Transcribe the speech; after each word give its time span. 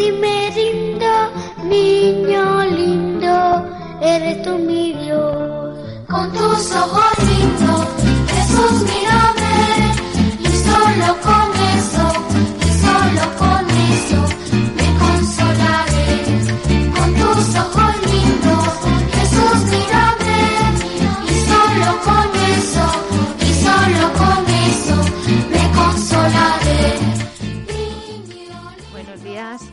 मेरी 0.00 0.67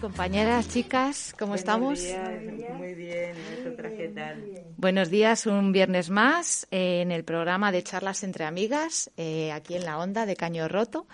compañeras, 0.05 0.69
chicas, 0.69 1.33
¿cómo 1.39 1.55
estamos? 1.55 1.99
Muy 2.77 2.93
bien, 2.93 3.31
¿nosotras 3.57 3.93
qué 3.97 4.07
tal? 4.09 4.43
Buenos 4.77 5.09
días, 5.09 5.47
un 5.47 5.71
viernes 5.71 6.11
más 6.11 6.67
eh, 6.69 7.01
en 7.01 7.11
el 7.11 7.23
programa 7.23 7.71
de 7.71 7.81
charlas 7.81 8.23
entre 8.23 8.45
amigas, 8.45 9.09
eh, 9.17 9.51
aquí 9.51 9.73
en 9.73 9.83
la 9.83 9.97
onda 9.97 10.27
de 10.27 10.35
Caño 10.35 10.67
Roto. 10.67 11.07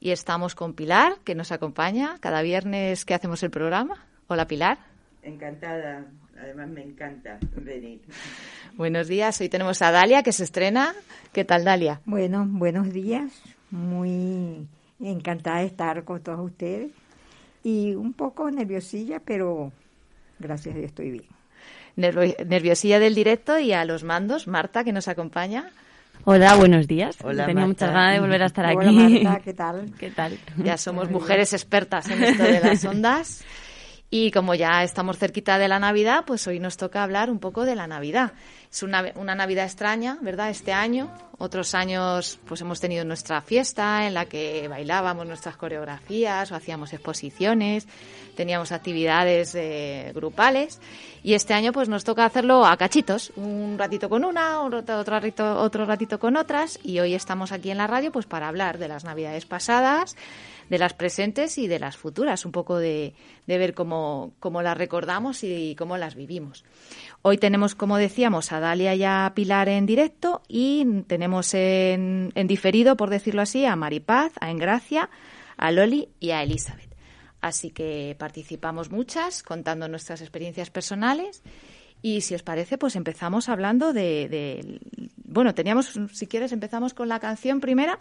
Y 0.00 0.12
estamos 0.12 0.54
con 0.54 0.72
Pilar, 0.72 1.18
que 1.22 1.34
nos 1.34 1.52
acompaña 1.52 2.16
cada 2.20 2.40
viernes 2.40 3.04
que 3.04 3.12
hacemos 3.12 3.42
el 3.42 3.50
programa. 3.50 4.06
Hola, 4.26 4.46
Pilar. 4.46 4.78
Encantada, 5.22 6.06
además 6.40 6.70
me 6.70 6.82
encanta 6.82 7.38
venir. 7.56 8.00
Buenos 8.74 9.06
días, 9.06 9.38
hoy 9.42 9.50
tenemos 9.50 9.82
a 9.82 9.90
Dalia, 9.90 10.22
que 10.22 10.32
se 10.32 10.44
estrena. 10.44 10.94
¿Qué 11.34 11.44
tal, 11.44 11.64
Dalia? 11.64 12.00
Bueno, 12.06 12.46
buenos 12.48 12.90
días. 12.90 13.30
Muy 13.70 14.66
encantada 14.98 15.58
de 15.58 15.66
estar 15.66 16.04
con 16.04 16.22
todos 16.22 16.40
ustedes. 16.40 16.90
Y 17.62 17.94
un 17.94 18.12
poco 18.14 18.50
nerviosilla, 18.50 19.20
pero 19.24 19.72
gracias 20.38 20.74
a 20.74 20.78
Dios 20.78 20.90
estoy 20.90 21.10
bien. 21.10 21.24
Nervo- 21.96 22.34
nerviosilla 22.46 22.98
del 22.98 23.14
directo 23.14 23.58
y 23.58 23.72
a 23.72 23.84
los 23.84 24.04
mandos, 24.04 24.46
Marta, 24.46 24.84
que 24.84 24.92
nos 24.92 25.08
acompaña. 25.08 25.70
Hola, 26.24 26.54
buenos 26.56 26.86
días. 26.86 27.16
Hola, 27.22 27.46
Tenía 27.46 27.66
Marta. 27.66 27.86
muchas 27.86 27.90
ganas 27.94 28.14
de 28.14 28.20
volver 28.20 28.42
a 28.42 28.46
estar 28.46 28.64
Hola, 28.76 28.90
aquí. 28.90 29.20
Marta, 29.24 29.40
¿qué 29.44 29.54
tal? 29.54 29.92
¿Qué 29.98 30.10
tal? 30.10 30.38
Ya 30.58 30.76
somos 30.76 31.10
mujeres 31.10 31.52
expertas 31.52 32.08
en 32.10 32.22
esto 32.24 32.42
de 32.44 32.60
las 32.60 32.84
ondas. 32.84 33.44
Y 34.12 34.32
como 34.32 34.56
ya 34.56 34.82
estamos 34.82 35.18
cerquita 35.18 35.56
de 35.56 35.68
la 35.68 35.78
Navidad, 35.78 36.24
pues 36.26 36.44
hoy 36.48 36.58
nos 36.58 36.76
toca 36.76 37.04
hablar 37.04 37.30
un 37.30 37.38
poco 37.38 37.64
de 37.64 37.76
la 37.76 37.86
Navidad. 37.86 38.32
Es 38.68 38.82
una, 38.82 39.04
una 39.14 39.36
Navidad 39.36 39.66
extraña, 39.66 40.18
¿verdad? 40.20 40.50
Este 40.50 40.72
año. 40.72 41.12
Otros 41.38 41.74
años, 41.76 42.38
pues 42.44 42.60
hemos 42.60 42.80
tenido 42.80 43.04
nuestra 43.04 43.40
fiesta 43.40 44.06
en 44.08 44.14
la 44.14 44.24
que 44.26 44.66
bailábamos 44.68 45.26
nuestras 45.26 45.56
coreografías 45.56 46.50
o 46.50 46.56
hacíamos 46.56 46.92
exposiciones, 46.92 47.86
teníamos 48.36 48.72
actividades 48.72 49.54
eh, 49.54 50.10
grupales. 50.12 50.80
Y 51.22 51.34
este 51.34 51.54
año, 51.54 51.72
pues 51.72 51.88
nos 51.88 52.02
toca 52.02 52.24
hacerlo 52.24 52.66
a 52.66 52.76
cachitos. 52.76 53.32
Un 53.36 53.76
ratito 53.78 54.08
con 54.10 54.24
una, 54.24 54.60
un 54.60 54.72
rato- 54.72 54.98
otro 54.98 55.14
ratito, 55.20 55.58
otro 55.60 55.86
ratito 55.86 56.18
con 56.18 56.36
otras. 56.36 56.80
Y 56.82 56.98
hoy 56.98 57.14
estamos 57.14 57.52
aquí 57.52 57.70
en 57.70 57.78
la 57.78 57.86
radio, 57.86 58.10
pues 58.10 58.26
para 58.26 58.48
hablar 58.48 58.78
de 58.78 58.88
las 58.88 59.04
Navidades 59.04 59.46
pasadas, 59.46 60.16
de 60.70 60.78
las 60.78 60.94
presentes 60.94 61.58
y 61.58 61.66
de 61.66 61.78
las 61.78 61.98
futuras, 61.98 62.46
un 62.46 62.52
poco 62.52 62.78
de, 62.78 63.12
de 63.46 63.58
ver 63.58 63.74
cómo, 63.74 64.32
cómo 64.40 64.62
las 64.62 64.78
recordamos 64.78 65.44
y 65.44 65.74
cómo 65.76 65.98
las 65.98 66.14
vivimos. 66.14 66.64
Hoy 67.22 67.36
tenemos, 67.36 67.74
como 67.74 67.98
decíamos, 67.98 68.52
a 68.52 68.60
Dalia 68.60 68.94
y 68.94 69.04
a 69.04 69.32
Pilar 69.34 69.68
en 69.68 69.84
directo 69.84 70.40
y 70.48 71.02
tenemos 71.08 71.52
en, 71.52 72.32
en 72.34 72.46
diferido, 72.46 72.96
por 72.96 73.10
decirlo 73.10 73.42
así, 73.42 73.66
a 73.66 73.76
Maripaz, 73.76 74.32
a 74.40 74.50
Engracia, 74.50 75.10
a 75.58 75.70
Loli 75.72 76.08
y 76.20 76.30
a 76.30 76.42
Elizabeth. 76.42 76.88
Así 77.42 77.70
que 77.70 78.14
participamos 78.18 78.90
muchas, 78.90 79.42
contando 79.42 79.88
nuestras 79.88 80.20
experiencias 80.20 80.70
personales. 80.70 81.42
Y 82.02 82.22
si 82.22 82.34
os 82.34 82.42
parece, 82.42 82.78
pues 82.78 82.96
empezamos 82.96 83.48
hablando 83.50 83.92
de, 83.92 84.28
de- 84.28 84.80
bueno, 85.24 85.54
teníamos, 85.54 85.98
si 86.12 86.26
quieres, 86.26 86.52
empezamos 86.52 86.94
con 86.94 87.08
la 87.08 87.18
canción 87.20 87.60
primera. 87.60 87.98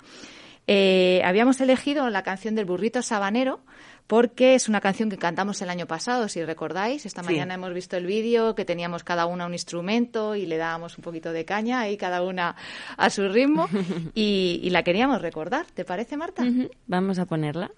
Eh, 0.67 1.21
habíamos 1.25 1.59
elegido 1.61 2.09
la 2.09 2.23
canción 2.23 2.55
del 2.55 2.65
burrito 2.65 3.01
sabanero 3.01 3.61
porque 4.07 4.55
es 4.55 4.67
una 4.69 4.81
canción 4.81 5.09
que 5.09 5.17
cantamos 5.17 5.61
el 5.61 5.69
año 5.69 5.85
pasado, 5.85 6.27
si 6.29 6.43
recordáis. 6.43 7.05
Esta 7.05 7.21
Sí. 7.21 7.27
mañana 7.29 7.53
hemos 7.55 7.73
visto 7.73 7.95
el 7.97 8.05
vídeo 8.07 8.55
que 8.55 8.65
teníamos 8.65 9.03
cada 9.03 9.25
una 9.27 9.45
un 9.45 9.53
instrumento 9.53 10.35
y 10.35 10.45
le 10.47 10.57
dábamos 10.57 10.97
un 10.97 11.03
poquito 11.03 11.31
de 11.31 11.45
caña 11.45 11.87
y 11.89 11.97
cada 11.97 12.23
una 12.23 12.55
a 12.97 13.09
su 13.11 13.27
ritmo 13.29 13.67
y, 14.15 14.59
y 14.63 14.69
la 14.71 14.81
queríamos 14.83 15.21
recordar. 15.21 15.65
¿Te 15.73 15.85
parece, 15.85 16.17
Marta? 16.17 16.43
Vamos 16.87 17.19
a 17.19 17.25
ponerla. 17.25 17.69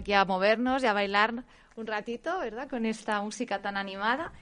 Aquí 0.00 0.12
a 0.12 0.24
movernos 0.24 0.82
y 0.82 0.86
a 0.86 0.92
bailar 0.92 1.44
un 1.76 1.86
ratito, 1.86 2.38
¿verdad? 2.40 2.68
Con 2.68 2.84
esta 2.86 3.20
música 3.22 3.60
tan 3.62 3.76
animada. 3.76 4.32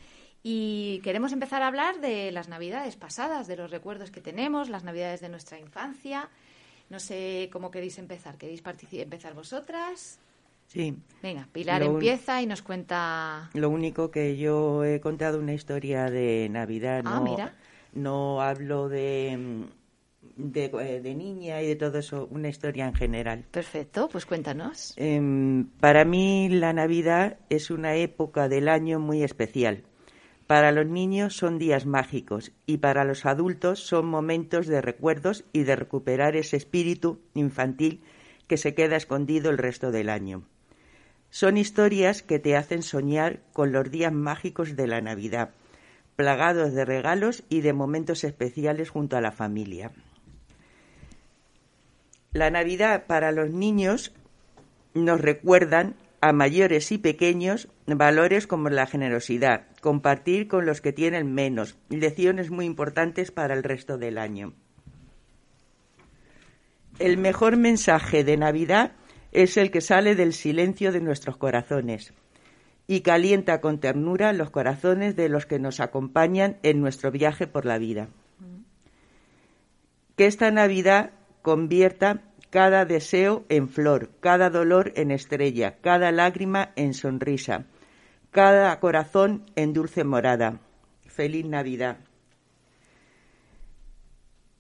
Y 0.43 1.01
queremos 1.03 1.33
empezar 1.33 1.63
a 1.63 1.67
hablar 1.67 2.01
de 2.01 2.31
las 2.33 2.49
navidades 2.49 2.97
pasadas, 2.97 3.47
de 3.49 3.57
los 3.57 3.71
recuerdos 3.71 4.11
que 4.11 4.21
tenemos, 4.21 4.69
las 4.71 4.85
navidades 4.85 5.21
de 5.21 5.29
nuestra 5.29 5.59
infancia. 5.59 6.29
No 6.91 7.01
sé 7.01 7.51
cómo 7.53 7.71
queréis 7.71 7.99
empezar. 7.99 8.39
¿Queréis 8.39 8.63
empezar 8.93 9.35
vosotras? 9.35 10.21
Sí, 10.69 10.95
Venga, 11.23 11.49
Pilar 11.51 11.81
Lo 11.81 11.93
empieza 11.95 12.41
y 12.43 12.47
nos 12.47 12.63
cuenta. 12.63 13.51
lo 13.55 13.71
único 13.71 14.11
que 14.11 14.37
yo 14.37 14.85
he 14.85 15.01
contado 15.01 15.39
una 15.39 15.55
historia 15.55 16.11
de 16.11 16.49
Navidad, 16.51 17.03
Ah, 17.07 17.17
no, 17.17 17.23
mira. 17.23 17.55
no 17.95 18.43
hablo 18.43 18.89
de, 18.89 19.37
mm, 19.39 19.63
de, 20.39 20.67
eh, 20.67 21.01
de 21.03 21.15
niña 21.15 21.61
y 21.61 21.67
de 21.67 21.77
todo 21.77 21.99
eso, 21.99 22.29
una 22.31 22.49
historia 22.49 22.87
en 22.87 22.95
general. 22.95 23.45
Perfecto, 23.51 24.09
pues 24.11 24.25
cuéntanos. 24.25 24.95
Em, 24.97 25.67
para 25.81 26.05
mí 26.05 26.49
la 26.49 26.73
Navidad 26.73 27.39
es 27.51 27.71
una 27.71 27.97
época 27.97 28.49
del 28.49 28.69
año 28.69 29.01
muy 29.01 29.23
especial. 29.23 29.83
Para 30.47 30.73
los 30.73 30.87
niños 30.87 31.37
son 31.37 31.59
días 31.59 31.85
mágicos 31.85 32.53
y 32.65 32.79
para 32.79 33.05
los 33.05 33.27
adultos 33.27 33.81
son 33.81 34.07
momentos 34.07 34.67
de 34.67 34.81
recuerdos 34.81 35.45
y 35.53 35.65
de 35.65 35.77
recuperar 35.77 36.37
ese 36.37 36.57
espíritu 36.57 37.21
infantil 37.35 38.01
que 38.47 38.57
se 38.57 38.75
queda 38.75 38.97
escondido 38.97 39.51
el 39.51 39.59
resto 39.59 39.91
del 39.91 40.09
año. 40.09 40.45
Son 41.29 41.59
historias 41.59 42.23
que 42.23 42.39
te 42.39 42.57
hacen 42.57 42.83
soñar 42.83 43.41
con 43.53 43.73
los 43.73 43.91
días 43.91 44.13
mágicos 44.13 44.75
de 44.75 44.87
la 44.87 45.03
Navidad, 45.03 45.51
plagados 46.17 46.73
de 46.73 46.87
regalos 46.87 47.45
y 47.51 47.61
de 47.61 47.75
momentos 47.75 48.25
especiales 48.25 48.89
junto 48.89 49.19
a 49.19 49.21
la 49.21 49.33
familia. 49.33 49.93
La 52.33 52.51
Navidad 52.51 53.07
para 53.07 53.33
los 53.33 53.51
niños 53.51 54.13
nos 54.95 55.21
recuerdan 55.21 55.97
a 56.21 56.33
mayores 56.33 56.91
y 56.93 56.99
pequeños 56.99 57.69
valores 57.87 58.47
como 58.47 58.69
la 58.69 58.87
generosidad, 58.87 59.67
compartir 59.81 60.49
con 60.49 60.67
los 60.67 60.81
que 60.81 60.93
tienen 60.93 61.33
menos, 61.33 61.77
lecciones 61.89 62.51
muy 62.51 62.67
importantes 62.67 63.31
para 63.31 63.55
el 63.55 63.63
resto 63.63 63.99
del 63.99 64.19
año. 64.19 64.53
El 66.99 67.17
mejor 67.17 67.57
mensaje 67.57 68.25
de 68.25 68.37
Navidad 68.37 68.93
es 69.31 69.57
el 69.57 69.71
que 69.71 69.81
sale 69.81 70.17
del 70.17 70.33
silencio 70.33 70.91
de 70.91 71.01
nuestros 71.01 71.37
corazones 71.37 72.13
y 72.89 73.03
calienta 73.03 73.61
con 73.61 73.79
ternura 73.79 74.33
los 74.33 74.51
corazones 74.51 75.15
de 75.15 75.29
los 75.29 75.47
que 75.47 75.59
nos 75.59 75.79
acompañan 75.79 76.57
en 76.63 76.81
nuestro 76.81 77.11
viaje 77.13 77.47
por 77.47 77.65
la 77.67 77.79
vida. 77.79 78.09
Que 80.17 80.27
esta 80.27 80.51
Navidad 80.51 81.13
convierta 81.43 82.23
cada 82.51 82.85
deseo 82.85 83.45
en 83.49 83.69
flor, 83.69 84.11
cada 84.21 84.51
dolor 84.51 84.93
en 84.97 85.11
estrella, 85.11 85.77
cada 85.81 86.13
lágrima 86.13 86.73
en 86.77 86.95
sonrisa, 86.95 87.67
cada 88.31 88.79
corazón 88.81 89.45
en 89.57 89.73
dulce 89.73 90.05
morada. 90.05 90.61
Feliz 91.07 91.45
Navidad. 91.45 91.99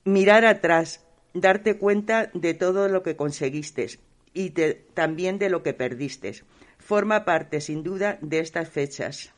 Mirar 0.04 0.44
atrás, 0.44 1.04
darte 1.34 1.78
cuenta 1.78 2.30
de 2.34 2.54
todo 2.54 2.88
lo 2.88 3.02
que 3.02 3.16
conseguiste 3.16 3.88
y 4.34 4.50
también 4.94 5.38
de 5.38 5.50
lo 5.50 5.62
que 5.62 5.74
perdiste. 5.74 6.32
Forma 6.78 7.24
parte, 7.24 7.60
sin 7.60 7.82
duda, 7.82 8.18
de 8.20 8.40
estas 8.40 8.68
fechas. 8.68 9.32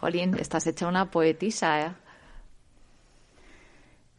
Jolín, 0.00 0.36
estás 0.38 0.66
hecha 0.66 0.86
una 0.86 1.10
poetisa, 1.10 1.86
¿eh? 1.86 1.92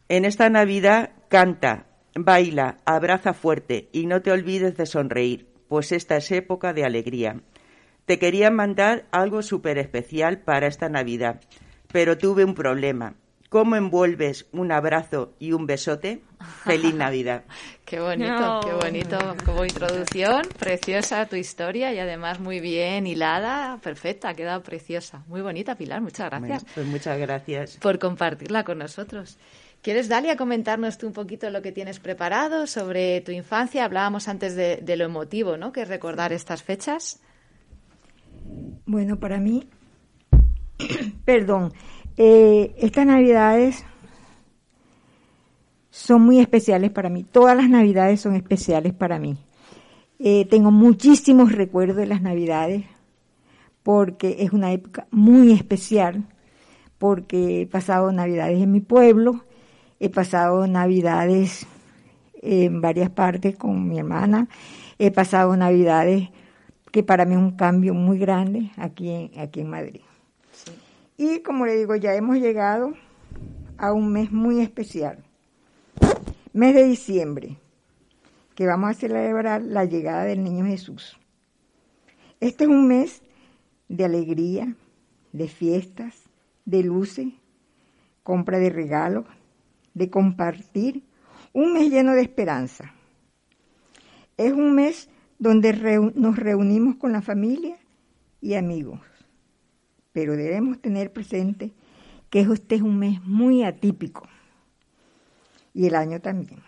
En 0.08 0.24
esta 0.24 0.48
Navidad 0.48 1.10
canta, 1.28 1.86
baila, 2.14 2.78
abraza 2.84 3.34
fuerte 3.34 3.88
y 3.92 4.06
no 4.06 4.22
te 4.22 4.30
olvides 4.32 4.76
de 4.76 4.86
sonreír, 4.86 5.46
pues 5.68 5.92
esta 5.92 6.16
es 6.16 6.30
época 6.32 6.72
de 6.72 6.84
alegría. 6.84 7.40
Te 8.04 8.18
quería 8.18 8.50
mandar 8.50 9.06
algo 9.10 9.42
súper 9.42 9.78
especial 9.78 10.38
para 10.38 10.66
esta 10.68 10.88
Navidad, 10.88 11.40
pero 11.92 12.16
tuve 12.16 12.44
un 12.44 12.54
problema. 12.54 13.14
¿Cómo 13.48 13.76
envuelves 13.76 14.46
un 14.52 14.72
abrazo 14.72 15.34
y 15.38 15.52
un 15.52 15.66
besote? 15.66 16.20
Feliz 16.64 16.94
Navidad. 16.96 17.44
Qué 17.84 18.00
bonito, 18.00 18.28
No. 18.38 18.60
qué 18.60 18.72
bonito 18.72 19.18
como 19.44 19.64
introducción, 19.64 20.42
preciosa 20.58 21.26
tu 21.26 21.36
historia 21.36 21.92
y 21.94 21.98
además 22.00 22.40
muy 22.40 22.58
bien 22.60 23.06
hilada, 23.06 23.78
perfecta, 23.82 24.30
ha 24.30 24.34
quedado 24.34 24.62
preciosa. 24.62 25.22
Muy 25.28 25.42
bonita, 25.42 25.76
Pilar, 25.76 26.00
muchas 26.00 26.28
gracias 26.28 26.62
Bueno, 26.64 26.72
pues 26.74 26.86
muchas 26.86 27.18
gracias. 27.18 27.76
por 27.78 27.98
compartirla 28.00 28.64
con 28.64 28.78
nosotros. 28.78 29.38
¿Quieres, 29.86 30.08
Dalia, 30.08 30.36
comentarnos 30.36 30.98
tú 30.98 31.06
un 31.06 31.12
poquito 31.12 31.48
lo 31.48 31.62
que 31.62 31.70
tienes 31.70 32.00
preparado 32.00 32.66
sobre 32.66 33.20
tu 33.20 33.30
infancia? 33.30 33.84
Hablábamos 33.84 34.26
antes 34.26 34.56
de, 34.56 34.78
de 34.78 34.96
lo 34.96 35.04
emotivo, 35.04 35.56
¿no? 35.56 35.70
Que 35.70 35.82
es 35.82 35.88
recordar 35.88 36.32
estas 36.32 36.64
fechas. 36.64 37.22
Bueno, 38.84 39.20
para 39.20 39.38
mí, 39.38 39.68
perdón, 41.24 41.72
eh, 42.16 42.74
estas 42.78 43.06
navidades 43.06 43.84
son 45.90 46.22
muy 46.22 46.40
especiales 46.40 46.90
para 46.90 47.08
mí. 47.08 47.22
Todas 47.22 47.56
las 47.56 47.70
navidades 47.70 48.20
son 48.20 48.34
especiales 48.34 48.92
para 48.92 49.20
mí. 49.20 49.36
Eh, 50.18 50.46
tengo 50.46 50.72
muchísimos 50.72 51.52
recuerdos 51.52 51.98
de 51.98 52.06
las 52.06 52.22
navidades 52.22 52.86
porque 53.84 54.38
es 54.40 54.50
una 54.52 54.72
época 54.72 55.06
muy 55.12 55.52
especial, 55.52 56.24
porque 56.98 57.62
he 57.62 57.66
pasado 57.68 58.10
navidades 58.10 58.60
en 58.60 58.72
mi 58.72 58.80
pueblo, 58.80 59.44
he 60.00 60.10
pasado 60.10 60.66
navidades 60.66 61.66
en 62.42 62.80
varias 62.80 63.10
partes 63.10 63.56
con 63.56 63.88
mi 63.88 63.98
hermana, 63.98 64.48
he 64.98 65.10
pasado 65.10 65.56
navidades 65.56 66.28
que 66.92 67.02
para 67.02 67.24
mí 67.24 67.34
es 67.34 67.40
un 67.40 67.56
cambio 67.56 67.94
muy 67.94 68.18
grande 68.18 68.70
aquí 68.76 69.10
en, 69.10 69.38
aquí 69.38 69.60
en 69.60 69.70
Madrid. 69.70 70.00
Y 71.16 71.40
como 71.40 71.66
le 71.66 71.76
digo, 71.76 71.96
ya 71.96 72.14
hemos 72.14 72.36
llegado 72.36 72.94
a 73.78 73.92
un 73.92 74.12
mes 74.12 74.30
muy 74.32 74.60
especial, 74.60 75.24
mes 76.52 76.74
de 76.74 76.84
diciembre, 76.84 77.56
que 78.54 78.66
vamos 78.66 78.90
a 78.90 78.94
celebrar 78.94 79.62
la 79.62 79.84
llegada 79.84 80.24
del 80.24 80.42
Niño 80.42 80.64
Jesús. 80.64 81.18
Este 82.40 82.64
es 82.64 82.70
un 82.70 82.86
mes 82.86 83.22
de 83.88 84.04
alegría, 84.04 84.74
de 85.32 85.48
fiestas, 85.48 86.22
de 86.64 86.82
luces, 86.82 87.28
compra 88.22 88.58
de 88.58 88.70
regalos, 88.70 89.26
de 89.96 90.10
compartir, 90.10 91.02
un 91.54 91.72
mes 91.72 91.88
lleno 91.90 92.12
de 92.12 92.20
esperanza. 92.20 92.92
Es 94.36 94.52
un 94.52 94.74
mes 94.74 95.08
donde 95.38 95.72
nos 96.14 96.36
reunimos 96.36 96.96
con 96.96 97.12
la 97.12 97.22
familia 97.22 97.78
y 98.42 98.54
amigos, 98.54 99.00
pero 100.12 100.36
debemos 100.36 100.82
tener 100.82 101.14
presente 101.14 101.72
que 102.28 102.40
este 102.40 102.74
es 102.74 102.82
un 102.82 102.98
mes 102.98 103.22
muy 103.24 103.64
atípico 103.64 104.28
y 105.72 105.86
el 105.86 105.94
año 105.94 106.20
también. 106.20 106.60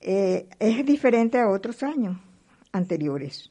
Eh, 0.00 0.46
es 0.58 0.84
diferente 0.84 1.38
a 1.38 1.48
otros 1.48 1.82
años 1.82 2.18
anteriores. 2.70 3.50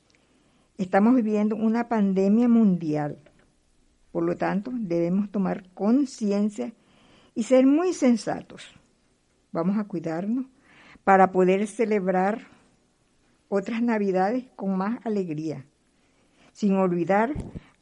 Estamos 0.78 1.16
viviendo 1.16 1.56
una 1.56 1.90
pandemia 1.90 2.48
mundial, 2.48 3.18
por 4.12 4.24
lo 4.24 4.36
tanto 4.36 4.70
debemos 4.76 5.32
tomar 5.32 5.68
conciencia 5.74 6.72
y 7.34 7.44
ser 7.44 7.66
muy 7.66 7.94
sensatos. 7.94 8.78
Vamos 9.58 9.80
a 9.80 9.86
cuidarnos 9.86 10.46
para 11.04 11.32
poder 11.32 11.66
celebrar 11.66 12.46
otras 13.50 13.82
navidades 13.82 14.46
con 14.56 14.78
más 14.78 15.04
alegría, 15.04 15.66
sin 16.52 16.76
olvidar 16.76 17.34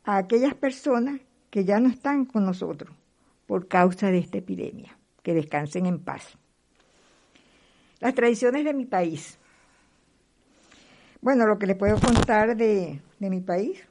a 0.06 0.16
aquellas 0.16 0.54
personas 0.54 1.20
que 1.50 1.66
ya 1.66 1.82
no 1.82 1.90
están 1.90 2.24
con 2.24 2.46
nosotros 2.46 2.96
por 3.46 3.68
causa 3.68 4.10
de 4.10 4.20
esta 4.20 4.38
epidemia. 4.38 4.98
Que 5.22 5.34
descansen 5.34 5.86
en 5.86 6.00
paz. 6.00 6.38
Las 8.00 8.16
tradiciones 8.16 8.64
de 8.64 8.74
mi 8.74 8.86
país. 8.86 9.38
Bueno, 11.20 11.46
lo 11.46 11.60
que 11.60 11.68
les 11.68 11.76
puedo 11.76 12.00
contar 12.00 12.56
de, 12.56 13.02
de 13.20 13.30
mi 13.30 13.42
país, 13.42 13.86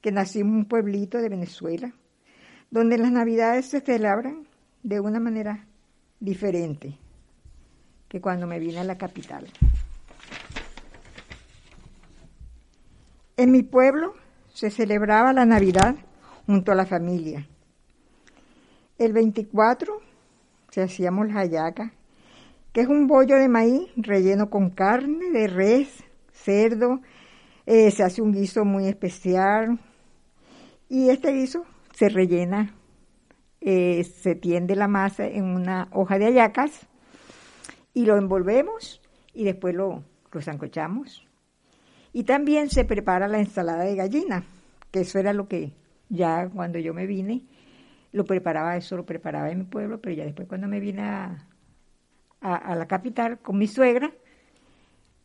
que 0.00 0.10
nací 0.10 0.40
en 0.40 0.48
un 0.48 0.64
pueblito 0.64 1.18
de 1.18 1.28
Venezuela, 1.28 1.94
donde 2.72 2.98
las 2.98 3.12
navidades 3.12 3.66
se 3.66 3.80
celebran 3.80 4.48
de 4.82 4.98
una 4.98 5.20
manera 5.20 5.64
diferente 6.18 6.98
que 8.14 8.20
cuando 8.20 8.46
me 8.46 8.60
vine 8.60 8.78
a 8.78 8.84
la 8.84 8.96
capital. 8.96 9.44
En 13.36 13.50
mi 13.50 13.64
pueblo 13.64 14.14
se 14.52 14.70
celebraba 14.70 15.32
la 15.32 15.44
Navidad 15.44 15.96
junto 16.46 16.70
a 16.70 16.76
la 16.76 16.86
familia. 16.86 17.48
El 18.98 19.12
24 19.14 20.00
se 20.70 20.82
hacíamos 20.82 21.26
las 21.26 21.38
hallacas, 21.38 21.90
que 22.72 22.82
es 22.82 22.86
un 22.86 23.08
bollo 23.08 23.34
de 23.34 23.48
maíz 23.48 23.90
relleno 23.96 24.48
con 24.48 24.70
carne 24.70 25.32
de 25.32 25.48
res, 25.48 26.04
cerdo, 26.32 27.00
eh, 27.66 27.90
se 27.90 28.04
hace 28.04 28.22
un 28.22 28.30
guiso 28.30 28.64
muy 28.64 28.86
especial 28.86 29.80
y 30.88 31.10
este 31.10 31.32
guiso 31.32 31.64
se 31.92 32.08
rellena, 32.10 32.76
eh, 33.60 34.04
se 34.04 34.36
tiende 34.36 34.76
la 34.76 34.86
masa 34.86 35.26
en 35.26 35.46
una 35.46 35.88
hoja 35.90 36.16
de 36.20 36.26
hallacas 36.26 36.86
y 37.94 38.04
lo 38.04 38.18
envolvemos 38.18 39.00
y 39.32 39.44
después 39.44 39.74
lo, 39.74 40.02
lo 40.32 40.42
sancochamos. 40.42 41.26
Y 42.12 42.24
también 42.24 42.68
se 42.68 42.84
prepara 42.84 43.28
la 43.28 43.38
ensalada 43.38 43.84
de 43.84 43.96
gallina, 43.96 44.44
que 44.90 45.00
eso 45.00 45.18
era 45.18 45.32
lo 45.32 45.48
que 45.48 45.72
ya 46.08 46.48
cuando 46.48 46.78
yo 46.78 46.92
me 46.92 47.06
vine, 47.06 47.42
lo 48.12 48.24
preparaba, 48.24 48.76
eso 48.76 48.96
lo 48.96 49.06
preparaba 49.06 49.50
en 49.50 49.58
mi 49.58 49.64
pueblo, 49.64 50.00
pero 50.00 50.14
ya 50.14 50.24
después 50.24 50.46
cuando 50.46 50.68
me 50.68 50.78
vine 50.78 51.02
a, 51.02 51.48
a, 52.40 52.54
a 52.54 52.76
la 52.76 52.86
capital 52.86 53.38
con 53.38 53.58
mi 53.58 53.66
suegra, 53.66 54.12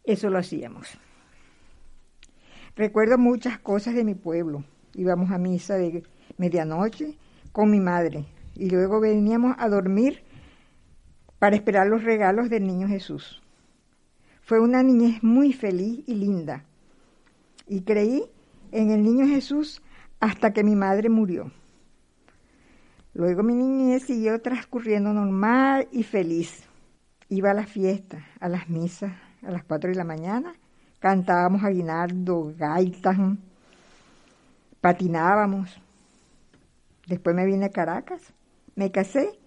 eso 0.04 0.30
lo 0.30 0.40
hacíamos. 0.40 0.98
Recuerdo 2.76 3.18
muchas 3.18 3.60
cosas 3.60 3.94
de 3.94 4.04
mi 4.04 4.16
pueblo. 4.16 4.64
Íbamos 4.96 5.32
a 5.32 5.38
misa 5.38 5.76
de 5.76 6.04
medianoche 6.38 7.18
con 7.52 7.70
mi 7.70 7.80
madre 7.80 8.26
y 8.56 8.70
luego 8.70 9.00
veníamos 9.00 9.56
a 9.60 9.70
dormir 9.70 10.24
para 11.40 11.56
esperar 11.56 11.88
los 11.88 12.04
regalos 12.04 12.50
del 12.50 12.68
niño 12.68 12.88
Jesús. 12.88 13.42
Fue 14.44 14.60
una 14.60 14.84
niñez 14.84 15.24
muy 15.24 15.54
feliz 15.54 16.04
y 16.06 16.16
linda. 16.16 16.66
Y 17.68 17.82
creí 17.82 18.24
en 18.72 18.92
el 18.92 19.04
niño 19.04 19.26
Jesús 19.28 19.82
hasta 20.20 20.52
que 20.54 20.64
mi 20.64 20.76
madre 20.76 21.10
murió. 21.10 21.52
Luego 23.14 23.44
mi 23.44 23.54
niñez 23.54 24.04
siguió 24.04 24.42
transcurriendo 24.42 25.14
normal 25.14 25.88
y 25.92 26.04
feliz. 26.04 26.64
Iba 27.30 27.52
a 27.52 27.54
las 27.54 27.70
fiestas, 27.70 28.24
a 28.40 28.50
las 28.50 28.70
misas, 28.70 29.14
a 29.44 29.52
las 29.52 29.64
cuatro 29.64 29.90
de 29.90 29.96
la 29.96 30.04
mañana. 30.04 30.54
Cantábamos 31.00 31.64
aguinaldo, 31.64 32.54
gaitas, 32.58 33.18
patinábamos. 34.82 35.80
Después 37.08 37.36
me 37.36 37.46
vine 37.46 37.66
a 37.66 37.70
Caracas, 37.70 38.34
me 38.76 38.92
casé 38.92 39.40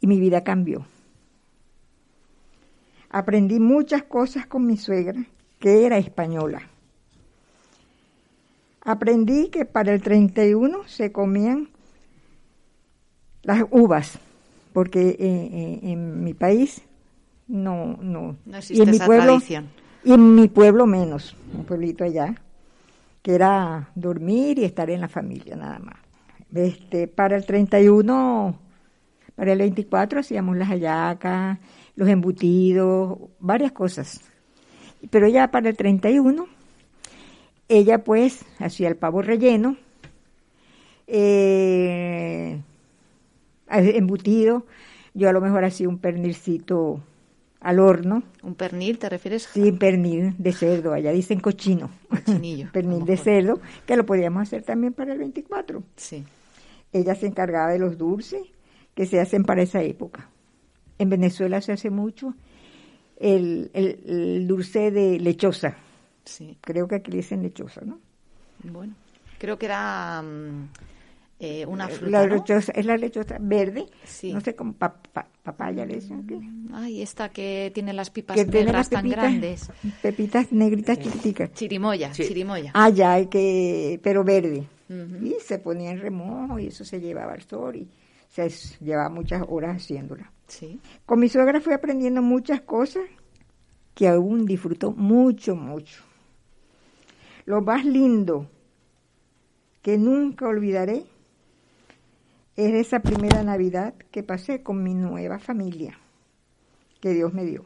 y 0.00 0.06
mi 0.06 0.20
vida 0.20 0.44
cambió. 0.44 0.86
Aprendí 3.12 3.60
muchas 3.60 4.02
cosas 4.02 4.46
con 4.46 4.66
mi 4.66 4.78
suegra, 4.78 5.22
que 5.60 5.84
era 5.84 5.98
española. 5.98 6.62
Aprendí 8.80 9.48
que 9.48 9.66
para 9.66 9.92
el 9.92 10.02
31 10.02 10.88
se 10.88 11.12
comían 11.12 11.68
las 13.42 13.64
uvas, 13.70 14.18
porque 14.72 15.10
eh, 15.10 15.16
eh, 15.20 15.80
en 15.82 16.24
mi 16.24 16.32
país 16.32 16.80
no, 17.46 17.98
no. 18.00 18.36
No 18.46 18.58
y 18.70 18.80
en 18.80 18.90
mi 18.90 18.96
esa 18.96 19.06
pueblo, 19.06 19.34
tradición. 19.34 19.68
Y 20.04 20.12
en 20.14 20.34
mi 20.34 20.48
pueblo 20.48 20.86
menos, 20.86 21.36
un 21.54 21.64
pueblito 21.64 22.04
allá, 22.04 22.34
que 23.20 23.34
era 23.34 23.90
dormir 23.94 24.58
y 24.58 24.64
estar 24.64 24.88
en 24.88 25.02
la 25.02 25.08
familia 25.08 25.54
nada 25.54 25.78
más. 25.78 25.96
Este, 26.54 27.08
para 27.08 27.36
el 27.36 27.44
31, 27.44 28.58
para 29.34 29.52
el 29.52 29.58
24 29.58 30.20
hacíamos 30.20 30.56
las 30.56 30.68
hallacas, 30.68 31.58
los 31.96 32.08
embutidos, 32.08 33.18
varias 33.38 33.72
cosas. 33.72 34.20
Pero 35.10 35.28
ya 35.28 35.50
para 35.50 35.68
el 35.68 35.76
31, 35.76 36.46
ella 37.68 38.04
pues 38.04 38.44
hacía 38.58 38.88
el 38.88 38.96
pavo 38.96 39.22
relleno, 39.22 39.76
eh, 41.06 42.60
embutido, 43.68 44.66
yo 45.14 45.28
a 45.28 45.32
lo 45.32 45.40
mejor 45.40 45.64
hacía 45.64 45.88
un 45.88 45.98
pernilcito 45.98 47.00
al 47.60 47.78
horno, 47.78 48.24
¿Un 48.42 48.54
pernil 48.54 48.98
te 48.98 49.08
refieres? 49.08 49.48
sí, 49.52 49.70
pernil 49.72 50.34
de 50.38 50.52
cerdo, 50.52 50.92
allá 50.92 51.12
dicen 51.12 51.40
cochino, 51.40 51.90
Cochinillo, 52.08 52.68
pernil 52.72 53.04
de 53.04 53.16
cerdo, 53.16 53.60
que 53.86 53.96
lo 53.96 54.04
podíamos 54.04 54.42
hacer 54.42 54.62
también 54.62 54.92
para 54.92 55.12
el 55.12 55.18
24. 55.18 55.82
Sí. 55.96 56.24
Ella 56.92 57.14
se 57.14 57.26
encargaba 57.26 57.70
de 57.72 57.78
los 57.78 57.96
dulces 57.96 58.42
que 58.94 59.06
se 59.06 59.20
hacen 59.20 59.44
para 59.44 59.62
esa 59.62 59.82
época. 59.82 60.28
En 61.02 61.10
Venezuela 61.10 61.60
se 61.60 61.72
hace 61.72 61.90
mucho 61.90 62.34
el, 63.18 63.70
el- 63.74 63.98
el 64.06 64.46
dulce 64.46 64.90
de 64.90 65.18
lechosa, 65.18 65.76
Sí. 66.24 66.56
creo 66.60 66.86
que 66.86 66.96
aquí 66.96 67.10
le 67.10 67.16
dicen 67.18 67.42
lechosa, 67.42 67.80
¿no? 67.84 67.98
Bueno. 68.62 68.94
Creo 69.38 69.58
que 69.58 69.66
era 69.66 70.22
mm, 70.22 70.68
eh, 71.40 71.66
una 71.66 71.88
fruta, 71.88 72.10
La 72.10 72.26
¿no? 72.26 72.36
lechosa, 72.36 72.70
es 72.72 72.86
la 72.86 72.96
lechosa 72.96 73.36
verde, 73.40 73.86
Sí. 74.04 74.32
no 74.32 74.40
sé 74.40 74.54
cómo, 74.54 74.74
pa- 74.74 74.94
pa- 75.12 75.26
papaya 75.42 75.84
le 75.84 75.96
dicen 75.96 76.20
aquí. 76.24 76.38
Ay, 76.72 77.02
esta 77.02 77.30
que 77.30 77.72
tiene 77.74 77.92
las 77.92 78.10
pipas 78.10 78.36
Que 78.36 78.44
tiene 78.44 78.66
negras 78.66 78.76
las 78.76 78.90
tan 78.90 79.02
pepitas, 79.02 79.22
grandes. 79.24 79.70
pepitas 80.00 80.52
negritas 80.52 80.98
chiquiticas. 81.00 81.52
Chirimoya, 81.52 82.14
Sí. 82.14 82.22
chirimoya. 82.28 82.70
Ah, 82.74 82.90
ya, 82.90 83.14
hay 83.14 83.26
que, 83.26 83.98
pero 84.04 84.22
verde. 84.22 84.68
Y 84.88 85.34
se 85.44 85.58
ponía 85.58 85.90
en 85.90 85.98
remojo 86.00 86.58
y 86.60 86.66
eso 86.68 86.84
se 86.84 87.00
llevaba 87.00 87.32
al 87.32 87.42
sol 87.42 87.74
y 87.76 87.88
se 88.28 88.48
llevaba 88.84 89.08
muchas 89.08 89.42
horas 89.48 89.76
haciéndola. 89.82 90.30
Con 91.06 91.20
mi 91.20 91.28
suegra 91.28 91.60
fui 91.60 91.72
aprendiendo 91.72 92.22
muchas 92.22 92.60
cosas 92.60 93.04
que 93.94 94.08
aún 94.08 94.46
disfruto 94.46 94.92
mucho, 94.92 95.56
mucho. 95.56 96.02
Lo 97.44 97.60
más 97.60 97.84
lindo 97.84 98.48
que 99.82 99.98
nunca 99.98 100.46
olvidaré 100.46 101.04
es 102.56 102.74
esa 102.74 103.00
primera 103.00 103.42
Navidad 103.42 103.94
que 104.10 104.22
pasé 104.22 104.62
con 104.62 104.82
mi 104.82 104.94
nueva 104.94 105.38
familia 105.38 105.98
que 107.00 107.12
Dios 107.12 107.32
me 107.34 107.44
dio. 107.44 107.64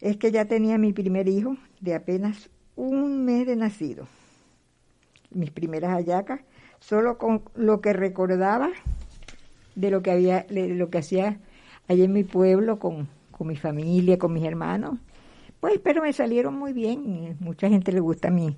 Es 0.00 0.16
que 0.18 0.30
ya 0.30 0.44
tenía 0.44 0.78
mi 0.78 0.92
primer 0.92 1.26
hijo 1.28 1.56
de 1.80 1.94
apenas 1.94 2.50
un 2.76 3.24
mes 3.24 3.46
de 3.46 3.56
nacido. 3.56 4.06
Mis 5.30 5.50
primeras 5.50 5.92
hallacas, 5.92 6.40
solo 6.78 7.18
con 7.18 7.42
lo 7.54 7.80
que 7.80 7.92
recordaba 7.92 8.70
de 9.76 9.90
lo 9.90 10.02
que 10.02 10.10
había, 10.10 10.44
de 10.48 10.68
lo 10.68 10.90
que 10.90 10.98
hacía 10.98 11.38
allí 11.86 12.02
en 12.02 12.12
mi 12.12 12.24
pueblo 12.24 12.80
con, 12.80 13.08
con 13.30 13.46
mi 13.46 13.56
familia, 13.56 14.18
con 14.18 14.32
mis 14.32 14.44
hermanos. 14.44 14.98
Pues, 15.60 15.78
pero 15.82 16.02
me 16.02 16.12
salieron 16.12 16.58
muy 16.58 16.72
bien. 16.72 17.36
Mucha 17.38 17.68
gente 17.68 17.92
le 17.92 18.00
gusta 18.00 18.30
mi, 18.30 18.56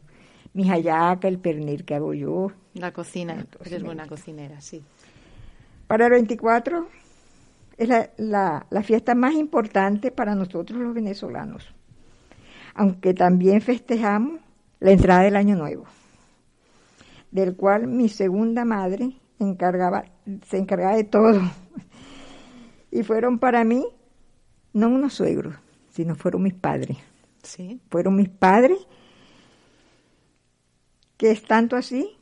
mi 0.54 0.68
hallaca, 0.68 1.28
el 1.28 1.38
pernil 1.38 1.84
que 1.84 1.94
hago 1.94 2.14
yo. 2.14 2.52
La 2.74 2.92
cocina. 2.92 3.46
Eres 3.64 3.82
buena 3.82 4.06
cocinera, 4.06 4.60
sí. 4.60 4.82
Para 5.86 6.06
el 6.06 6.12
24 6.12 6.88
es 7.76 7.88
la, 7.88 8.10
la, 8.16 8.66
la 8.70 8.82
fiesta 8.82 9.14
más 9.14 9.34
importante 9.34 10.10
para 10.10 10.34
nosotros 10.34 10.78
los 10.80 10.94
venezolanos, 10.94 11.66
aunque 12.74 13.14
también 13.14 13.60
festejamos 13.60 14.40
la 14.80 14.90
entrada 14.90 15.22
del 15.22 15.36
Año 15.36 15.56
Nuevo, 15.56 15.84
del 17.30 17.56
cual 17.56 17.86
mi 17.86 18.08
segunda 18.08 18.64
madre 18.64 19.12
encargaba, 19.38 20.04
se 20.46 20.58
encargaba 20.58 20.96
de 20.96 21.04
todo. 21.04 21.40
Y 22.90 23.02
fueron 23.02 23.38
para 23.38 23.64
mí 23.64 23.86
no 24.72 24.88
unos 24.88 25.14
suegros, 25.14 25.54
sino 25.90 26.14
fueron 26.14 26.42
mis 26.42 26.54
padres. 26.54 26.96
Sí. 27.42 27.80
Fueron 27.90 28.16
mis 28.16 28.28
padres, 28.28 28.78
que 31.16 31.30
es 31.30 31.42
tanto 31.42 31.76
así 31.76 32.16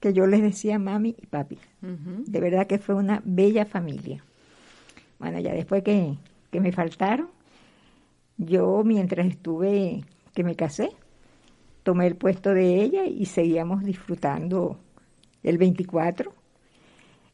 que 0.00 0.12
yo 0.12 0.26
les 0.26 0.42
decía 0.42 0.78
mami 0.78 1.16
y 1.18 1.26
papi. 1.26 1.58
De 1.80 2.40
verdad 2.40 2.66
que 2.66 2.78
fue 2.78 2.94
una 2.94 3.22
bella 3.24 3.64
familia. 3.64 4.22
Bueno, 5.18 5.38
ya 5.40 5.54
después 5.54 5.82
que, 5.82 6.16
que 6.50 6.60
me 6.60 6.72
faltaron, 6.72 7.28
yo 8.36 8.82
mientras 8.84 9.26
estuve, 9.26 10.04
que 10.34 10.44
me 10.44 10.56
casé, 10.56 10.90
tomé 11.82 12.06
el 12.06 12.16
puesto 12.16 12.52
de 12.52 12.82
ella 12.82 13.06
y 13.06 13.26
seguíamos 13.26 13.84
disfrutando 13.84 14.78
el 15.44 15.58
24 15.58 16.32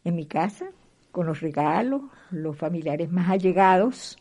en 0.04 0.14
mi 0.14 0.26
casa, 0.26 0.66
con 1.12 1.26
los 1.26 1.40
regalos, 1.40 2.02
los 2.30 2.56
familiares 2.56 3.10
más 3.10 3.30
allegados 3.30 4.18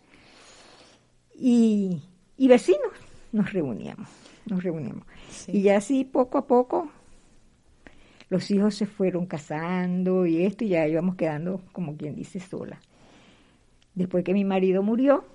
y, 1.36 2.01
y 2.38 2.48
vecinos. 2.48 2.93
Nos 3.34 3.51
reuníamos, 3.51 4.10
nos 4.46 4.63
reuníamos. 4.63 5.03
Sí. 5.29 5.58
Y 5.58 5.62
ya 5.63 5.77
así 5.77 6.05
poco 6.05 6.38
a 6.38 6.48
poco 6.48 6.89
los 8.29 8.51
hijos 8.51 8.75
se 8.75 8.86
fueron 8.86 9.25
casando 9.25 10.25
y 10.25 10.46
esto, 10.46 10.63
y 10.63 10.69
ya 10.69 10.88
íbamos 10.88 11.15
quedando, 11.15 11.62
como 11.72 11.98
quien 11.98 12.15
dice, 12.15 12.39
sola. 12.39 12.79
Después 13.96 14.24
que 14.24 14.34
mi 14.34 14.46
marido 14.46 14.84
murió, 14.84 15.25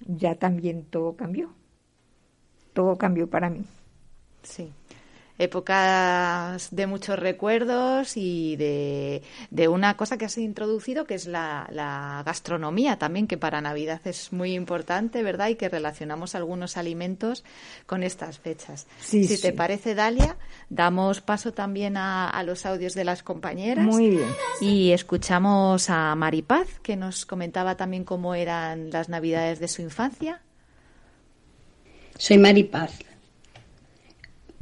ya 0.00 0.34
también 0.34 0.84
todo 0.84 1.16
cambió. 1.16 1.50
Todo 2.72 2.98
cambió 2.98 3.30
para 3.30 3.50
mí. 3.50 3.64
Sí. 4.42 4.72
Épocas 5.38 6.68
de 6.70 6.86
muchos 6.86 7.18
recuerdos 7.18 8.16
y 8.16 8.56
de, 8.56 9.22
de 9.50 9.68
una 9.68 9.96
cosa 9.96 10.16
que 10.16 10.24
has 10.24 10.38
introducido, 10.38 11.04
que 11.04 11.14
es 11.14 11.26
la, 11.26 11.68
la 11.70 12.22
gastronomía 12.24 12.98
también, 12.98 13.26
que 13.26 13.36
para 13.36 13.60
Navidad 13.60 14.00
es 14.04 14.32
muy 14.32 14.54
importante, 14.54 15.22
¿verdad? 15.22 15.48
Y 15.48 15.56
que 15.56 15.68
relacionamos 15.68 16.34
algunos 16.34 16.76
alimentos 16.76 17.44
con 17.86 18.02
estas 18.02 18.38
fechas. 18.38 18.86
Sí, 19.00 19.26
si 19.26 19.40
te 19.40 19.52
parece, 19.52 19.94
Dalia, 19.94 20.36
damos 20.70 21.20
paso 21.20 21.52
también 21.52 21.96
a, 21.96 22.30
a 22.30 22.42
los 22.42 22.64
audios 22.64 22.94
de 22.94 23.04
las 23.04 23.22
compañeras. 23.22 23.84
Muy 23.84 24.10
bien. 24.10 24.28
Y 24.60 24.92
escuchamos 24.92 25.90
a 25.90 26.14
Maripaz, 26.14 26.78
que 26.82 26.96
nos 26.96 27.26
comentaba 27.26 27.76
también 27.76 28.04
cómo 28.04 28.34
eran 28.34 28.90
las 28.90 29.08
Navidades 29.08 29.60
de 29.60 29.68
su 29.68 29.82
infancia. 29.82 30.40
Soy 32.18 32.38
Maripaz. 32.38 32.98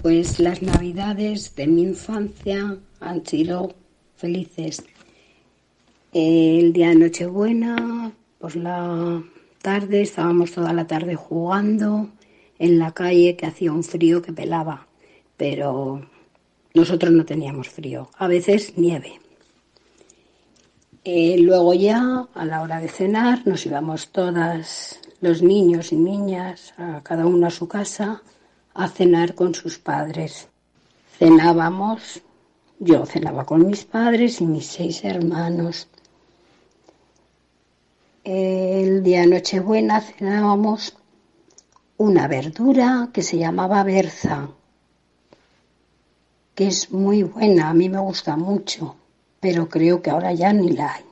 Pues 0.05 0.39
las 0.39 0.61
navidades 0.61 1.57
de 1.57 1.67
mi 1.67 1.81
infancia 1.81 2.77
han 3.01 3.25
sido 3.25 3.73
felices. 4.17 4.85
El 6.13 6.75
día 6.75 6.91
de 6.91 6.97
Nochebuena, 6.97 8.13
por 8.39 8.55
la 8.55 9.23
tarde, 9.63 10.03
estábamos 10.03 10.53
toda 10.53 10.75
la 10.75 10.87
tarde 10.87 11.15
jugando 11.15 12.11
en 12.59 12.79
la 12.79 12.93
calle 12.93 13.35
que 13.35 13.47
hacía 13.47 13.73
un 13.73 13.83
frío 13.83 14.21
que 14.21 14.35
pelaba, 14.35 14.87
pero 15.39 16.07
nosotros 16.75 17.11
no 17.11 17.25
teníamos 17.25 17.71
frío, 17.71 18.11
a 18.19 18.29
veces 18.29 18.77
nieve. 18.77 19.19
Eh, 21.03 21.39
luego 21.39 21.73
ya, 21.73 22.29
a 22.35 22.45
la 22.45 22.61
hora 22.61 22.79
de 22.79 22.89
cenar, 22.89 23.47
nos 23.47 23.65
íbamos 23.65 24.09
todas, 24.09 25.01
los 25.23 25.41
niños 25.41 25.93
y 25.93 25.97
niñas, 25.97 26.75
a 26.77 27.01
cada 27.03 27.25
uno 27.25 27.47
a 27.47 27.51
su 27.51 27.67
casa, 27.67 28.23
a 28.75 28.89
cenar 28.89 29.35
con 29.35 29.55
sus 29.55 29.79
padres. 29.79 30.49
Cenábamos, 31.19 32.21
yo 32.79 33.07
cenaba 33.07 33.47
con 33.47 33.67
mis 33.67 33.85
padres 33.85 34.41
y 34.41 34.47
mis 34.47 34.67
seis 34.67 35.05
hermanos. 35.05 35.89
El 38.25 39.03
día 39.03 39.27
Nochebuena 39.27 40.01
cenábamos 40.01 40.97
una 41.97 42.27
verdura 42.27 43.11
que 43.13 43.23
se 43.23 43.39
llamaba 43.39 43.85
berza, 43.85 44.49
que 46.55 46.67
es 46.67 46.91
muy 46.91 47.23
buena, 47.23 47.69
a 47.69 47.75
mí 47.75 47.89
me 47.89 48.01
gusta 48.01 48.37
mucho, 48.37 48.97
pero 49.41 49.69
creo 49.69 50.03
que 50.03 50.11
ahora 50.11 50.33
ya 50.33 50.53
ni 50.53 50.71
la 50.71 50.95
hay. 50.95 51.05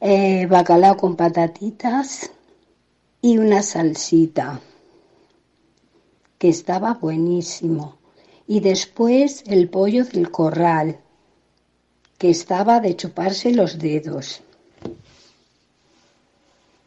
Eh, 0.00 0.46
bacalao 0.46 0.96
con 0.96 1.16
patatitas 1.16 2.30
y 3.22 3.38
una 3.38 3.62
salsita, 3.62 4.60
que 6.38 6.48
estaba 6.48 6.94
buenísimo. 6.94 7.98
Y 8.46 8.60
después 8.60 9.42
el 9.46 9.68
pollo 9.68 10.04
del 10.04 10.30
corral, 10.30 11.00
que 12.18 12.30
estaba 12.30 12.80
de 12.80 12.96
chuparse 12.96 13.52
los 13.52 13.78
dedos. 13.78 14.42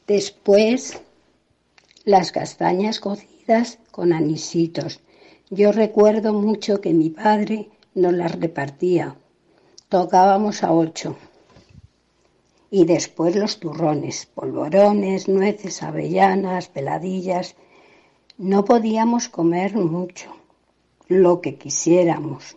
Después 0.08 1.00
las 2.06 2.32
castañas 2.32 3.00
cocidas 3.00 3.78
con 3.92 4.14
anisitos. 4.14 5.00
Yo 5.50 5.72
recuerdo 5.72 6.34
mucho 6.34 6.82
que 6.82 6.94
mi 6.94 7.10
padre 7.10 7.70
nos 7.94 8.14
las 8.14 8.40
repartía. 8.40 9.16
Tocábamos 9.90 10.64
a 10.64 10.74
ocho. 10.74 11.18
Y 12.72 12.86
después 12.86 13.36
los 13.36 13.60
turrones, 13.60 14.28
polvorones, 14.28 15.28
nueces, 15.28 15.82
avellanas, 15.84 16.68
peladillas. 16.68 17.56
No 18.40 18.64
podíamos 18.64 19.28
comer 19.28 19.76
mucho, 19.76 20.34
lo 21.10 21.42
que 21.42 21.56
quisiéramos. 21.56 22.56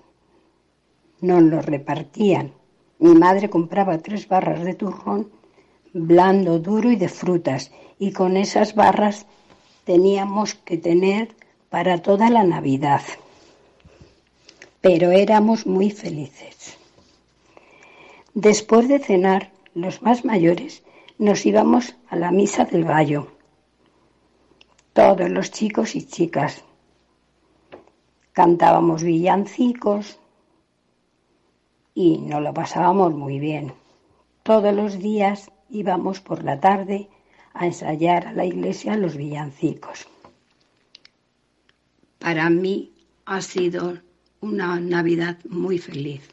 Nos 1.21 1.43
lo 1.43 1.61
repartían. 1.61 2.53
Mi 3.01 3.17
madre 3.17 3.51
compraba 3.51 3.99
tres 3.99 4.29
barras 4.29 4.63
de 4.63 4.75
turrón, 4.75 5.33
blando, 5.93 6.61
duro 6.61 6.93
y 6.93 6.95
de 6.95 7.09
frutas, 7.09 7.73
y 7.99 8.13
con 8.13 8.37
esas 8.37 8.77
barras 8.77 9.27
teníamos 9.83 10.55
que 10.55 10.79
tener 10.79 11.35
para 11.69 11.99
toda 11.99 12.31
la 12.31 12.45
Navidad. 12.45 13.03
Pero 14.81 15.11
éramos 15.11 15.67
muy 15.67 15.91
felices. 15.91 16.79
Después 18.35 18.87
de 18.87 19.01
cenar, 19.01 19.51
los 19.75 20.01
más 20.01 20.25
mayores 20.25 20.85
nos 21.19 21.45
íbamos 21.45 21.97
a 22.09 22.15
la 22.15 22.31
misa 22.31 22.67
del 22.67 22.85
gallo. 22.85 23.32
Todos 24.93 25.31
los 25.31 25.51
chicos 25.51 25.97
y 25.97 26.07
chicas. 26.07 26.63
Cantábamos 28.33 29.03
villancicos 29.03 30.19
y 31.95 32.19
nos 32.19 32.43
lo 32.43 32.53
pasábamos 32.53 33.15
muy 33.15 33.39
bien. 33.39 33.73
Todos 34.43 34.75
los 34.75 34.99
días 34.99 35.51
íbamos 35.71 36.21
por 36.21 36.45
la 36.45 36.61
tarde 36.61 37.09
a 37.55 37.67
ensayar 37.67 38.27
a 38.27 38.33
la 38.33 38.45
iglesia 38.45 38.97
los 38.97 39.17
villancicos. 39.17 40.07
Para 42.19 42.51
mí 42.51 42.93
ha 43.25 43.41
sido 43.41 43.99
una 44.41 44.79
Navidad 44.79 45.39
muy 45.49 45.79
feliz 45.79 46.29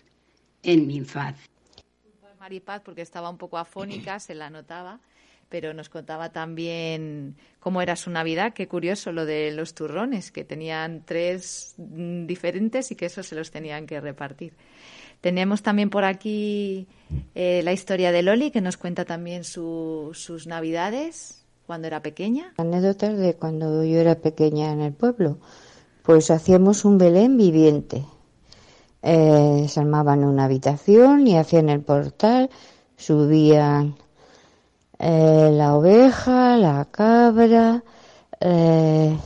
en 0.64 0.86
mi 0.86 0.98
infancia. 0.98 1.48
Maripaz, 2.40 2.82
porque 2.82 3.02
estaba 3.02 3.30
un 3.30 3.38
poco 3.38 3.58
afónica, 3.58 4.20
se 4.20 4.34
la 4.34 4.50
notaba, 4.50 5.00
pero 5.50 5.74
nos 5.74 5.90
contaba 5.90 6.30
también 6.30 7.36
cómo 7.60 7.82
era 7.82 7.96
su 7.96 8.10
Navidad. 8.12 8.54
Qué 8.54 8.68
curioso 8.68 9.12
lo 9.12 9.26
de 9.26 9.52
los 9.52 9.74
turrones, 9.74 10.32
que 10.32 10.44
tenían 10.44 11.04
tres 11.06 11.74
mm, 11.78 12.26
diferentes 12.28 12.92
y 12.92 12.96
que 12.96 13.08
eso 13.08 13.24
se 13.24 13.36
los 13.36 13.52
tenían 13.52 13.88
que 13.88 14.00
repartir. 14.00 14.54
Tenemos 15.22 15.62
también 15.64 15.90
por 15.90 16.06
aquí 16.06 16.88
eh, 17.36 17.62
la 17.64 17.74
historia 17.74 18.12
de 18.12 18.22
Loli, 18.22 18.52
que 18.52 18.62
nos 18.62 18.78
cuenta 18.78 19.04
también 19.06 19.44
su- 19.44 20.12
sus 20.14 20.48
Navidades 20.48 21.44
cuando 21.68 21.88
era 21.88 22.02
pequeña. 22.02 22.54
Anécdotas 22.58 23.18
de 23.18 23.36
cuando 23.36 23.84
yo 23.84 24.00
era 24.00 24.16
pequeña 24.16 24.72
en 24.72 24.82
el 24.82 24.94
pueblo. 24.94 25.40
Pues 26.04 26.32
hacíamos 26.32 26.86
un 26.86 26.98
Belén 26.98 27.38
viviente. 27.38 28.06
Eh, 29.02 29.66
se 29.68 29.80
armaban 29.80 30.24
una 30.24 30.46
habitación 30.46 31.28
y 31.28 31.38
hacían 31.38 31.70
el 31.70 31.82
portal, 31.82 32.50
subían 32.98 33.96
eh, 35.00 35.50
la 35.54 35.76
oveja, 35.76 36.58
la 36.58 36.86
cabra. 36.92 37.84
eh, 38.42 39.18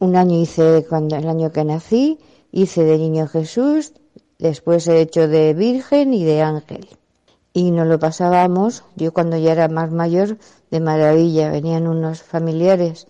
un 0.00 0.16
año 0.16 0.40
hice, 0.40 0.86
cuando 0.88 1.16
el 1.16 1.28
año 1.28 1.50
que 1.50 1.64
nací, 1.64 2.18
hice 2.52 2.84
de 2.84 2.98
niño 2.98 3.26
Jesús, 3.26 3.92
después 4.38 4.86
he 4.86 5.00
hecho 5.00 5.26
de 5.28 5.54
virgen 5.54 6.14
y 6.14 6.24
de 6.24 6.42
ángel. 6.42 6.88
Y 7.52 7.70
nos 7.72 7.86
lo 7.88 7.98
pasábamos, 7.98 8.84
yo 8.94 9.12
cuando 9.12 9.36
ya 9.36 9.52
era 9.52 9.68
más 9.68 9.90
mayor, 9.90 10.38
de 10.70 10.80
maravilla. 10.80 11.50
Venían 11.50 11.88
unos 11.88 12.22
familiares 12.22 13.06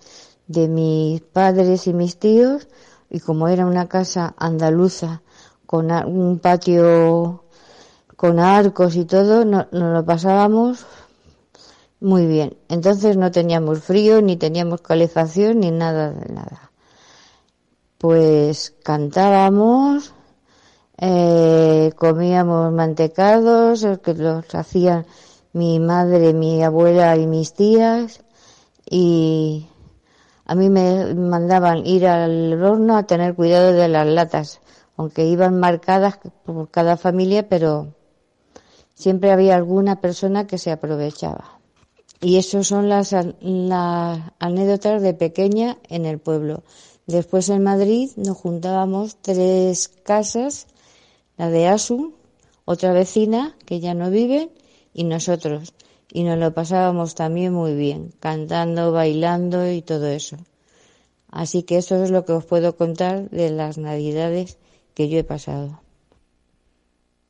de 0.47 0.69
mis 0.69 1.21
padres 1.21 1.87
y 1.87 1.93
mis 1.93 2.19
tíos, 2.19 2.69
y 3.11 3.21
como 3.21 3.49
era 3.49 3.67
una 3.67 3.89
casa 3.89 4.35
andaluza, 4.39 5.21
con 5.67 5.91
un 5.91 6.39
patio 6.39 7.45
con 8.17 8.39
arcos 8.41 8.97
y 8.97 9.05
todo, 9.05 9.45
no- 9.45 9.69
nos 9.71 9.93
lo 9.93 10.05
pasábamos 10.05 10.87
muy 12.01 12.27
bien. 12.27 12.57
Entonces 12.69 13.17
no 13.17 13.31
teníamos 13.31 13.81
frío, 13.81 14.21
ni 14.23 14.37
teníamos 14.37 14.81
calefacción, 14.81 15.61
ni 15.61 15.71
nada 15.71 16.13
de 16.13 16.33
nada. 16.33 16.71
Pues 17.99 18.75
cantábamos, 18.85 20.15
eh, 20.99 21.93
comíamos 21.97 22.73
mantecados, 22.73 23.87
que 24.03 24.15
los 24.15 24.55
hacían 24.55 25.07
mi 25.53 25.81
madre, 25.81 26.35
mi 26.35 26.63
abuela 26.63 27.17
y 27.17 27.27
mis 27.27 27.53
tías, 27.53 28.23
y 28.89 29.67
a 30.45 30.55
mí 30.55 30.71
me 30.71 31.15
mandaban 31.15 31.85
ir 31.87 32.07
al 32.07 32.63
horno 32.63 32.97
a 32.97 33.03
tener 33.03 33.35
cuidado 33.35 33.73
de 33.73 33.89
las 33.89 34.07
latas, 34.07 34.61
aunque 34.97 35.27
iban 35.27 35.59
marcadas 35.59 36.19
por 36.45 36.71
cada 36.71 36.97
familia, 36.97 37.49
pero 37.49 37.95
siempre 38.95 39.33
había 39.33 39.57
alguna 39.57 39.97
persona 39.97 40.47
que 40.47 40.59
se 40.59 40.71
aprovechaba. 40.71 41.58
Y 42.21 42.37
eso 42.37 42.65
son 42.65 42.89
las, 42.89 43.13
las 43.13 44.21
anécdotas 44.39 45.03
de 45.03 45.15
pequeña 45.15 45.79
en 45.89 46.05
el 46.05 46.19
pueblo. 46.19 46.65
Después 47.07 47.49
en 47.49 47.63
Madrid 47.63 48.11
nos 48.17 48.37
juntábamos 48.37 49.17
tres 49.23 49.89
casas, 49.89 50.67
la 51.37 51.49
de 51.49 51.69
Asun, 51.69 52.15
otra 52.65 52.93
vecina 52.93 53.57
que 53.65 53.81
ya 53.81 53.95
no 53.95 54.11
viven 54.11 54.51
y 54.93 55.05
nosotros. 55.05 55.75
Y 56.13 56.25
nos 56.25 56.39
lo 56.39 56.53
pasábamos 56.55 57.15
también 57.15 57.53
muy 57.53 57.75
bien, 57.75 58.13
cantando, 58.19 58.93
bailando 58.93 59.71
y 59.71 59.83
todo 59.83 60.07
eso. 60.09 60.37
Así 61.31 61.63
que 61.63 61.77
eso 61.77 62.03
es 62.03 62.11
lo 62.11 62.25
que 62.25 62.33
os 62.33 62.45
puedo 62.45 62.77
contar 62.77 63.31
de 63.31 63.51
las 63.51 63.79
navidades 63.79 64.59
que 64.95 65.09
yo 65.09 65.19
he 65.19 65.25
pasado. 65.25 65.81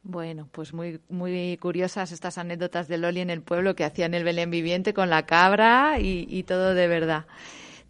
Bueno, 0.08 0.48
pues 0.52 0.72
muy, 0.72 1.02
muy 1.10 1.58
curiosas 1.58 2.12
estas 2.12 2.38
anécdotas 2.38 2.88
de 2.88 2.96
Loli 2.96 3.20
en 3.20 3.28
el 3.28 3.42
pueblo 3.42 3.76
que 3.76 3.84
hacían 3.84 4.14
el 4.14 4.24
Belén 4.24 4.50
viviente 4.50 4.94
con 4.94 5.10
la 5.10 5.26
cabra 5.26 6.00
y, 6.00 6.26
y 6.30 6.44
todo 6.44 6.72
de 6.72 6.88
verdad. 6.88 7.26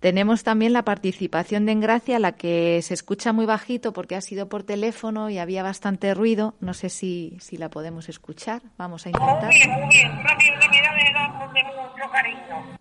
Tenemos 0.00 0.42
también 0.42 0.72
la 0.72 0.84
participación 0.84 1.64
de 1.64 1.72
Engracia, 1.72 2.18
la 2.18 2.32
que 2.32 2.82
se 2.82 2.92
escucha 2.92 3.32
muy 3.32 3.46
bajito 3.46 3.92
porque 3.92 4.16
ha 4.16 4.20
sido 4.20 4.48
por 4.48 4.64
teléfono 4.64 5.30
y 5.30 5.38
había 5.38 5.62
bastante 5.62 6.12
ruido. 6.12 6.56
No 6.58 6.74
sé 6.74 6.88
si, 6.88 7.36
si 7.40 7.56
la 7.56 7.68
podemos 7.70 8.08
escuchar. 8.08 8.62
Vamos 8.76 9.06
a 9.06 9.10
intentar. 9.10 9.44
Muy 9.44 9.56
bien, 9.56 9.70
muy 9.70 9.88
bien. 9.94 10.10
Una 10.10 10.34
de 10.34 11.62
mucho 11.62 12.10
cariño. 12.10 12.78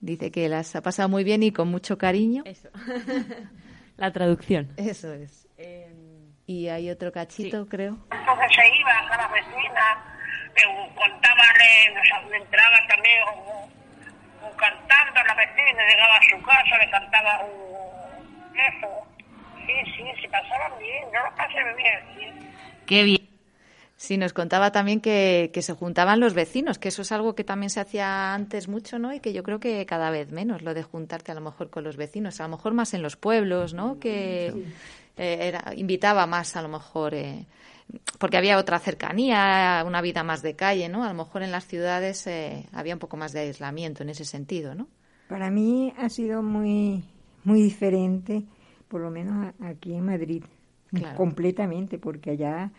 Dice 0.00 0.32
que 0.32 0.48
las 0.48 0.74
ha 0.74 0.82
pasado 0.82 1.08
muy 1.08 1.22
bien 1.22 1.44
y 1.44 1.52
con 1.52 1.68
mucho 1.68 1.96
cariño. 1.96 2.42
Eso. 2.44 2.70
La 3.96 4.12
traducción. 4.12 4.72
Eso 4.76 5.12
es. 5.12 5.41
Y 6.52 6.68
hay 6.68 6.90
otro 6.90 7.10
cachito, 7.10 7.66
creo. 7.66 7.96
Entonces 8.10 8.50
se 8.54 8.76
iban 8.78 9.10
a 9.10 9.16
las 9.16 9.32
vecinas, 9.32 9.96
que 10.54 10.64
contaban, 10.94 11.48
nos 11.94 12.34
entraba 12.34 12.76
también 12.88 13.22
un, 13.34 14.48
un 14.50 14.56
cantando 14.58 15.20
a 15.20 15.24
la 15.24 15.34
vecina, 15.34 15.82
llegaba 15.88 16.16
a 16.16 16.22
su 16.28 16.42
casa, 16.44 16.78
le 16.78 16.90
cantaba 16.90 17.40
un 17.40 18.60
eso. 18.60 18.88
Sí, 19.66 19.92
sí, 19.96 20.04
se 20.20 20.28
pasaban 20.28 20.78
bien, 20.78 21.04
yo 21.10 21.20
lo 21.24 21.34
pasé 21.36 21.54
bien, 21.74 22.00
sí. 22.18 22.48
Qué 22.86 23.02
bien. 23.04 23.28
Sí, 23.96 24.18
nos 24.18 24.32
contaba 24.34 24.72
también 24.72 25.00
que, 25.00 25.50
que 25.54 25.62
se 25.62 25.72
juntaban 25.72 26.20
los 26.20 26.34
vecinos, 26.34 26.78
que 26.78 26.88
eso 26.88 27.02
es 27.02 27.12
algo 27.12 27.34
que 27.34 27.44
también 27.44 27.70
se 27.70 27.80
hacía 27.80 28.34
antes 28.34 28.68
mucho, 28.68 28.98
¿no? 28.98 29.14
Y 29.14 29.20
que 29.20 29.32
yo 29.32 29.42
creo 29.42 29.58
que 29.58 29.86
cada 29.86 30.10
vez 30.10 30.32
menos, 30.32 30.60
lo 30.60 30.74
de 30.74 30.82
juntarte 30.82 31.32
a 31.32 31.34
lo 31.34 31.40
mejor 31.40 31.70
con 31.70 31.84
los 31.84 31.96
vecinos, 31.96 32.40
a 32.40 32.42
lo 32.42 32.56
mejor 32.56 32.74
más 32.74 32.92
en 32.94 33.00
los 33.00 33.16
pueblos, 33.16 33.74
¿no? 33.74 34.00
Que 34.00 34.52
eh, 35.16 35.38
era, 35.40 35.72
invitaba 35.76 36.26
más 36.26 36.56
a 36.56 36.62
lo 36.62 36.68
mejor, 36.68 37.14
eh, 37.14 37.46
porque 38.18 38.36
había 38.36 38.58
otra 38.58 38.78
cercanía, 38.78 39.82
una 39.86 40.00
vida 40.00 40.22
más 40.22 40.42
de 40.42 40.54
calle, 40.54 40.88
¿no? 40.88 41.04
A 41.04 41.08
lo 41.08 41.14
mejor 41.14 41.42
en 41.42 41.52
las 41.52 41.66
ciudades 41.66 42.26
eh, 42.26 42.66
había 42.72 42.94
un 42.94 43.00
poco 43.00 43.16
más 43.16 43.32
de 43.32 43.40
aislamiento 43.40 44.02
en 44.02 44.10
ese 44.10 44.24
sentido, 44.24 44.74
¿no? 44.74 44.88
Para 45.28 45.50
mí 45.50 45.92
ha 45.98 46.08
sido 46.08 46.42
muy, 46.42 47.04
muy 47.44 47.62
diferente, 47.62 48.44
por 48.88 49.00
lo 49.00 49.10
menos 49.10 49.54
aquí 49.60 49.94
en 49.94 50.04
Madrid, 50.06 50.44
Claro. 50.92 51.16
completamente, 51.16 51.98
porque 51.98 52.32
allá 52.32 52.70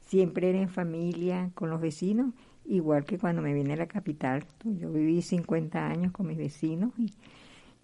siempre 0.00 0.50
era 0.50 0.58
en 0.60 0.68
familia, 0.68 1.50
con 1.54 1.70
los 1.70 1.80
vecinos, 1.80 2.32
igual 2.64 3.04
que 3.04 3.18
cuando 3.18 3.42
me 3.42 3.52
vine 3.52 3.72
a 3.74 3.76
la 3.76 3.86
capital. 3.86 4.44
Yo 4.64 4.92
viví 4.92 5.22
50 5.22 5.86
años 5.86 6.12
con 6.12 6.26
mis 6.28 6.38
vecinos 6.38 6.92
y 6.98 7.12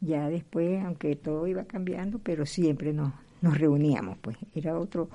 ya 0.00 0.28
después, 0.28 0.84
aunque 0.84 1.16
todo 1.16 1.46
iba 1.46 1.64
cambiando, 1.64 2.18
pero 2.18 2.46
siempre 2.46 2.92
nos, 2.92 3.12
nos 3.44 3.58
reuníamos, 3.58 4.18
pues 4.20 4.36
era 4.54 4.76
otro 4.78 5.08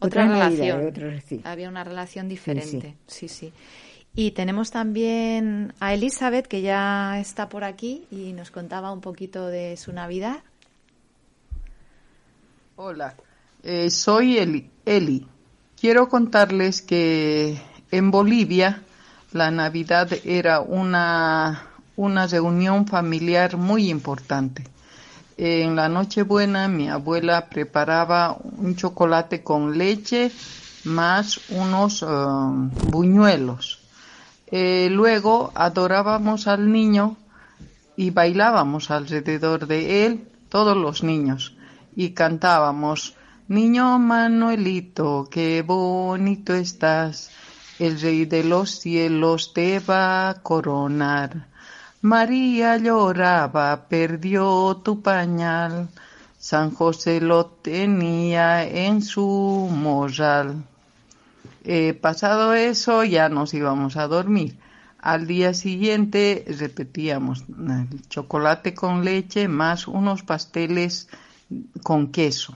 Otra 0.00 0.26
relación. 0.26 0.92
sí. 1.26 1.40
Había 1.44 1.68
una 1.68 1.82
relación 1.84 2.28
diferente. 2.28 2.96
Sí, 3.06 3.28
sí. 3.28 3.52
Y 4.14 4.30
tenemos 4.30 4.70
también 4.70 5.74
a 5.80 5.92
Elizabeth, 5.92 6.46
que 6.46 6.62
ya 6.62 7.18
está 7.20 7.48
por 7.48 7.64
aquí 7.64 8.06
y 8.10 8.32
nos 8.32 8.50
contaba 8.50 8.92
un 8.92 9.00
poquito 9.00 9.46
de 9.48 9.76
su 9.76 9.92
Navidad. 9.92 10.38
Hola, 12.76 13.14
eh, 13.62 13.90
soy 13.90 14.38
Eli, 14.38 14.70
Eli. 14.84 15.26
Quiero 15.78 16.08
contarles 16.08 16.82
que 16.82 17.58
en 17.90 18.10
Bolivia 18.10 18.82
la 19.32 19.50
Navidad 19.50 20.08
era 20.24 20.60
una, 20.60 21.68
una 21.96 22.26
reunión 22.26 22.86
familiar 22.86 23.56
muy 23.56 23.90
importante. 23.90 24.64
En 25.38 25.76
la 25.76 25.88
Nochebuena 25.88 26.66
mi 26.66 26.88
abuela 26.88 27.48
preparaba 27.50 28.36
un 28.58 28.74
chocolate 28.74 29.42
con 29.42 29.76
leche 29.76 30.32
más 30.84 31.40
unos 31.50 32.02
eh, 32.02 32.06
buñuelos. 32.88 33.80
Eh, 34.46 34.88
luego 34.90 35.52
adorábamos 35.54 36.46
al 36.46 36.72
niño 36.72 37.16
y 37.96 38.10
bailábamos 38.10 38.90
alrededor 38.90 39.66
de 39.66 40.06
él, 40.06 40.28
todos 40.48 40.76
los 40.76 41.02
niños, 41.02 41.56
y 41.94 42.10
cantábamos, 42.10 43.14
Niño 43.48 43.98
Manuelito, 44.00 45.28
qué 45.30 45.62
bonito 45.62 46.52
estás, 46.52 47.30
el 47.78 48.00
rey 48.00 48.24
de 48.24 48.42
los 48.42 48.80
cielos 48.80 49.52
te 49.52 49.78
va 49.78 50.30
a 50.30 50.42
coronar. 50.42 51.46
María 52.06 52.76
lloraba, 52.76 53.88
perdió 53.88 54.76
tu 54.76 55.02
pañal, 55.02 55.88
San 56.38 56.70
José 56.70 57.20
lo 57.20 57.46
tenía 57.46 58.62
en 58.62 59.02
su 59.02 59.68
morral. 59.72 60.62
Eh, 61.64 61.94
pasado 61.94 62.54
eso 62.54 63.02
ya 63.02 63.28
nos 63.28 63.54
íbamos 63.54 63.96
a 63.96 64.06
dormir. 64.06 64.56
Al 65.00 65.26
día 65.26 65.52
siguiente 65.52 66.44
repetíamos 66.46 67.42
chocolate 68.08 68.72
con 68.72 69.04
leche 69.04 69.48
más 69.48 69.88
unos 69.88 70.22
pasteles 70.22 71.08
con 71.82 72.12
queso. 72.12 72.54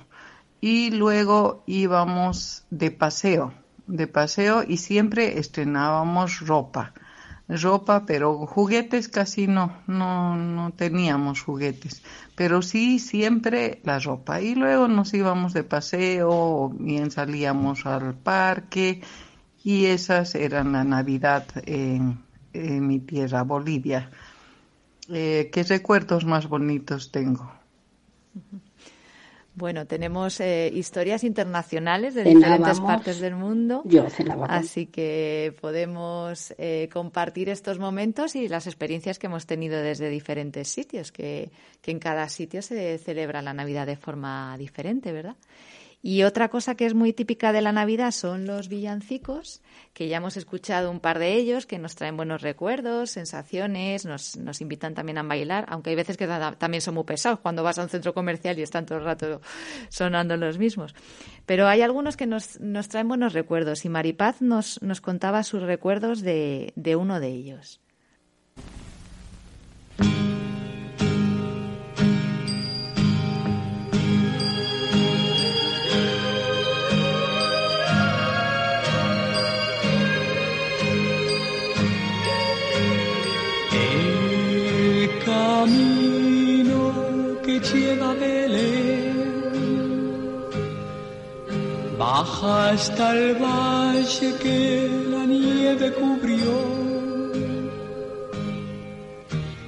Y 0.60 0.92
luego 0.92 1.64
íbamos 1.66 2.62
de 2.70 2.92
paseo, 2.92 3.52
de 3.88 4.06
paseo 4.06 4.62
y 4.62 4.76
siempre 4.76 5.40
estrenábamos 5.40 6.38
ropa. 6.38 6.94
Ropa, 7.50 8.06
pero 8.06 8.46
juguetes 8.46 9.08
casi 9.08 9.46
no, 9.46 9.76
no, 9.86 10.36
no 10.36 10.72
teníamos 10.72 11.42
juguetes. 11.42 12.02
Pero 12.36 12.62
sí 12.62 12.98
siempre 12.98 13.80
la 13.84 13.98
ropa. 13.98 14.40
Y 14.40 14.54
luego 14.54 14.86
nos 14.88 15.12
íbamos 15.14 15.52
de 15.52 15.64
paseo, 15.64 16.30
o 16.30 16.68
bien 16.68 17.10
salíamos 17.10 17.86
al 17.86 18.14
parque 18.14 19.02
y 19.62 19.86
esas 19.86 20.34
eran 20.34 20.72
la 20.72 20.84
Navidad 20.84 21.46
en, 21.66 22.18
mi 22.52 22.98
tierra, 23.00 23.42
Bolivia. 23.42 24.10
Eh, 25.08 25.50
¿Qué 25.52 25.62
recuerdos 25.62 26.24
más 26.24 26.48
bonitos 26.48 27.12
tengo? 27.12 27.52
Bueno, 29.54 29.86
tenemos 29.86 30.40
eh, 30.40 30.70
historias 30.72 31.24
internacionales 31.24 32.14
de 32.14 32.22
Cenábamos. 32.22 32.58
diferentes 32.58 32.80
partes 32.80 33.20
del 33.20 33.34
mundo. 33.34 33.82
Yo 33.84 34.08
cenaba 34.08 34.46
Así 34.46 34.86
que 34.86 35.54
podemos 35.60 36.54
eh, 36.56 36.88
compartir 36.92 37.48
estos 37.48 37.78
momentos 37.78 38.36
y 38.36 38.48
las 38.48 38.66
experiencias 38.66 39.18
que 39.18 39.26
hemos 39.26 39.46
tenido 39.46 39.82
desde 39.82 40.08
diferentes 40.08 40.68
sitios, 40.68 41.10
que, 41.10 41.50
que 41.82 41.90
en 41.90 41.98
cada 41.98 42.28
sitio 42.28 42.62
se 42.62 42.98
celebra 42.98 43.42
la 43.42 43.52
Navidad 43.52 43.86
de 43.86 43.96
forma 43.96 44.56
diferente, 44.56 45.12
¿verdad? 45.12 45.36
Y 46.02 46.22
otra 46.22 46.48
cosa 46.48 46.76
que 46.76 46.86
es 46.86 46.94
muy 46.94 47.12
típica 47.12 47.52
de 47.52 47.60
la 47.60 47.72
Navidad 47.72 48.10
son 48.12 48.46
los 48.46 48.68
villancicos, 48.68 49.60
que 49.92 50.08
ya 50.08 50.16
hemos 50.16 50.38
escuchado 50.38 50.90
un 50.90 50.98
par 50.98 51.18
de 51.18 51.34
ellos, 51.34 51.66
que 51.66 51.78
nos 51.78 51.94
traen 51.94 52.16
buenos 52.16 52.40
recuerdos, 52.40 53.10
sensaciones, 53.10 54.06
nos, 54.06 54.36
nos 54.38 54.62
invitan 54.62 54.94
también 54.94 55.18
a 55.18 55.22
bailar, 55.22 55.66
aunque 55.68 55.90
hay 55.90 55.96
veces 55.96 56.16
que 56.16 56.26
ta- 56.26 56.56
también 56.56 56.80
son 56.80 56.94
muy 56.94 57.04
pesados 57.04 57.40
cuando 57.40 57.62
vas 57.62 57.78
a 57.78 57.82
un 57.82 57.90
centro 57.90 58.14
comercial 58.14 58.58
y 58.58 58.62
están 58.62 58.86
todo 58.86 58.96
el 58.96 59.04
rato 59.04 59.42
sonando 59.90 60.38
los 60.38 60.56
mismos. 60.56 60.94
Pero 61.44 61.68
hay 61.68 61.82
algunos 61.82 62.16
que 62.16 62.26
nos, 62.26 62.58
nos 62.60 62.88
traen 62.88 63.08
buenos 63.08 63.34
recuerdos 63.34 63.84
y 63.84 63.90
Maripaz 63.90 64.40
nos, 64.40 64.80
nos 64.80 65.02
contaba 65.02 65.42
sus 65.42 65.60
recuerdos 65.62 66.22
de, 66.22 66.72
de 66.76 66.96
uno 66.96 67.20
de 67.20 67.28
ellos. 67.28 67.80
Baja 92.10 92.70
hasta 92.70 93.12
el 93.12 93.34
valle 93.34 94.34
que 94.42 94.60
la 95.12 95.24
nieve 95.26 95.92
cubrió. 96.00 96.54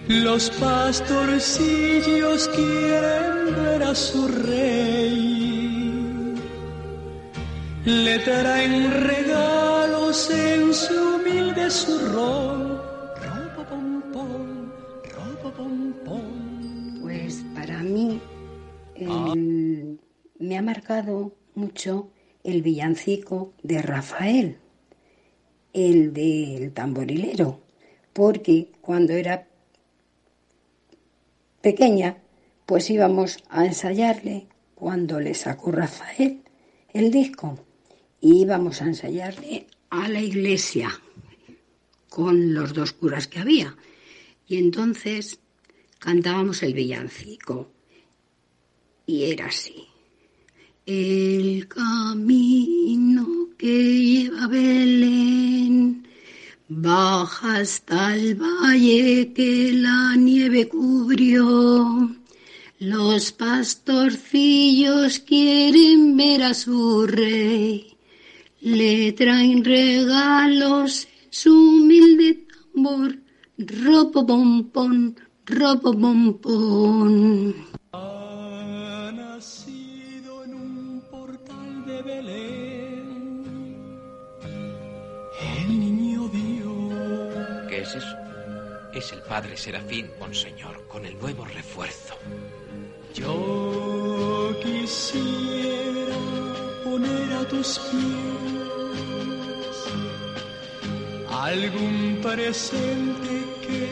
Los 0.09 0.51
pastorcillos 0.63 2.49
quieren 2.57 3.55
ver 3.57 3.83
a 3.85 3.95
su 3.95 4.21
rey. 4.29 6.35
Le 7.85 8.19
traen 8.29 8.75
regalos 9.11 10.31
en 10.31 10.75
su 10.75 10.95
humilde 11.15 11.71
zurrón. 11.71 12.61
Ropa 13.27 13.63
pompón. 13.71 14.73
Pues 17.03 17.45
para 17.55 17.79
mí 17.95 18.21
me 20.39 20.59
ha 20.59 20.63
marcado 20.63 21.33
mucho 21.55 22.09
el 22.45 22.63
villancico 22.63 23.53
de 23.63 23.83
Rafael, 23.83 24.59
el 25.73 26.13
del 26.13 26.73
tamborilero, 26.73 27.61
porque 28.13 28.69
cuando 28.81 29.13
era 29.13 29.47
pequeña, 31.61 32.19
pues 32.67 32.91
íbamos 32.91 33.39
a 33.49 33.65
ensayarle 33.65 34.47
cuando 34.75 35.21
le 35.21 35.35
sacó 35.35 35.71
Rafael 35.71 36.43
el 36.93 37.11
disco. 37.11 37.59
Y 38.21 38.43
íbamos 38.43 38.83
a 38.83 38.87
ensayarle 38.87 39.67
a 39.91 40.09
la 40.09 40.21
iglesia 40.21 40.91
con 42.09 42.55
los 42.55 42.73
dos 42.73 42.93
curas 42.93 43.27
que 43.27 43.41
había. 43.41 43.77
Y 44.47 44.59
entonces 44.59 45.39
cantábamos 45.99 46.63
el 46.63 46.75
villancico. 46.75 47.71
Y 49.07 49.25
era 49.33 49.47
así. 49.47 49.92
El 50.85 51.69
camino 51.69 53.25
que 53.57 53.69
lleva 53.69 54.49
Belén 54.49 56.03
baja 56.69 57.59
hasta 57.59 58.17
el 58.17 58.35
valle 58.35 59.33
que 59.33 59.73
la 59.75 60.17
nieve 60.17 60.67
cubrió. 60.67 62.11
Los 62.81 63.31
pastorcillos 63.31 65.21
quieren 65.21 66.17
ver 66.17 66.43
a 66.43 66.53
su 66.53 67.07
rey. 67.07 67.97
Le 68.61 69.13
traen 69.13 69.65
regalos 69.65 71.07
su 71.31 71.53
humilde 71.53 72.45
tambor. 72.73 73.19
Ropo 73.57 74.27
pompón, 74.27 75.15
ropo 75.47 75.93
pompón. 75.93 77.72
Padre 89.33 89.57
Serafín, 89.57 90.11
monseñor, 90.21 90.87
con 90.89 91.07
el 91.07 91.19
nuevo 91.19 91.47
refuerzo. 91.47 92.15
Yo 93.15 94.55
quisiera 94.63 96.19
poner 96.85 97.33
a 97.41 97.49
tus 97.49 97.79
pies 97.79 99.77
algún 101.31 102.19
presente 102.21 103.33
que 103.67 103.83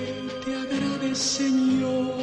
te 0.44 0.50
agrade, 0.64 1.14
Señor. 1.14 2.16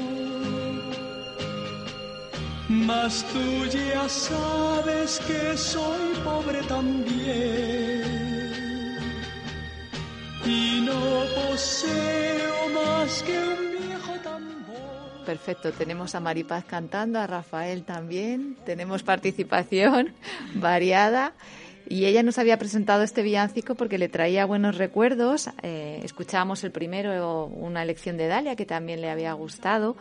Mas 2.70 3.26
tú 3.34 3.66
ya 3.66 4.08
sabes 4.08 5.20
que 5.26 5.58
soy 5.58 6.06
pobre 6.24 6.62
también. 6.76 8.18
y 10.46 10.82
no 10.82 11.26
poseo 11.36 12.37
Perfecto, 15.26 15.74
tenemos 15.74 16.16
a 16.16 16.22
Maripaz 16.22 16.64
cantando, 16.64 17.20
a 17.20 17.28
Rafael 17.28 17.84
también, 17.84 18.56
tenemos 18.66 19.04
participación 19.04 20.14
variada. 20.56 21.34
Y 21.90 22.06
ella 22.06 22.24
nos 22.24 22.38
había 22.38 22.58
presentado 22.58 23.04
este 23.04 23.24
villancico 23.24 23.76
porque 23.76 23.98
le 23.98 24.10
traía 24.10 24.46
buenos 24.46 24.78
recuerdos. 24.78 25.50
Eh, 25.64 26.02
escuchábamos 26.04 26.64
el 26.64 26.72
primero, 26.72 27.46
una 27.46 27.86
lección 27.86 28.18
de 28.18 28.28
Dalia, 28.28 28.56
que 28.56 28.66
también 28.66 29.00
le 29.00 29.10
había 29.10 29.34
gustado. 29.34 29.96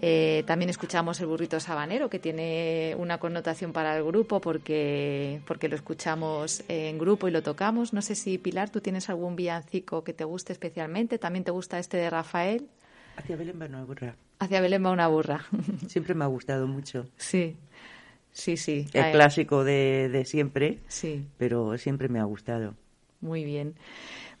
Eh, 0.00 0.44
también 0.46 0.70
escuchamos 0.70 1.20
el 1.20 1.26
burrito 1.26 1.58
sabanero, 1.58 2.08
que 2.08 2.20
tiene 2.20 2.94
una 2.98 3.18
connotación 3.18 3.72
para 3.72 3.96
el 3.96 4.04
grupo 4.04 4.40
porque, 4.40 5.40
porque 5.44 5.68
lo 5.68 5.74
escuchamos 5.74 6.62
en 6.68 6.98
grupo 6.98 7.26
y 7.26 7.32
lo 7.32 7.42
tocamos. 7.42 7.92
No 7.92 8.00
sé 8.00 8.14
si, 8.14 8.38
Pilar, 8.38 8.70
tú 8.70 8.80
tienes 8.80 9.08
algún 9.10 9.34
villancico 9.34 10.04
que 10.04 10.12
te 10.12 10.22
guste 10.24 10.52
especialmente. 10.52 11.18
¿También 11.18 11.44
te 11.44 11.50
gusta 11.50 11.80
este 11.80 11.96
de 11.96 12.10
Rafael? 12.10 12.68
Hacia 13.16 13.34
Belén 13.34 13.60
va 13.60 13.66
una 13.66 13.82
burra. 13.84 14.14
Hacia 14.38 14.60
Belén 14.60 14.84
va 14.86 14.92
una 14.92 15.08
burra. 15.08 15.44
Siempre 15.88 16.14
me 16.14 16.22
ha 16.24 16.28
gustado 16.28 16.68
mucho. 16.68 17.08
Sí, 17.16 17.56
sí, 18.30 18.56
sí. 18.56 18.86
El 18.92 19.02
Ay, 19.02 19.12
clásico 19.12 19.64
de, 19.64 20.08
de 20.12 20.24
siempre, 20.24 20.78
Sí. 20.86 21.24
pero 21.38 21.76
siempre 21.76 22.08
me 22.08 22.20
ha 22.20 22.24
gustado. 22.24 22.74
Muy 23.20 23.42
bien. 23.42 23.74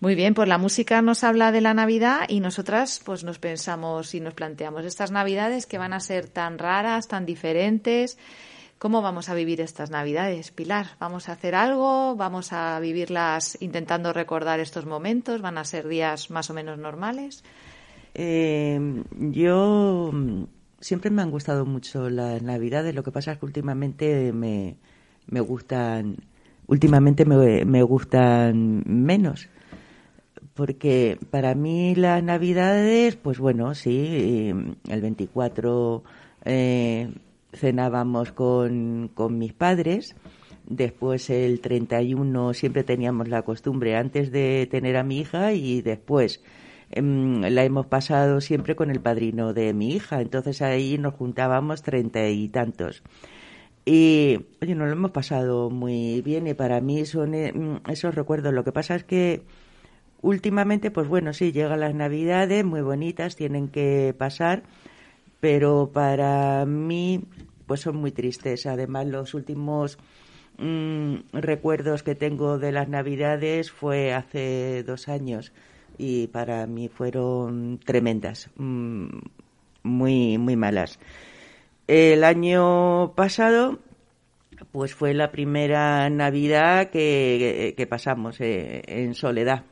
Muy 0.00 0.14
bien, 0.14 0.34
pues 0.34 0.48
la 0.48 0.58
música 0.58 1.02
nos 1.02 1.24
habla 1.24 1.50
de 1.50 1.60
la 1.60 1.74
Navidad 1.74 2.20
y 2.28 2.38
nosotras 2.38 3.02
pues 3.04 3.24
nos 3.24 3.40
pensamos 3.40 4.14
y 4.14 4.20
nos 4.20 4.32
planteamos 4.32 4.84
estas 4.84 5.10
Navidades 5.10 5.66
que 5.66 5.76
van 5.76 5.92
a 5.92 5.98
ser 5.98 6.28
tan 6.28 6.58
raras, 6.58 7.08
tan 7.08 7.26
diferentes. 7.26 8.16
¿Cómo 8.78 9.02
vamos 9.02 9.28
a 9.28 9.34
vivir 9.34 9.60
estas 9.60 9.90
Navidades, 9.90 10.52
Pilar? 10.52 10.86
¿Vamos 11.00 11.28
a 11.28 11.32
hacer 11.32 11.56
algo? 11.56 12.14
¿Vamos 12.14 12.52
a 12.52 12.78
vivirlas 12.78 13.58
intentando 13.60 14.12
recordar 14.12 14.60
estos 14.60 14.86
momentos? 14.86 15.42
¿Van 15.42 15.58
a 15.58 15.64
ser 15.64 15.88
días 15.88 16.30
más 16.30 16.48
o 16.48 16.54
menos 16.54 16.78
normales? 16.78 17.42
Eh, 18.14 19.02
yo 19.18 20.10
mm, 20.12 20.44
siempre 20.78 21.10
me 21.10 21.22
han 21.22 21.32
gustado 21.32 21.66
mucho 21.66 22.08
las 22.08 22.40
navidades, 22.40 22.94
lo 22.94 23.02
que 23.02 23.10
pasa 23.10 23.32
es 23.32 23.38
que 23.38 23.46
últimamente 23.46 24.32
me, 24.32 24.76
me 25.26 25.40
gustan, 25.40 26.18
últimamente 26.68 27.24
me, 27.24 27.64
me 27.64 27.82
gustan 27.82 28.84
menos. 28.86 29.48
Porque 30.58 31.20
para 31.30 31.54
mí 31.54 31.94
las 31.94 32.20
navidades, 32.20 33.14
pues 33.14 33.38
bueno, 33.38 33.76
sí, 33.76 33.96
eh, 33.96 34.54
el 34.88 35.00
24 35.00 36.02
eh, 36.44 37.12
cenábamos 37.52 38.32
con, 38.32 39.08
con 39.14 39.38
mis 39.38 39.52
padres, 39.52 40.16
después 40.66 41.30
el 41.30 41.60
31 41.60 42.54
siempre 42.54 42.82
teníamos 42.82 43.28
la 43.28 43.42
costumbre 43.42 43.94
antes 43.94 44.32
de 44.32 44.66
tener 44.68 44.96
a 44.96 45.04
mi 45.04 45.20
hija 45.20 45.52
y 45.52 45.80
después 45.80 46.42
em, 46.90 47.40
la 47.40 47.62
hemos 47.62 47.86
pasado 47.86 48.40
siempre 48.40 48.74
con 48.74 48.90
el 48.90 49.00
padrino 49.00 49.52
de 49.52 49.72
mi 49.74 49.92
hija, 49.92 50.20
entonces 50.20 50.60
ahí 50.60 50.98
nos 50.98 51.14
juntábamos 51.14 51.82
treinta 51.82 52.28
y 52.28 52.48
tantos. 52.48 53.04
Y 53.84 54.40
oye, 54.60 54.74
nos 54.74 54.88
lo 54.88 54.94
hemos 54.94 55.12
pasado 55.12 55.70
muy 55.70 56.20
bien 56.20 56.48
y 56.48 56.54
para 56.54 56.80
mí 56.80 57.06
son 57.06 57.34
eh, 57.34 57.52
mm, 57.52 57.88
esos 57.88 58.16
recuerdos. 58.16 58.52
Lo 58.52 58.64
que 58.64 58.72
pasa 58.72 58.96
es 58.96 59.04
que 59.04 59.42
últimamente, 60.22 60.90
pues 60.90 61.08
bueno, 61.08 61.32
sí, 61.32 61.52
llegan 61.52 61.80
las 61.80 61.94
navidades 61.94 62.64
muy 62.64 62.80
bonitas, 62.82 63.36
tienen 63.36 63.68
que 63.68 64.14
pasar, 64.16 64.62
pero 65.40 65.90
para 65.92 66.64
mí, 66.66 67.24
pues 67.66 67.80
son 67.80 67.96
muy 67.96 68.12
tristes. 68.12 68.66
Además, 68.66 69.06
los 69.06 69.34
últimos 69.34 69.98
mm, 70.58 71.16
recuerdos 71.32 72.02
que 72.02 72.14
tengo 72.14 72.58
de 72.58 72.72
las 72.72 72.88
navidades 72.88 73.70
fue 73.70 74.12
hace 74.12 74.82
dos 74.84 75.08
años 75.08 75.52
y 75.98 76.28
para 76.28 76.66
mí 76.66 76.88
fueron 76.88 77.80
tremendas, 77.84 78.50
mm, 78.56 79.08
muy, 79.82 80.38
muy 80.38 80.56
malas. 80.56 80.98
El 81.86 82.22
año 82.24 83.14
pasado, 83.14 83.78
pues 84.72 84.94
fue 84.94 85.14
la 85.14 85.30
primera 85.30 86.10
Navidad 86.10 86.90
que, 86.90 87.86
pasamos 87.88 88.40
eh, 88.40 88.82
en 88.86 89.14
soledad. 89.14 89.64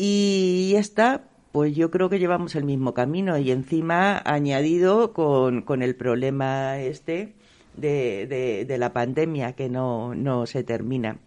Y 0.00 0.74
esta, 0.76 1.24
pues 1.50 1.74
yo 1.74 1.90
creo 1.90 2.08
que 2.08 2.20
llevamos 2.20 2.54
el 2.54 2.62
mismo 2.62 2.94
camino 2.94 3.36
y 3.36 3.50
encima 3.50 4.22
añadido 4.24 5.12
con, 5.12 5.82
el 5.82 5.96
problema 5.96 6.78
este 6.78 7.34
de, 7.76 8.28
de, 8.28 8.64
de 8.64 8.78
la 8.78 8.92
pandemia 8.92 9.54
que 9.54 9.68
no, 9.68 10.14
no 10.14 10.46
se 10.46 10.62
termina. 10.62 11.18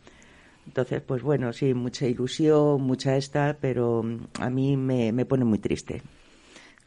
Entonces, 0.65 1.01
pues 1.01 1.21
bueno, 1.21 1.51
sí, 1.51 1.73
mucha 1.73 2.05
ilusión, 2.07 2.81
mucha 2.81 3.17
esta, 3.17 3.57
pero 3.59 4.05
a 4.39 4.49
mí 4.49 4.77
me, 4.77 5.11
me 5.11 5.25
pone 5.25 5.43
muy 5.43 5.59
triste. 5.59 6.01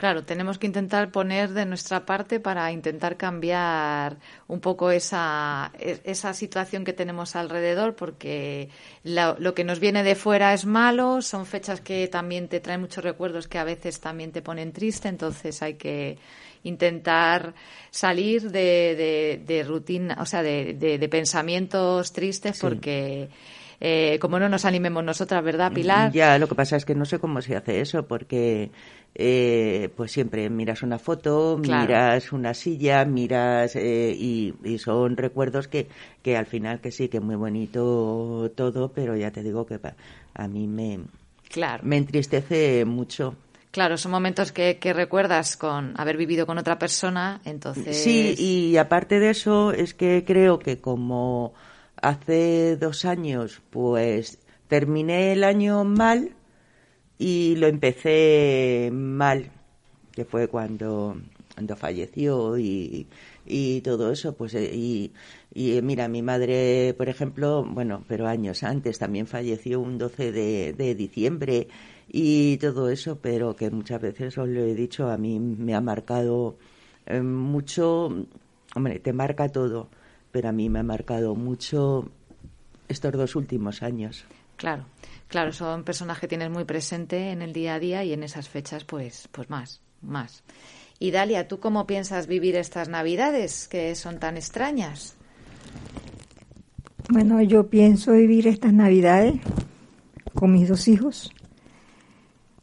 Claro, 0.04 0.22
tenemos 0.22 0.58
que 0.58 0.66
intentar 0.66 1.10
poner 1.10 1.48
de 1.54 1.64
nuestra 1.64 2.04
parte 2.04 2.38
para 2.38 2.70
intentar 2.70 3.16
cambiar 3.16 4.18
un 4.48 4.60
poco 4.60 4.90
esa, 4.90 5.72
e- 5.78 5.98
esa 6.04 6.34
situación 6.34 6.84
que 6.84 6.92
tenemos 6.92 7.34
alrededor, 7.36 7.96
porque 7.96 8.68
lo, 9.02 9.34
lo 9.38 9.54
que 9.54 9.64
nos 9.64 9.80
viene 9.80 10.02
de 10.02 10.14
fuera 10.14 10.52
es 10.52 10.66
malo, 10.66 11.22
son 11.22 11.46
fechas 11.46 11.80
que 11.80 12.06
también 12.08 12.48
te 12.48 12.60
traen 12.60 12.82
muchos 12.82 13.02
recuerdos 13.02 13.48
que 13.48 13.56
a 13.56 13.64
veces 13.64 13.98
también 13.98 14.30
te 14.30 14.42
ponen 14.42 14.72
triste, 14.72 15.08
entonces 15.08 15.62
hay 15.62 15.76
que 15.76 16.18
intentar 16.64 17.54
salir 17.90 18.50
de, 18.50 18.94
de, 18.96 19.42
de 19.46 19.62
rutina, 19.62 20.18
o 20.20 20.26
sea, 20.26 20.42
de, 20.42 20.74
de, 20.74 20.98
de 20.98 21.08
pensamientos 21.08 22.12
tristes, 22.12 22.56
Sí. 22.56 22.60
porque 22.60 23.30
eh, 23.80 24.18
como 24.20 24.38
no 24.38 24.48
nos 24.48 24.64
animemos 24.66 25.02
nosotras, 25.02 25.42
¿verdad, 25.42 25.72
Pilar? 25.72 26.12
Ya, 26.12 26.38
lo 26.38 26.46
que 26.48 26.54
pasa 26.54 26.76
es 26.76 26.84
que 26.84 26.94
no 26.94 27.04
sé 27.04 27.18
cómo 27.18 27.40
se 27.42 27.56
hace 27.56 27.80
eso, 27.80 28.06
porque 28.06 28.70
eh, 29.14 29.90
pues 29.96 30.12
siempre 30.12 30.48
miras 30.50 30.82
una 30.82 30.98
foto, 30.98 31.58
Claro. 31.62 31.86
miras 31.86 32.32
una 32.32 32.54
silla, 32.54 33.04
miras 33.04 33.76
eh, 33.76 34.14
y, 34.16 34.54
y 34.64 34.78
son 34.78 35.16
recuerdos 35.16 35.68
que, 35.68 35.88
que 36.22 36.36
al 36.36 36.46
final 36.46 36.80
que 36.80 36.90
sí, 36.90 37.08
que 37.08 37.20
muy 37.20 37.36
bonito 37.36 38.50
todo, 38.56 38.90
pero 38.92 39.16
ya 39.16 39.30
te 39.30 39.42
digo 39.42 39.66
que 39.66 39.78
pa- 39.78 39.94
a 40.34 40.48
mí 40.48 40.66
me, 40.66 41.00
Claro. 41.48 41.82
me 41.86 41.96
entristece 41.96 42.84
mucho. 42.84 43.36
Claro, 43.70 43.96
son 43.96 44.12
momentos 44.12 44.52
que, 44.52 44.78
que 44.78 44.92
recuerdas 44.92 45.56
con 45.56 45.94
haber 46.00 46.16
vivido 46.16 46.46
con 46.46 46.58
otra 46.58 46.78
persona, 46.78 47.40
entonces... 47.44 47.96
Sí, 47.96 48.34
y 48.38 48.76
aparte 48.76 49.18
de 49.18 49.30
eso, 49.30 49.72
es 49.72 49.94
que 49.94 50.24
creo 50.24 50.60
que 50.60 50.78
como 50.78 51.54
hace 52.00 52.76
dos 52.76 53.04
años, 53.04 53.60
pues 53.70 54.38
terminé 54.68 55.32
el 55.32 55.42
año 55.42 55.82
mal 55.84 56.30
y 57.18 57.56
lo 57.56 57.66
empecé 57.66 58.90
mal, 58.92 59.50
que 60.12 60.24
fue 60.24 60.48
cuando, 60.48 61.16
cuando 61.54 61.76
falleció 61.76 62.58
y, 62.58 63.06
y 63.46 63.80
todo 63.82 64.10
eso, 64.10 64.34
pues 64.34 64.54
eh, 64.54 64.70
y, 64.74 65.12
y 65.52 65.76
eh, 65.76 65.82
mira, 65.82 66.08
mi 66.08 66.22
madre, 66.22 66.94
por 66.96 67.08
ejemplo, 67.08 67.64
bueno, 67.64 68.04
pero 68.08 68.26
años 68.26 68.62
antes 68.62 68.98
también 68.98 69.26
falleció 69.26 69.80
un 69.80 69.98
12 69.98 70.32
de, 70.32 70.72
de 70.72 70.94
diciembre 70.94 71.68
y 72.08 72.56
todo 72.58 72.90
eso, 72.90 73.18
pero 73.20 73.56
que 73.56 73.70
muchas 73.70 74.00
veces 74.00 74.38
os 74.38 74.48
lo 74.48 74.60
he 74.60 74.74
dicho, 74.74 75.10
a 75.10 75.16
mí 75.16 75.38
me 75.38 75.74
ha 75.74 75.80
marcado 75.80 76.56
eh, 77.06 77.20
mucho, 77.20 78.08
hombre, 78.74 78.98
te 78.98 79.12
marca 79.12 79.48
todo, 79.48 79.88
pero 80.32 80.48
a 80.48 80.52
mí 80.52 80.68
me 80.68 80.80
ha 80.80 80.84
marcado 80.84 81.34
mucho 81.34 82.08
estos 82.88 83.12
dos 83.12 83.36
últimos 83.36 83.82
años. 83.82 84.24
Claro, 84.56 84.84
claro, 85.28 85.52
son 85.52 85.84
personas 85.84 86.18
que 86.18 86.28
tienes 86.28 86.50
muy 86.50 86.64
presente 86.64 87.30
en 87.30 87.42
el 87.42 87.52
día 87.52 87.74
a 87.74 87.78
día 87.78 88.04
y 88.04 88.12
en 88.12 88.22
esas 88.22 88.48
fechas, 88.48 88.84
pues, 88.84 89.28
pues 89.32 89.50
más, 89.50 89.80
más. 90.02 90.42
Y 90.98 91.10
Dalia, 91.10 91.48
¿tú 91.48 91.58
cómo 91.60 91.86
piensas 91.86 92.26
vivir 92.26 92.56
estas 92.56 92.88
Navidades 92.88 93.66
que 93.68 93.94
son 93.94 94.18
tan 94.20 94.36
extrañas? 94.36 95.16
Bueno, 97.10 97.42
yo 97.42 97.68
pienso 97.68 98.12
vivir 98.12 98.46
estas 98.48 98.72
Navidades 98.72 99.34
con 100.34 100.52
mis 100.52 100.68
dos 100.68 100.88
hijos, 100.88 101.32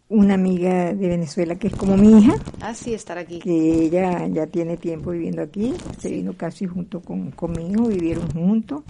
una 0.10 0.34
amiga 0.34 0.94
de 0.94 1.08
Venezuela 1.08 1.56
que 1.56 1.68
es 1.68 1.76
como 1.76 1.96
mi 1.96 2.20
hija, 2.20 2.34
Ah, 2.60 2.74
sí, 2.74 2.94
estar 2.94 3.18
aquí. 3.18 3.40
que 3.40 3.86
ella 3.86 4.28
ya 4.28 4.48
tiene 4.48 4.78
tiempo 4.78 5.12
viviendo 5.12 5.42
aquí, 5.42 5.74
se 6.00 6.10
vino 6.10 6.34
casi 6.34 6.66
junto 6.68 7.02
con, 7.02 7.32
conmigo, 7.32 7.88
vivieron 7.88 8.30
juntos 8.32 8.82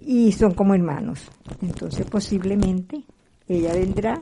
y 0.00 0.32
son 0.32 0.54
como 0.54 0.74
hermanos. 0.74 1.30
Entonces 1.62 2.06
posiblemente 2.06 3.04
ella 3.48 3.72
vendrá 3.74 4.20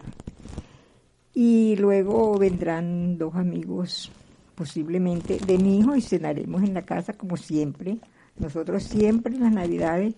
y 1.34 1.76
luego 1.76 2.36
vendrán 2.38 3.18
dos 3.18 3.34
amigos 3.34 4.10
posiblemente 4.54 5.38
de 5.38 5.58
mi 5.58 5.78
hijo 5.78 5.96
y 5.96 6.02
cenaremos 6.02 6.62
en 6.62 6.74
la 6.74 6.82
casa 6.82 7.14
como 7.14 7.36
siempre. 7.36 7.98
Nosotros 8.38 8.82
siempre 8.82 9.36
las 9.38 9.52
navidades 9.52 10.14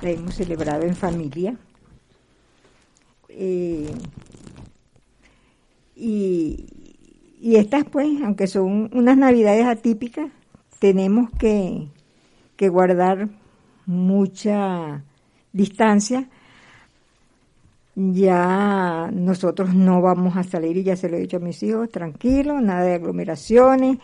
las 0.00 0.12
hemos 0.12 0.34
celebrado 0.34 0.82
en 0.84 0.94
familia. 0.94 1.56
Eh, 3.28 3.90
y, 5.94 6.66
y 7.40 7.56
estas 7.56 7.84
pues, 7.84 8.08
aunque 8.22 8.46
son 8.46 8.90
unas 8.92 9.16
navidades 9.16 9.66
atípicas, 9.66 10.30
tenemos 10.78 11.30
que, 11.38 11.88
que 12.56 12.68
guardar 12.68 13.28
mucha 13.86 15.02
distancia 15.52 16.28
ya 17.96 19.10
nosotros 19.10 19.74
no 19.74 20.02
vamos 20.02 20.36
a 20.36 20.42
salir 20.42 20.76
y 20.76 20.82
ya 20.82 20.96
se 20.96 21.08
lo 21.08 21.16
he 21.16 21.20
dicho 21.20 21.38
a 21.38 21.40
mis 21.40 21.62
hijos, 21.62 21.88
tranquilo, 21.88 22.60
nada 22.60 22.82
de 22.82 22.94
aglomeraciones, 22.94 23.98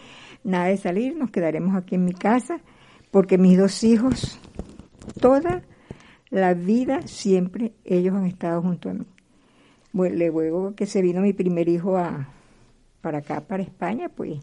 nada 0.45 0.67
de 0.67 0.79
salir, 0.79 1.15
nos 1.15 1.31
quedaremos 1.31 1.77
aquí 1.77 1.97
en 1.97 2.07
mi 2.07 2.15
casa, 2.15 2.61
porque 3.11 3.37
mis 3.37 3.59
dos 3.59 3.85
hijos, 3.85 4.39
toda 5.21 5.63
la 6.31 6.55
vida 6.55 7.03
siempre 7.07 7.73
ellos 7.85 8.15
han 8.15 8.25
estado 8.25 8.63
junto 8.63 8.89
a 8.89 8.95
mí. 8.95 9.05
Bueno, 9.93 10.17
luego 10.17 10.75
que 10.75 10.87
se 10.87 11.03
vino 11.03 11.21
mi 11.21 11.35
primer 11.35 11.69
hijo 11.69 11.99
a, 11.99 12.31
para 13.03 13.19
acá, 13.19 13.43
para 13.43 13.63
España, 13.63 14.09
pues 14.09 14.41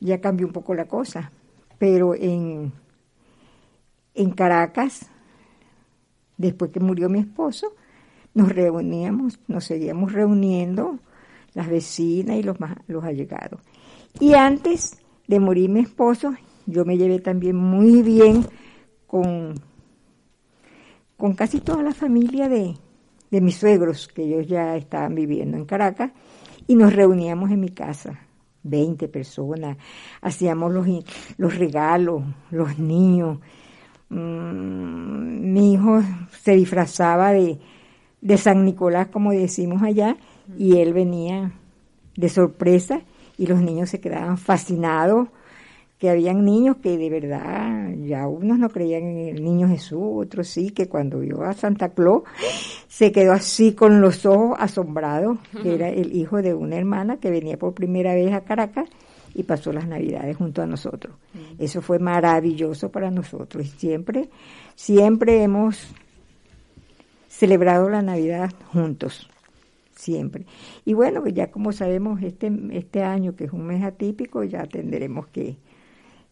ya 0.00 0.22
cambió 0.22 0.46
un 0.46 0.54
poco 0.54 0.74
la 0.74 0.86
cosa. 0.86 1.30
Pero 1.78 2.14
en, 2.14 2.72
en 4.16 4.30
Caracas, 4.30 5.10
después 6.36 6.70
que 6.70 6.80
murió 6.80 7.08
mi 7.08 7.20
esposo, 7.20 7.74
nos 8.34 8.50
reuníamos, 8.50 9.38
nos 9.46 9.64
seguíamos 9.64 10.12
reuniendo 10.12 10.98
las 11.54 11.68
vecinas 11.68 12.36
y 12.36 12.42
los, 12.42 12.56
allegados. 13.02 13.60
Y 14.20 14.34
antes 14.34 14.98
de 15.26 15.40
morir 15.40 15.70
mi 15.70 15.80
esposo, 15.80 16.34
yo 16.66 16.84
me 16.84 16.98
llevé 16.98 17.20
también 17.20 17.56
muy 17.56 18.02
bien 18.02 18.44
con, 19.06 19.54
con 21.16 21.34
casi 21.34 21.60
toda 21.60 21.82
la 21.82 21.94
familia 21.94 22.48
de, 22.48 22.76
de 23.30 23.40
mis 23.40 23.56
suegros, 23.56 24.08
que 24.08 24.24
ellos 24.24 24.46
ya 24.46 24.76
estaban 24.76 25.14
viviendo 25.14 25.56
en 25.56 25.64
Caracas, 25.64 26.12
y 26.66 26.74
nos 26.74 26.92
reuníamos 26.92 27.50
en 27.50 27.60
mi 27.60 27.70
casa, 27.70 28.20
20 28.64 29.08
personas, 29.08 29.78
hacíamos 30.20 30.72
los 31.38 31.56
regalos, 31.56 32.22
los 32.50 32.78
niños. 32.78 33.38
Mm, 34.08 35.52
mi 35.52 35.72
hijo 35.72 36.00
se 36.42 36.56
disfrazaba 36.56 37.32
de, 37.32 37.58
de 38.20 38.36
San 38.38 38.64
Nicolás, 38.64 39.08
como 39.08 39.32
decimos 39.32 39.82
allá, 39.82 40.16
y 40.56 40.78
él 40.78 40.92
venía 40.92 41.52
de 42.16 42.28
sorpresa 42.28 43.00
y 43.36 43.46
los 43.46 43.60
niños 43.60 43.90
se 43.90 44.00
quedaban 44.00 44.38
fascinados 44.38 45.28
que 45.98 46.10
habían 46.10 46.44
niños 46.44 46.76
que 46.82 46.98
de 46.98 47.08
verdad 47.08 47.90
ya 48.04 48.26
unos 48.26 48.58
no 48.58 48.68
creían 48.68 49.04
en 49.04 49.28
el 49.28 49.44
niño 49.44 49.68
Jesús, 49.68 50.02
otros 50.02 50.48
sí, 50.48 50.70
que 50.70 50.88
cuando 50.88 51.20
vio 51.20 51.42
a 51.42 51.54
Santa 51.54 51.90
Claus 51.90 52.24
se 52.88 53.12
quedó 53.12 53.32
así 53.32 53.72
con 53.72 54.00
los 54.00 54.26
ojos 54.26 54.56
asombrados, 54.60 55.38
que 55.62 55.74
era 55.74 55.88
el 55.88 56.14
hijo 56.14 56.42
de 56.42 56.52
una 56.52 56.76
hermana 56.76 57.16
que 57.16 57.30
venía 57.30 57.58
por 57.58 57.72
primera 57.72 58.14
vez 58.14 58.32
a 58.34 58.42
Caracas 58.42 58.88
y 59.36 59.42
pasó 59.42 59.70
las 59.70 59.86
navidades 59.86 60.34
junto 60.34 60.62
a 60.62 60.66
nosotros. 60.66 61.14
Eso 61.58 61.82
fue 61.82 61.98
maravilloso 61.98 62.90
para 62.90 63.10
nosotros 63.10 63.66
y 63.66 63.68
siempre, 63.68 64.30
siempre 64.74 65.42
hemos 65.42 65.88
celebrado 67.28 67.90
la 67.90 68.00
Navidad 68.00 68.50
juntos 68.72 69.28
siempre. 69.94 70.46
Y 70.86 70.94
bueno, 70.94 71.20
pues 71.20 71.34
ya 71.34 71.50
como 71.50 71.72
sabemos, 71.72 72.22
este, 72.22 72.50
este 72.72 73.02
año, 73.02 73.36
que 73.36 73.44
es 73.44 73.52
un 73.52 73.66
mes 73.66 73.84
atípico, 73.84 74.42
ya 74.42 74.64
tendremos 74.64 75.26
que, 75.26 75.56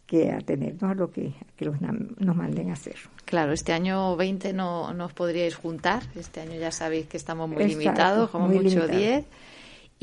que 0.06 0.32
atenernos 0.32 0.90
a 0.90 0.94
lo 0.94 1.10
que, 1.10 1.34
que 1.56 1.66
los, 1.66 1.76
nos 1.80 2.36
manden 2.36 2.70
a 2.70 2.72
hacer. 2.72 2.96
Claro, 3.26 3.52
este 3.52 3.74
año 3.74 4.16
20 4.16 4.54
no, 4.54 4.94
no 4.94 5.06
os 5.06 5.12
podríais 5.12 5.56
juntar, 5.56 6.02
este 6.14 6.40
año 6.40 6.58
ya 6.58 6.70
sabéis 6.70 7.06
que 7.06 7.18
estamos 7.18 7.48
muy 7.48 7.64
Exacto, 7.64 7.80
limitados, 7.80 8.30
como 8.30 8.46
muy 8.46 8.56
mucho 8.56 8.86
limitado. 8.86 8.98
10. 8.98 9.24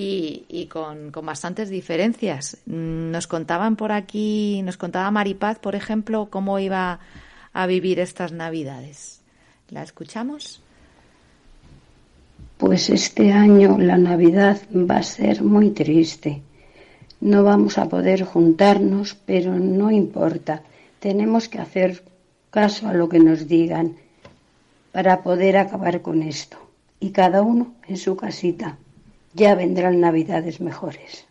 Y, 0.02 0.66
con, 0.68 1.12
con, 1.12 1.26
bastantes 1.26 1.70
diferencias. 1.70 2.58
Nos 2.66 3.28
contaban 3.28 3.76
por 3.76 3.92
aquí, 3.92 4.62
nos 4.64 4.78
contaba 4.78 5.12
Maripaz, 5.12 5.60
por 5.60 5.76
ejemplo, 5.76 6.28
cómo 6.30 6.60
iba 6.60 7.00
a 7.54 7.68
vivir 7.68 8.00
estas 8.00 8.32
Navidades. 8.32 9.22
¿La 9.70 9.84
escuchamos? 9.84 10.62
Pues 12.58 12.90
este 12.90 13.32
año 13.32 13.78
la 13.80 13.98
Navidad 13.98 14.62
va 14.72 14.98
a 14.98 15.04
ser 15.04 15.42
muy 15.44 15.72
triste. 15.72 16.42
No 17.20 17.44
vamos 17.44 17.78
a 17.78 17.88
poder 17.88 18.24
juntarnos, 18.24 19.16
pero 19.26 19.58
no 19.58 19.92
importa. 19.92 20.64
Tenemos 21.00 21.50
que 21.50 21.60
hacer 21.60 22.04
caso 22.50 22.88
a 22.88 22.94
lo 22.94 23.10
que 23.10 23.20
nos 23.20 23.48
digan 23.48 23.96
para 24.92 25.24
poder 25.24 25.58
acabar 25.58 26.02
con 26.02 26.22
esto. 26.22 26.58
Y 27.00 27.12
cada 27.12 27.42
uno 27.42 27.74
en 27.88 27.98
su 27.98 28.16
casita. 28.16 28.78
Ya 29.34 29.56
vendrán 29.56 30.02
Navidades 30.02 30.60
mejores. 30.60 31.26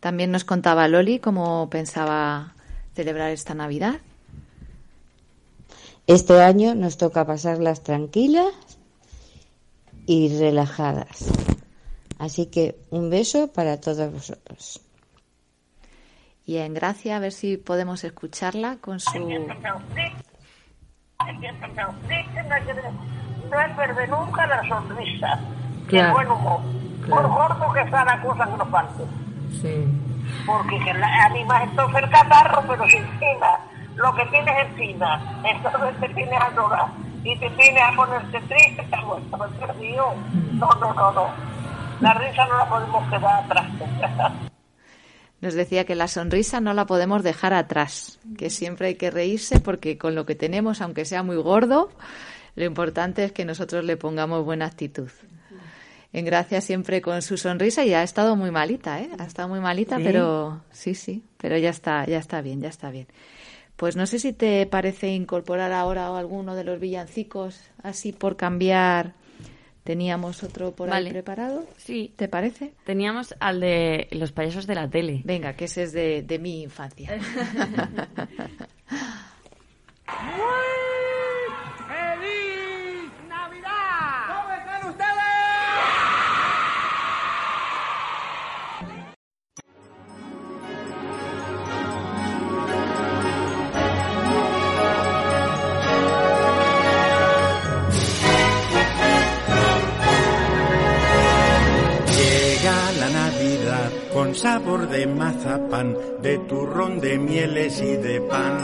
También 0.00 0.30
nos 0.30 0.44
contaba 0.44 0.88
Loli 0.88 1.18
cómo 1.18 1.68
pensaba 1.70 2.54
celebrar 2.94 3.30
esta 3.30 3.54
Navidad. 3.54 4.00
Este 6.06 6.42
año 6.42 6.74
nos 6.74 6.96
toca 6.96 7.24
pasarlas 7.24 7.82
tranquilas 7.82 8.52
y 10.06 10.36
relajadas. 10.38 11.30
Así 12.18 12.46
que 12.46 12.76
un 12.90 13.10
beso 13.10 13.52
para 13.52 13.80
todos 13.80 14.12
vosotros. 14.12 14.80
Y 16.44 16.56
en 16.56 16.74
Gracia, 16.74 17.16
a 17.16 17.20
ver 17.20 17.32
si 17.32 17.56
podemos 17.56 18.02
escucharla 18.02 18.78
con 18.78 18.98
su... 18.98 19.16
No 19.18 19.28
es 23.60 23.76
perder 23.76 24.08
nunca 24.08 24.46
la 24.46 24.68
sonrisa, 24.68 25.38
claro. 25.86 26.08
el 26.08 26.14
buen 26.14 26.30
humor. 26.30 26.81
Claro. 27.02 27.22
Por 27.22 27.30
gordo 27.30 27.72
que 27.72 27.90
sea 27.90 28.04
la 28.04 28.22
cosa 28.22 28.44
que 28.44 28.56
nos 28.56 28.68
falte. 28.68 29.02
Sí. 29.60 29.84
Porque 30.46 30.78
que 30.78 30.94
la, 30.94 31.24
animas 31.24 31.62
entonces 31.64 32.02
el 32.02 32.10
catarro, 32.10 32.62
pero 32.66 32.86
si 32.86 32.96
encima 32.96 33.58
lo 33.96 34.14
que 34.14 34.26
tienes 34.26 34.54
encima, 34.68 35.42
entonces 35.44 36.00
te 36.00 36.08
tienes 36.14 36.40
a 36.40 36.50
llorar 36.54 36.86
y 37.24 37.38
te 37.38 37.50
tienes 37.50 37.82
a 37.82 37.92
ponerte 37.94 38.40
triste, 38.40 38.82
te 38.82 39.04
vuelto 39.04 39.38
perdido. 39.60 40.14
No, 40.54 40.68
no, 40.80 40.94
no, 40.94 41.12
no. 41.12 41.26
La 42.00 42.14
risa 42.14 42.46
no 42.46 42.58
la 42.58 42.68
podemos 42.68 43.08
quedar 43.10 43.44
atrás. 43.44 43.66
Nos 45.40 45.54
decía 45.54 45.84
que 45.84 45.96
la 45.96 46.06
sonrisa 46.06 46.60
no 46.60 46.72
la 46.72 46.86
podemos 46.86 47.24
dejar 47.24 47.52
atrás, 47.52 48.20
que 48.38 48.48
siempre 48.48 48.86
hay 48.86 48.94
que 48.94 49.10
reírse 49.10 49.58
porque 49.58 49.98
con 49.98 50.14
lo 50.14 50.24
que 50.24 50.36
tenemos, 50.36 50.80
aunque 50.80 51.04
sea 51.04 51.24
muy 51.24 51.34
gordo, 51.34 51.90
lo 52.54 52.64
importante 52.64 53.24
es 53.24 53.32
que 53.32 53.44
nosotros 53.44 53.84
le 53.84 53.96
pongamos 53.96 54.44
buena 54.44 54.66
actitud. 54.66 55.10
En 56.12 56.24
Gracia 56.26 56.60
siempre 56.60 57.00
con 57.00 57.22
su 57.22 57.36
sonrisa 57.38 57.84
y 57.84 57.94
ha 57.94 58.02
estado 58.02 58.36
muy 58.36 58.50
malita, 58.50 59.00
¿eh? 59.00 59.08
Ha 59.18 59.24
estado 59.24 59.48
muy 59.48 59.60
malita, 59.60 59.96
¿Sí? 59.96 60.02
pero 60.04 60.62
sí, 60.70 60.94
sí, 60.94 61.22
pero 61.38 61.56
ya 61.56 61.70
está, 61.70 62.04
ya 62.06 62.18
está 62.18 62.42
bien, 62.42 62.60
ya 62.60 62.68
está 62.68 62.90
bien. 62.90 63.06
Pues 63.76 63.96
no 63.96 64.06
sé 64.06 64.18
si 64.18 64.32
te 64.32 64.66
parece 64.66 65.08
incorporar 65.08 65.72
ahora 65.72 66.16
alguno 66.16 66.54
de 66.54 66.64
los 66.64 66.78
villancicos, 66.78 67.60
así 67.82 68.12
por 68.12 68.36
cambiar. 68.36 69.14
Teníamos 69.84 70.44
otro 70.44 70.72
por 70.72 70.90
vale. 70.90 71.08
ahí 71.08 71.12
preparado. 71.12 71.66
Sí. 71.76 72.12
¿Te 72.14 72.28
parece? 72.28 72.72
Teníamos 72.84 73.34
al 73.40 73.58
de 73.58 74.06
los 74.12 74.30
payasos 74.30 74.68
de 74.68 74.76
la 74.76 74.88
tele. 74.88 75.22
Venga, 75.24 75.54
que 75.54 75.64
ese 75.64 75.82
es 75.84 75.92
de, 75.92 76.22
de 76.22 76.38
mi 76.38 76.62
infancia. 76.62 77.10
sabor 104.34 104.88
de 104.88 105.06
mazapán, 105.06 105.96
de 106.20 106.38
turrón, 106.38 107.00
de 107.00 107.18
mieles 107.18 107.80
y 107.80 107.96
de 107.96 108.20
pan. 108.20 108.58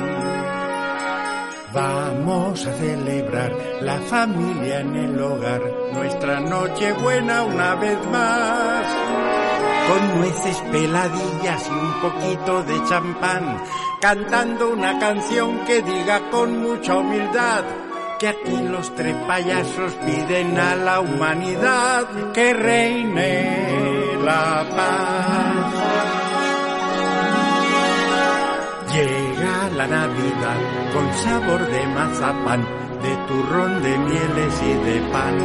Vamos 1.72 2.66
a 2.66 2.72
celebrar 2.74 3.52
la 3.82 4.00
familia 4.00 4.80
en 4.80 4.96
el 4.96 5.20
hogar, 5.20 5.60
nuestra 5.92 6.40
noche 6.40 6.92
buena 6.94 7.42
una 7.42 7.74
vez 7.74 7.98
más. 8.10 8.86
Con 9.88 10.18
nueces 10.18 10.56
peladillas 10.72 11.68
y 11.68 11.72
un 11.72 12.00
poquito 12.00 12.62
de 12.62 12.88
champán, 12.88 13.62
cantando 14.00 14.70
una 14.70 14.98
canción 14.98 15.64
que 15.66 15.82
diga 15.82 16.30
con 16.30 16.58
mucha 16.58 16.96
humildad 16.96 17.64
que 18.18 18.28
aquí 18.28 18.56
los 18.68 18.92
tres 18.96 19.14
payasos 19.26 19.92
piden 20.04 20.58
a 20.58 20.74
la 20.74 21.00
humanidad 21.00 22.32
que 22.32 22.52
reine 22.52 23.97
la. 24.28 24.64
Llega 28.92 29.56
la 29.76 29.86
Navidad 29.86 30.60
con 30.92 31.14
sabor 31.14 31.60
de 31.70 31.86
mazapán, 31.86 32.62
de 33.04 33.12
turrón, 33.28 33.82
de 33.82 33.98
mieles 33.98 34.54
y 34.62 34.72
de 34.86 35.00
pan. 35.12 35.36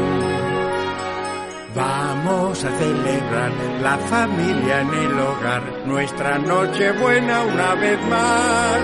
Vamos 1.75 2.63
a 2.63 2.71
celebrar 2.77 3.51
la 3.81 3.97
familia 3.97 4.81
en 4.81 4.93
el 4.93 5.19
hogar, 5.19 5.63
nuestra 5.85 6.37
noche 6.37 6.91
buena 6.93 7.41
una 7.41 7.73
vez 7.75 7.99
más. 8.07 8.81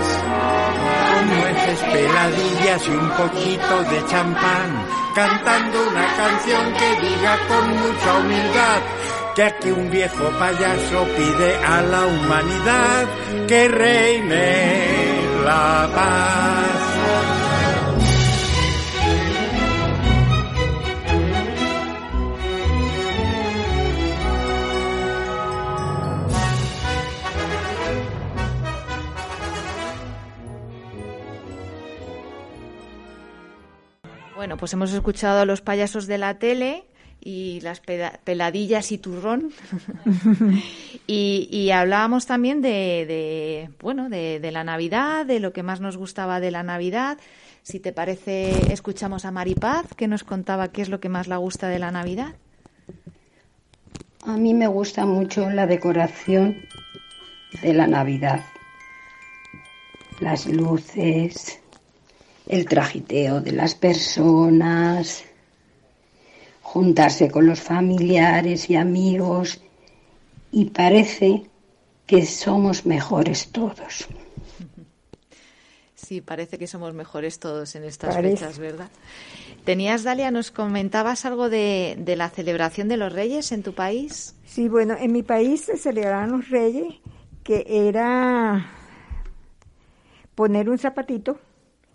con 1.10 1.24
nueces 1.38 1.80
peladillas 1.92 2.88
y 2.88 2.90
un 2.90 3.10
poquito 3.10 3.74
de 3.90 4.06
champán, 4.06 4.70
cantando 5.14 5.76
una 5.88 6.06
canción 6.16 6.64
que 6.72 6.90
diga 7.06 7.38
con 7.48 7.64
mucha 7.82 8.18
humildad 8.18 8.99
que 9.34 9.42
aquí 9.42 9.70
un 9.70 9.90
viejo 9.90 10.28
payaso 10.38 11.04
pide 11.16 11.56
a 11.64 11.82
la 11.82 12.06
humanidad 12.06 13.06
que 13.46 13.68
reine 13.68 15.42
la 15.44 15.88
paz. 15.94 16.80
Bueno, 34.34 34.56
pues 34.56 34.72
hemos 34.72 34.90
escuchado 34.92 35.40
a 35.40 35.44
los 35.44 35.60
payasos 35.60 36.06
de 36.06 36.16
la 36.16 36.38
tele 36.38 36.89
y 37.20 37.60
las 37.60 37.80
peladillas 37.80 38.92
y 38.92 38.98
turrón. 38.98 39.52
y, 41.06 41.48
y 41.50 41.70
hablábamos 41.70 42.26
también 42.26 42.62
de, 42.62 43.04
de, 43.06 43.70
bueno, 43.80 44.08
de, 44.08 44.40
de 44.40 44.50
la 44.50 44.64
Navidad, 44.64 45.26
de 45.26 45.40
lo 45.40 45.52
que 45.52 45.62
más 45.62 45.80
nos 45.80 45.96
gustaba 45.96 46.40
de 46.40 46.50
la 46.50 46.62
Navidad. 46.62 47.18
Si 47.62 47.78
te 47.78 47.92
parece, 47.92 48.72
escuchamos 48.72 49.24
a 49.24 49.30
Maripaz, 49.30 49.86
que 49.94 50.08
nos 50.08 50.24
contaba 50.24 50.68
qué 50.68 50.82
es 50.82 50.88
lo 50.88 51.00
que 51.00 51.08
más 51.08 51.28
le 51.28 51.36
gusta 51.36 51.68
de 51.68 51.78
la 51.78 51.90
Navidad. 51.90 52.34
A 54.26 54.36
mí 54.36 54.54
me 54.54 54.66
gusta 54.66 55.06
mucho 55.06 55.48
la 55.50 55.66
decoración 55.66 56.56
de 57.62 57.72
la 57.74 57.86
Navidad. 57.86 58.44
Las 60.20 60.46
luces, 60.46 61.60
el 62.46 62.66
trajiteo 62.66 63.40
de 63.40 63.52
las 63.52 63.74
personas, 63.74 65.24
juntarse 66.72 67.28
con 67.32 67.46
los 67.46 67.60
familiares 67.60 68.70
y 68.70 68.76
amigos 68.76 69.60
y 70.52 70.66
parece 70.66 71.42
que 72.06 72.24
somos 72.24 72.86
mejores 72.86 73.48
todos. 73.50 74.06
Sí, 75.96 76.20
parece 76.20 76.58
que 76.58 76.68
somos 76.68 76.94
mejores 76.94 77.40
todos 77.40 77.74
en 77.74 77.82
estas 77.82 78.14
Parece. 78.14 78.36
fechas, 78.36 78.58
¿verdad? 78.60 78.88
Tenías, 79.64 80.04
Dalia, 80.04 80.30
nos 80.30 80.52
comentabas 80.52 81.24
algo 81.24 81.50
de, 81.50 81.96
de 81.98 82.14
la 82.14 82.30
celebración 82.30 82.86
de 82.86 82.96
los 82.96 83.12
Reyes 83.12 83.50
en 83.50 83.64
tu 83.64 83.74
país. 83.74 84.36
Sí, 84.46 84.68
bueno, 84.68 84.94
en 84.96 85.10
mi 85.10 85.24
país 85.24 85.62
se 85.62 85.76
celebraban 85.76 86.30
los 86.30 86.50
reyes, 86.50 86.94
que 87.42 87.64
era 87.66 88.70
poner 90.36 90.70
un 90.70 90.78
zapatito 90.78 91.40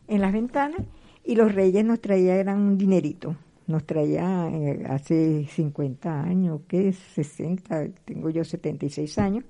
en 0.10 0.20
las 0.20 0.34
ventanas 0.34 0.82
y 1.24 1.36
los 1.36 1.56
reyes 1.56 1.86
nos 1.86 2.02
traían 2.02 2.50
un 2.50 2.78
dinerito. 2.78 3.38
Nos 3.68 3.86
traía 3.86 4.50
eh, 4.52 4.84
hace 4.88 5.46
50 5.46 6.22
años, 6.22 6.62
¿qué 6.68 6.90
es? 6.90 6.98
60, 7.16 7.88
tengo 8.06 8.30
yo 8.30 8.44
76 8.44 9.18
años, 9.18 9.44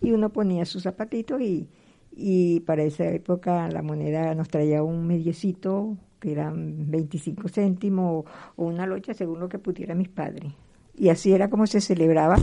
y 0.00 0.10
uno 0.10 0.30
ponía 0.30 0.64
su 0.64 0.80
zapatito 0.80 1.38
y, 1.38 1.68
y 2.10 2.60
para 2.60 2.82
esa 2.82 3.04
época 3.06 3.68
la 3.68 3.82
moneda 3.82 4.34
nos 4.34 4.48
traía 4.48 4.82
un 4.82 5.06
mediecito, 5.06 5.96
que 6.18 6.32
eran 6.32 6.90
25 6.90 7.48
céntimos 7.48 8.24
o 8.56 8.64
una 8.64 8.86
locha, 8.86 9.14
según 9.14 9.40
lo 9.40 9.48
que 9.48 9.58
pudieran 9.58 9.98
mis 9.98 10.08
padres. 10.08 10.52
Y 10.96 11.08
así 11.08 11.32
era 11.32 11.48
como 11.48 11.66
se 11.66 11.80
celebraba 11.80 12.36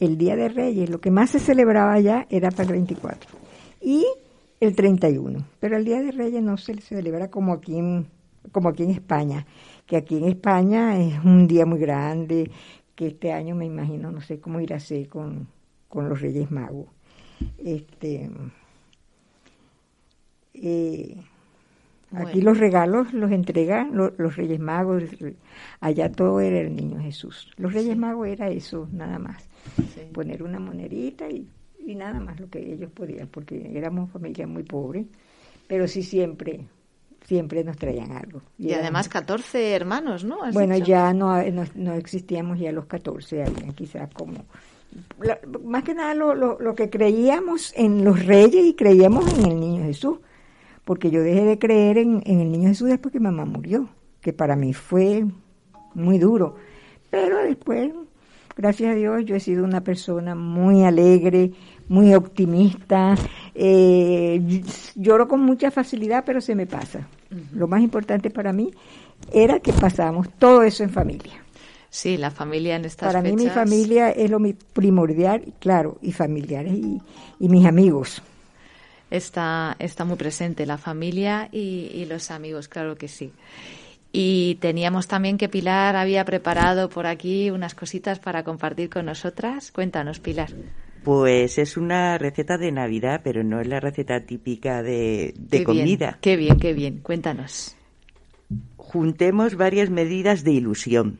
el 0.00 0.16
Día 0.16 0.36
de 0.36 0.48
Reyes. 0.48 0.88
Lo 0.88 1.00
que 1.00 1.10
más 1.10 1.30
se 1.30 1.38
celebraba 1.38 1.92
allá 1.92 2.26
era 2.30 2.50
para 2.50 2.64
el 2.64 2.72
24 2.72 3.30
y 3.80 4.06
el 4.60 4.74
31. 4.74 5.44
Pero 5.60 5.76
el 5.76 5.84
Día 5.84 6.00
de 6.00 6.12
Reyes 6.12 6.42
no 6.42 6.56
se 6.56 6.80
celebra 6.80 7.28
como 7.28 7.52
aquí 7.52 7.78
en, 7.78 8.06
como 8.52 8.68
aquí 8.68 8.84
en 8.84 8.90
España, 8.90 9.46
que 9.88 9.96
aquí 9.96 10.18
en 10.18 10.24
España 10.28 11.00
es 11.00 11.24
un 11.24 11.48
día 11.48 11.66
muy 11.66 11.80
grande, 11.80 12.50
que 12.94 13.08
este 13.08 13.32
año 13.32 13.54
me 13.56 13.64
imagino, 13.66 14.12
no 14.12 14.20
sé 14.20 14.38
cómo 14.38 14.60
irá 14.60 14.76
a 14.76 14.80
ser 14.80 15.08
con, 15.08 15.48
con 15.88 16.08
los 16.08 16.20
Reyes 16.20 16.50
Magos. 16.50 16.86
Este, 17.58 18.30
eh, 20.54 21.16
Aquí 22.10 22.40
los 22.40 22.58
regalos 22.58 23.12
los 23.12 23.30
entregan 23.30 23.94
lo- 23.94 24.14
los 24.16 24.34
Reyes 24.36 24.58
Magos, 24.60 25.02
allá 25.80 26.10
todo 26.10 26.40
era 26.40 26.58
el 26.60 26.74
Niño 26.74 26.98
Jesús. 27.02 27.50
Los 27.58 27.74
Reyes 27.74 27.98
Magos 27.98 28.28
era 28.28 28.48
eso, 28.48 28.88
nada 28.92 29.18
más. 29.18 29.46
Poner 30.14 30.42
una 30.42 30.58
monedita 30.58 31.28
y, 31.30 31.46
y 31.86 31.94
nada 31.94 32.18
más 32.18 32.40
lo 32.40 32.48
que 32.48 32.60
ellos 32.60 32.90
podían, 32.92 33.28
porque 33.28 33.72
éramos 33.76 34.10
familia 34.10 34.46
muy 34.46 34.62
pobre, 34.62 35.04
pero 35.66 35.86
sí 35.86 36.02
siempre, 36.02 36.60
siempre 37.28 37.62
nos 37.62 37.76
traían 37.76 38.10
algo. 38.12 38.40
Y 38.58 38.72
además 38.72 39.06
14 39.10 39.72
hermanos, 39.74 40.24
¿no? 40.24 40.42
¿Has 40.42 40.54
bueno, 40.54 40.74
dicho? 40.76 40.86
ya 40.86 41.12
no, 41.12 41.42
no, 41.52 41.64
no 41.74 41.92
existíamos 41.92 42.58
ya 42.58 42.72
los 42.72 42.86
14, 42.86 43.42
habían 43.44 43.72
quizás 43.74 44.08
como... 44.14 44.46
la- 45.20 45.38
más 45.62 45.84
que 45.84 45.92
nada 45.94 46.14
lo, 46.14 46.34
lo, 46.34 46.58
lo 46.58 46.74
que 46.74 46.88
creíamos 46.88 47.74
en 47.76 48.02
los 48.02 48.24
reyes 48.24 48.64
y 48.64 48.72
creíamos 48.72 49.30
en 49.38 49.44
el 49.44 49.60
niño 49.60 49.82
Jesús, 49.84 50.20
porque 50.86 51.10
yo 51.10 51.20
dejé 51.22 51.44
de 51.44 51.58
creer 51.58 51.98
en, 51.98 52.22
en 52.24 52.40
el 52.40 52.50
niño 52.50 52.68
Jesús 52.68 52.88
después 52.88 53.12
que 53.12 53.20
mamá 53.20 53.44
murió, 53.44 53.90
que 54.22 54.32
para 54.32 54.56
mí 54.56 54.72
fue 54.72 55.26
muy 55.94 56.16
duro. 56.18 56.56
Pero 57.10 57.42
después, 57.42 57.90
gracias 58.56 58.92
a 58.92 58.94
Dios, 58.94 59.26
yo 59.26 59.36
he 59.36 59.40
sido 59.40 59.64
una 59.64 59.82
persona 59.82 60.34
muy 60.34 60.82
alegre, 60.84 61.52
muy 61.88 62.14
optimista, 62.14 63.14
eh, 63.54 64.40
lloro 64.94 65.28
con 65.28 65.40
mucha 65.40 65.70
facilidad, 65.70 66.22
pero 66.24 66.40
se 66.40 66.54
me 66.54 66.66
pasa. 66.66 67.06
Lo 67.52 67.66
más 67.66 67.82
importante 67.82 68.30
para 68.30 68.52
mí 68.52 68.70
era 69.32 69.60
que 69.60 69.72
pasábamos 69.72 70.28
todo 70.38 70.62
eso 70.62 70.82
en 70.82 70.90
familia. 70.90 71.34
Sí, 71.90 72.16
la 72.16 72.30
familia 72.30 72.76
en 72.76 72.84
estas 72.84 73.08
Para 73.08 73.22
mí 73.22 73.34
mi 73.34 73.48
familia 73.48 74.10
es 74.10 74.30
lo 74.30 74.38
primordial, 74.72 75.42
claro, 75.58 75.98
y 76.02 76.12
familiares 76.12 76.74
y, 76.74 77.00
y 77.40 77.48
mis 77.48 77.66
amigos. 77.66 78.22
Está, 79.10 79.74
está 79.78 80.04
muy 80.04 80.16
presente 80.16 80.66
la 80.66 80.76
familia 80.76 81.48
y, 81.50 81.90
y 81.94 82.04
los 82.04 82.30
amigos, 82.30 82.68
claro 82.68 82.96
que 82.96 83.08
sí. 83.08 83.32
Y 84.12 84.56
teníamos 84.60 85.06
también 85.06 85.38
que 85.38 85.48
Pilar 85.48 85.96
había 85.96 86.24
preparado 86.24 86.88
por 86.90 87.06
aquí 87.06 87.50
unas 87.50 87.74
cositas 87.74 88.18
para 88.18 88.42
compartir 88.42 88.90
con 88.90 89.06
nosotras. 89.06 89.70
Cuéntanos, 89.70 90.18
Pilar. 90.18 90.50
Pues 91.08 91.56
es 91.56 91.78
una 91.78 92.18
receta 92.18 92.58
de 92.58 92.70
Navidad, 92.70 93.22
pero 93.24 93.42
no 93.42 93.62
es 93.62 93.66
la 93.66 93.80
receta 93.80 94.26
típica 94.26 94.82
de, 94.82 95.32
de 95.38 95.58
Qué 95.60 95.64
comida. 95.64 96.06
Bien, 96.06 96.16
qué 96.20 96.36
bien, 96.36 96.60
qué 96.60 96.74
bien. 96.74 96.98
Cuéntanos. 96.98 97.74
Juntemos 98.76 99.54
varias 99.54 99.88
medidas 99.88 100.44
de 100.44 100.52
ilusión, 100.52 101.18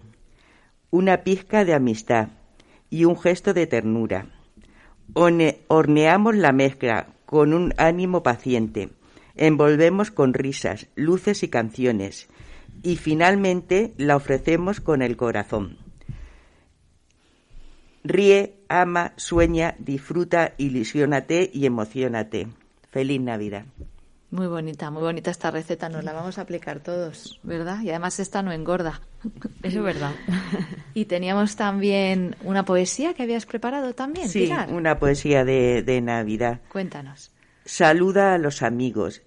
una 0.90 1.22
pizca 1.24 1.64
de 1.64 1.72
amistad 1.72 2.28
y 2.90 3.06
un 3.06 3.18
gesto 3.18 3.54
de 3.54 3.66
ternura. 3.66 4.26
One- 5.14 5.60
horneamos 5.68 6.36
la 6.36 6.52
mezcla 6.52 7.06
con 7.24 7.54
un 7.54 7.72
ánimo 7.78 8.22
paciente. 8.22 8.90
Envolvemos 9.36 10.10
con 10.10 10.34
risas, 10.34 10.88
luces 10.96 11.42
y 11.42 11.48
canciones. 11.48 12.28
Y 12.82 12.96
finalmente 12.96 13.94
la 13.96 14.16
ofrecemos 14.16 14.82
con 14.82 15.00
el 15.00 15.16
corazón. 15.16 15.78
Ríe, 18.04 18.60
ama, 18.68 19.12
sueña, 19.16 19.74
disfruta, 19.78 20.54
ilusiónate 20.58 21.50
y 21.52 21.66
emocionate. 21.66 22.48
Feliz 22.90 23.20
Navidad. 23.20 23.64
Muy 24.30 24.46
bonita, 24.46 24.90
muy 24.90 25.02
bonita 25.02 25.30
esta 25.30 25.50
receta. 25.50 25.88
Nos 25.88 26.04
la 26.04 26.12
vamos 26.12 26.38
a 26.38 26.42
aplicar 26.42 26.80
todos, 26.80 27.40
¿verdad? 27.42 27.80
Y 27.82 27.90
además 27.90 28.20
esta 28.20 28.42
no 28.42 28.52
engorda. 28.52 29.00
Eso 29.62 29.78
es 29.78 29.84
verdad. 29.84 30.12
Y 30.94 31.06
teníamos 31.06 31.56
también 31.56 32.36
una 32.44 32.64
poesía 32.64 33.14
que 33.14 33.22
habías 33.22 33.46
preparado 33.46 33.94
también, 33.94 34.28
Sí, 34.28 34.40
Pilar. 34.40 34.72
una 34.72 34.98
poesía 34.98 35.44
de, 35.44 35.82
de 35.82 36.00
Navidad. 36.02 36.60
Cuéntanos. 36.70 37.32
Saluda 37.64 38.34
a 38.34 38.38
los 38.38 38.62
amigos, 38.62 39.22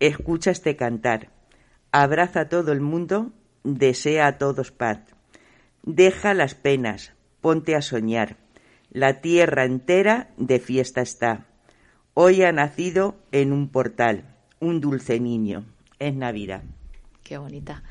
escucha 0.00 0.50
este 0.50 0.76
cantar, 0.76 1.30
abraza 1.90 2.40
a 2.40 2.48
todo 2.48 2.72
el 2.72 2.80
mundo, 2.80 3.32
desea 3.64 4.26
a 4.26 4.38
todos 4.38 4.72
paz. 4.72 4.98
Deja 5.82 6.34
las 6.34 6.54
penas, 6.54 7.12
ponte 7.42 7.76
a 7.76 7.82
soñar. 7.82 8.36
La 8.90 9.20
tierra 9.20 9.64
entera 9.64 10.30
de 10.38 10.58
fiesta 10.60 11.02
está. 11.02 11.46
Hoy 12.14 12.42
ha 12.42 12.52
nacido 12.52 13.16
en 13.32 13.52
un 13.52 13.68
portal 13.68 14.24
un 14.60 14.80
dulce 14.80 15.20
niño. 15.20 15.64
Es 15.98 16.14
Navidad. 16.14 16.62
Qué 17.22 17.36
bonita. 17.36 17.82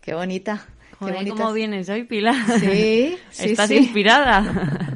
Qué 0.00 0.14
bonita. 0.14 0.66
Qué 0.90 0.96
Joder, 0.96 1.14
bonita. 1.16 1.36
¿Cómo 1.36 1.52
vienes 1.52 1.88
hoy, 1.88 2.04
Pilar? 2.04 2.34
Sí, 2.60 3.16
sí, 3.30 3.50
Estás 3.50 3.68
sí. 3.68 3.76
inspirada. 3.76 4.95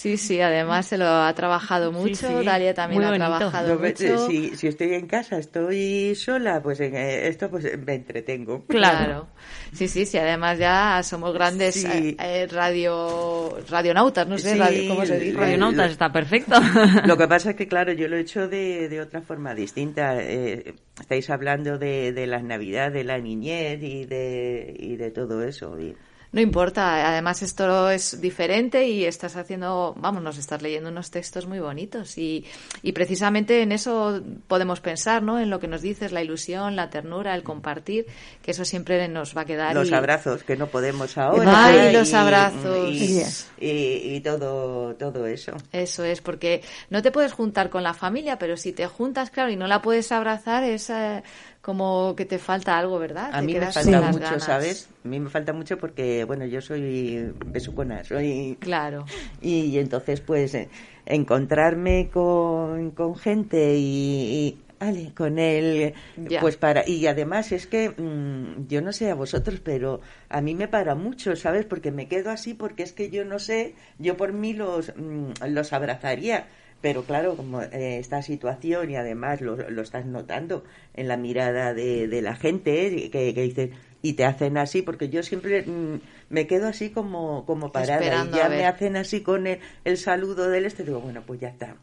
Sí, 0.00 0.16
sí, 0.16 0.40
además 0.40 0.86
se 0.86 0.96
lo 0.96 1.06
ha 1.08 1.34
trabajado 1.34 1.90
mucho, 1.90 2.28
sí. 2.38 2.44
Dalia 2.44 2.72
también 2.72 3.00
Muy 3.02 3.06
ha 3.06 3.10
bonito. 3.10 3.26
trabajado 3.26 3.74
No, 3.74 3.80
mucho. 3.80 4.28
si, 4.28 4.54
si 4.56 4.68
estoy 4.68 4.94
en 4.94 5.08
casa, 5.08 5.38
estoy 5.38 6.14
sola, 6.14 6.62
pues 6.62 6.78
en 6.78 6.94
eh, 6.94 7.26
esto 7.26 7.50
pues 7.50 7.64
me 7.84 7.94
entretengo. 7.94 8.64
Claro. 8.66 9.26
Sí, 9.72 9.86
sí, 9.88 10.06
sí, 10.06 10.16
además 10.16 10.58
ya 10.58 11.02
somos 11.02 11.34
grandes 11.34 11.74
Sí. 11.74 11.86
eh, 11.86 12.16
eh, 12.18 12.46
radio 12.46 13.58
radionautas, 13.68 14.26
no 14.26 14.38
sé, 14.38 14.52
Sí, 14.52 14.58
radio- 14.58 14.88
¿cómo 14.88 15.04
se 15.04 15.18
dice? 15.18 15.36
Radionautas 15.36 15.90
está 15.90 16.10
perfecto. 16.12 16.54
Lo 17.04 17.16
que 17.18 17.26
pasa 17.28 17.50
es 17.50 17.56
que, 17.56 17.66
claro, 17.68 17.92
yo 17.92 18.06
lo 18.08 18.16
he 18.16 18.20
hecho 18.20 18.46
de, 18.48 18.88
de 18.88 19.00
otra 19.00 19.20
forma 19.20 19.54
distinta. 19.54 20.16
Eh, 20.22 20.74
estáis 21.00 21.28
hablando 21.28 21.76
de, 21.76 22.12
de 22.12 22.26
la 22.28 22.40
Navidad, 22.40 22.92
de 22.92 23.02
la 23.04 23.18
niñez 23.18 23.82
y 23.82 24.04
de, 24.06 24.74
y 24.78 24.96
de 24.96 25.10
todo 25.10 25.42
eso. 25.42 25.78
Y, 25.78 25.94
No 26.30 26.42
importa, 26.42 27.08
además 27.08 27.42
esto 27.42 27.88
es 27.90 28.20
diferente 28.20 28.86
y 28.86 29.06
estás 29.06 29.36
haciendo, 29.36 29.94
vamos, 29.98 30.22
nos 30.22 30.36
estás 30.36 30.60
leyendo 30.60 30.90
unos 30.90 31.10
textos 31.10 31.46
muy 31.46 31.58
bonitos 31.58 32.18
y, 32.18 32.44
y 32.82 32.92
precisamente 32.92 33.62
en 33.62 33.72
eso 33.72 34.20
podemos 34.46 34.80
pensar, 34.80 35.22
¿no? 35.22 35.40
En 35.40 35.48
lo 35.48 35.58
que 35.58 35.68
nos 35.68 35.80
dices, 35.80 36.12
la 36.12 36.22
ilusión, 36.22 36.76
la 36.76 36.90
ternura, 36.90 37.34
el 37.34 37.42
compartir, 37.42 38.04
que 38.42 38.50
eso 38.50 38.66
siempre 38.66 39.08
nos 39.08 39.34
va 39.34 39.42
a 39.42 39.44
quedar. 39.46 39.74
los 39.74 39.88
y- 39.90 39.94
abrazos 39.94 40.44
que 40.44 40.56
no 40.56 40.66
podemos 40.66 41.16
ahora. 41.16 41.64
Ay, 41.64 41.88
y- 41.88 41.92
los 41.94 42.12
abrazos. 42.12 42.90
Y, 42.92 43.22
y- 43.66 44.16
y 44.16 44.20
todo, 44.20 44.94
todo 44.96 45.26
eso. 45.26 45.52
Eso 45.72 46.04
es, 46.04 46.20
porque 46.20 46.62
no 46.90 47.00
te 47.00 47.10
puedes 47.10 47.32
juntar 47.32 47.70
con 47.70 47.82
la 47.82 47.94
familia, 47.94 48.38
pero 48.38 48.58
si 48.58 48.72
te 48.72 48.86
juntas, 48.86 49.30
claro, 49.30 49.50
y 49.50 49.56
no 49.56 49.66
la 49.66 49.80
puedes 49.80 50.12
abrazar, 50.12 50.62
es 50.64 50.90
eh, 50.90 51.22
como 51.68 52.16
que 52.16 52.24
te 52.24 52.38
falta 52.38 52.78
algo, 52.78 52.98
¿verdad? 52.98 53.28
A 53.30 53.42
mí 53.42 53.52
me 53.52 53.70
falta 53.70 54.00
mucho, 54.00 54.20
ganas. 54.20 54.42
¿sabes? 54.42 54.88
A 55.04 55.08
mí 55.08 55.20
me 55.20 55.28
falta 55.28 55.52
mucho 55.52 55.76
porque, 55.76 56.24
bueno, 56.24 56.46
yo 56.46 56.62
soy 56.62 57.30
besucona, 57.44 58.02
soy... 58.04 58.56
Claro. 58.58 59.04
Y, 59.42 59.76
entonces, 59.76 60.22
pues, 60.22 60.54
eh, 60.54 60.70
encontrarme 61.04 62.08
con, 62.10 62.92
con 62.92 63.16
gente 63.16 63.74
y, 63.76 63.82
y, 63.82 64.58
ale, 64.80 65.12
con 65.14 65.38
él, 65.38 65.92
pues 66.40 66.56
para... 66.56 66.88
Y 66.88 67.06
además 67.06 67.52
es 67.52 67.66
que, 67.66 67.90
mm, 67.90 68.66
yo 68.66 68.80
no 68.80 68.94
sé 68.94 69.10
a 69.10 69.14
vosotros, 69.14 69.60
pero 69.62 70.00
a 70.30 70.40
mí 70.40 70.54
me 70.54 70.68
para 70.68 70.94
mucho, 70.94 71.36
¿sabes? 71.36 71.66
Porque 71.66 71.90
me 71.90 72.08
quedo 72.08 72.30
así 72.30 72.54
porque 72.54 72.82
es 72.82 72.94
que 72.94 73.10
yo 73.10 73.26
no 73.26 73.38
sé, 73.38 73.74
yo 73.98 74.16
por 74.16 74.32
mí 74.32 74.54
los, 74.54 74.94
mm, 74.96 75.32
los 75.48 75.74
abrazaría. 75.74 76.46
Pero 76.80 77.04
claro, 77.04 77.36
como 77.36 77.60
eh, 77.62 77.98
esta 77.98 78.22
situación 78.22 78.90
y 78.90 78.96
además 78.96 79.40
lo, 79.40 79.56
lo 79.56 79.82
estás 79.82 80.06
notando 80.06 80.64
en 80.94 81.08
la 81.08 81.16
mirada 81.16 81.74
de, 81.74 82.06
de 82.06 82.22
la 82.22 82.36
gente 82.36 82.86
eh, 82.86 83.10
que, 83.10 83.34
que 83.34 83.42
dice 83.42 83.72
y 84.00 84.12
te 84.12 84.24
hacen 84.24 84.56
así 84.58 84.82
porque 84.82 85.08
yo 85.08 85.24
siempre 85.24 85.62
mm, 85.62 86.00
me 86.30 86.46
quedo 86.46 86.68
así 86.68 86.90
como 86.90 87.44
como 87.46 87.72
parada 87.72 87.98
Esperando 87.98 88.36
y 88.36 88.40
ya 88.40 88.48
me 88.48 88.64
hacen 88.64 88.96
así 88.96 89.22
con 89.22 89.48
el, 89.48 89.58
el 89.84 89.98
saludo 89.98 90.48
del 90.48 90.66
este 90.66 90.84
digo 90.84 91.00
bueno 91.00 91.22
pues 91.26 91.40
ya 91.40 91.48
está 91.48 91.74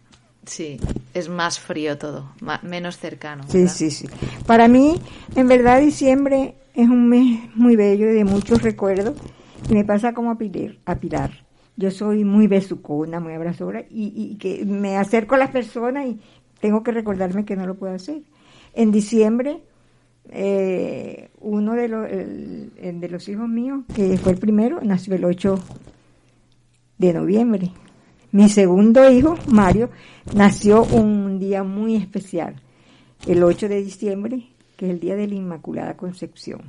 Sí, 0.46 0.80
es 1.14 1.28
más 1.28 1.60
frío 1.60 1.98
todo, 1.98 2.32
menos 2.62 2.98
cercano. 2.98 3.43
Sí, 3.48 3.60
¿verdad? 3.60 3.74
sí, 3.74 3.91
sí. 3.91 4.08
Para 4.46 4.68
mí, 4.68 5.02
en 5.36 5.48
verdad, 5.48 5.80
diciembre 5.80 6.54
es 6.76 6.88
un 6.88 7.10
mes 7.10 7.39
muy 7.56 7.76
bello 7.76 8.10
y 8.10 8.14
de 8.14 8.26
muchos 8.26 8.62
recuerdos. 8.62 9.16
Y 9.70 9.74
me 9.74 9.84
pasa 9.84 10.14
como 10.14 10.32
a 10.32 10.38
Pilar. 10.38 10.76
A 10.86 10.96
Pilar. 10.96 11.45
Yo 11.78 11.92
soy 11.92 12.24
muy 12.24 12.48
besucona, 12.48 13.20
muy 13.20 13.34
abrazadora 13.34 13.82
y, 13.90 14.14
y 14.16 14.36
que 14.38 14.66
me 14.66 14.98
acerco 14.98 15.36
a 15.36 15.38
las 15.38 15.52
personas 15.52 16.06
y 16.08 16.20
tengo 16.62 16.84
que 16.84 16.92
recordarme 16.92 17.44
que 17.46 17.56
no 17.56 17.68
lo 17.68 17.76
puedo 17.76 17.94
hacer. 17.94 18.22
En 18.74 18.92
diciembre, 18.92 19.62
eh, 20.32 21.30
uno 21.42 21.74
de 21.74 21.88
los, 21.88 22.10
el- 22.10 22.72
el 22.78 23.00
de 23.02 23.10
los 23.10 23.28
hijos 23.30 23.48
míos, 23.50 23.82
que 23.94 24.18
fue 24.18 24.32
el 24.34 24.38
primero, 24.38 24.80
nació 24.82 25.16
el 25.16 25.26
8 25.26 25.60
de 26.98 27.14
noviembre. 27.14 27.72
Mi 28.32 28.50
segundo 28.50 29.10
hijo, 29.10 29.36
Mario, 29.48 29.90
nació 30.34 30.84
un 30.84 31.40
día 31.40 31.64
muy 31.64 31.96
especial, 31.96 32.56
el 33.28 33.44
8 33.44 33.70
de 33.70 33.84
diciembre, 33.84 34.48
que 34.78 34.86
es 34.88 34.92
el 34.92 35.00
día 35.00 35.16
de 35.16 35.28
la 35.28 35.36
Inmaculada 35.36 35.96
Concepción. 35.96 36.62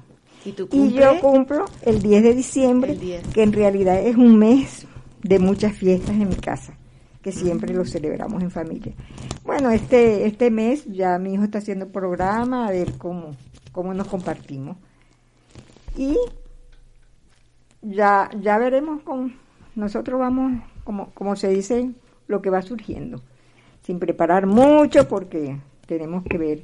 ¿Y 0.44 0.52
tú 0.52 0.68
Y 0.70 0.92
yo 0.92 1.18
cumplo 1.20 1.64
el 1.82 2.00
10 2.02 2.22
de 2.22 2.34
diciembre, 2.34 2.92
El 2.92 3.00
10. 3.00 3.26
que 3.28 3.42
en 3.42 3.52
realidad 3.52 3.98
es 4.00 4.16
un 4.16 4.38
mes 4.38 4.86
de 5.26 5.38
muchas 5.38 5.72
fiestas 5.74 6.10
en 6.10 6.28
mi 6.28 6.36
casa, 6.36 6.74
que 7.22 7.32
siempre 7.32 7.74
lo 7.74 7.84
celebramos 7.84 8.42
en 8.42 8.50
familia. 8.50 8.92
Bueno, 9.44 9.70
este, 9.70 10.26
este 10.26 10.50
mes 10.50 10.84
ya 10.86 11.18
mi 11.18 11.34
hijo 11.34 11.44
está 11.44 11.58
haciendo 11.58 11.88
programa, 11.88 12.66
a 12.66 12.70
ver 12.70 12.96
cómo, 12.98 13.32
cómo 13.72 13.92
nos 13.94 14.06
compartimos. 14.06 14.76
Y 15.96 16.16
ya, 17.82 18.30
ya 18.40 18.58
veremos 18.58 19.02
con, 19.02 19.34
nosotros 19.74 20.20
vamos, 20.20 20.62
como, 20.84 21.10
como 21.14 21.36
se 21.36 21.48
dice, 21.48 21.90
lo 22.28 22.42
que 22.42 22.50
va 22.50 22.62
surgiendo, 22.62 23.20
sin 23.82 23.98
preparar 23.98 24.46
mucho 24.46 25.08
porque 25.08 25.58
tenemos 25.86 26.24
que 26.24 26.38
ver. 26.38 26.62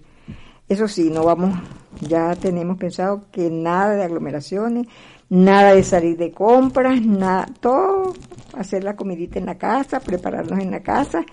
Eso 0.69 0.89
sí, 0.89 1.11
no 1.11 1.25
vamos, 1.25 1.59
ya 2.01 2.35
tenemos 2.37 2.79
pensado 2.79 3.25
que 3.31 3.51
nada 3.51 3.95
de 3.95 4.05
aglomeraciones, 4.05 4.87
nada 5.29 5.75
de 5.75 5.83
salir 5.83 6.17
de 6.17 6.31
compras, 6.33 7.03
nada, 7.03 7.47
todo, 7.61 8.15
hacer 8.55 8.85
la 8.85 8.97
comidita 8.97 9.39
en 9.39 9.47
la 9.47 9.59
casa, 9.59 10.01
prepararnos 10.01 10.59
en 10.59 10.71
la 10.71 10.83
casa 10.83 11.25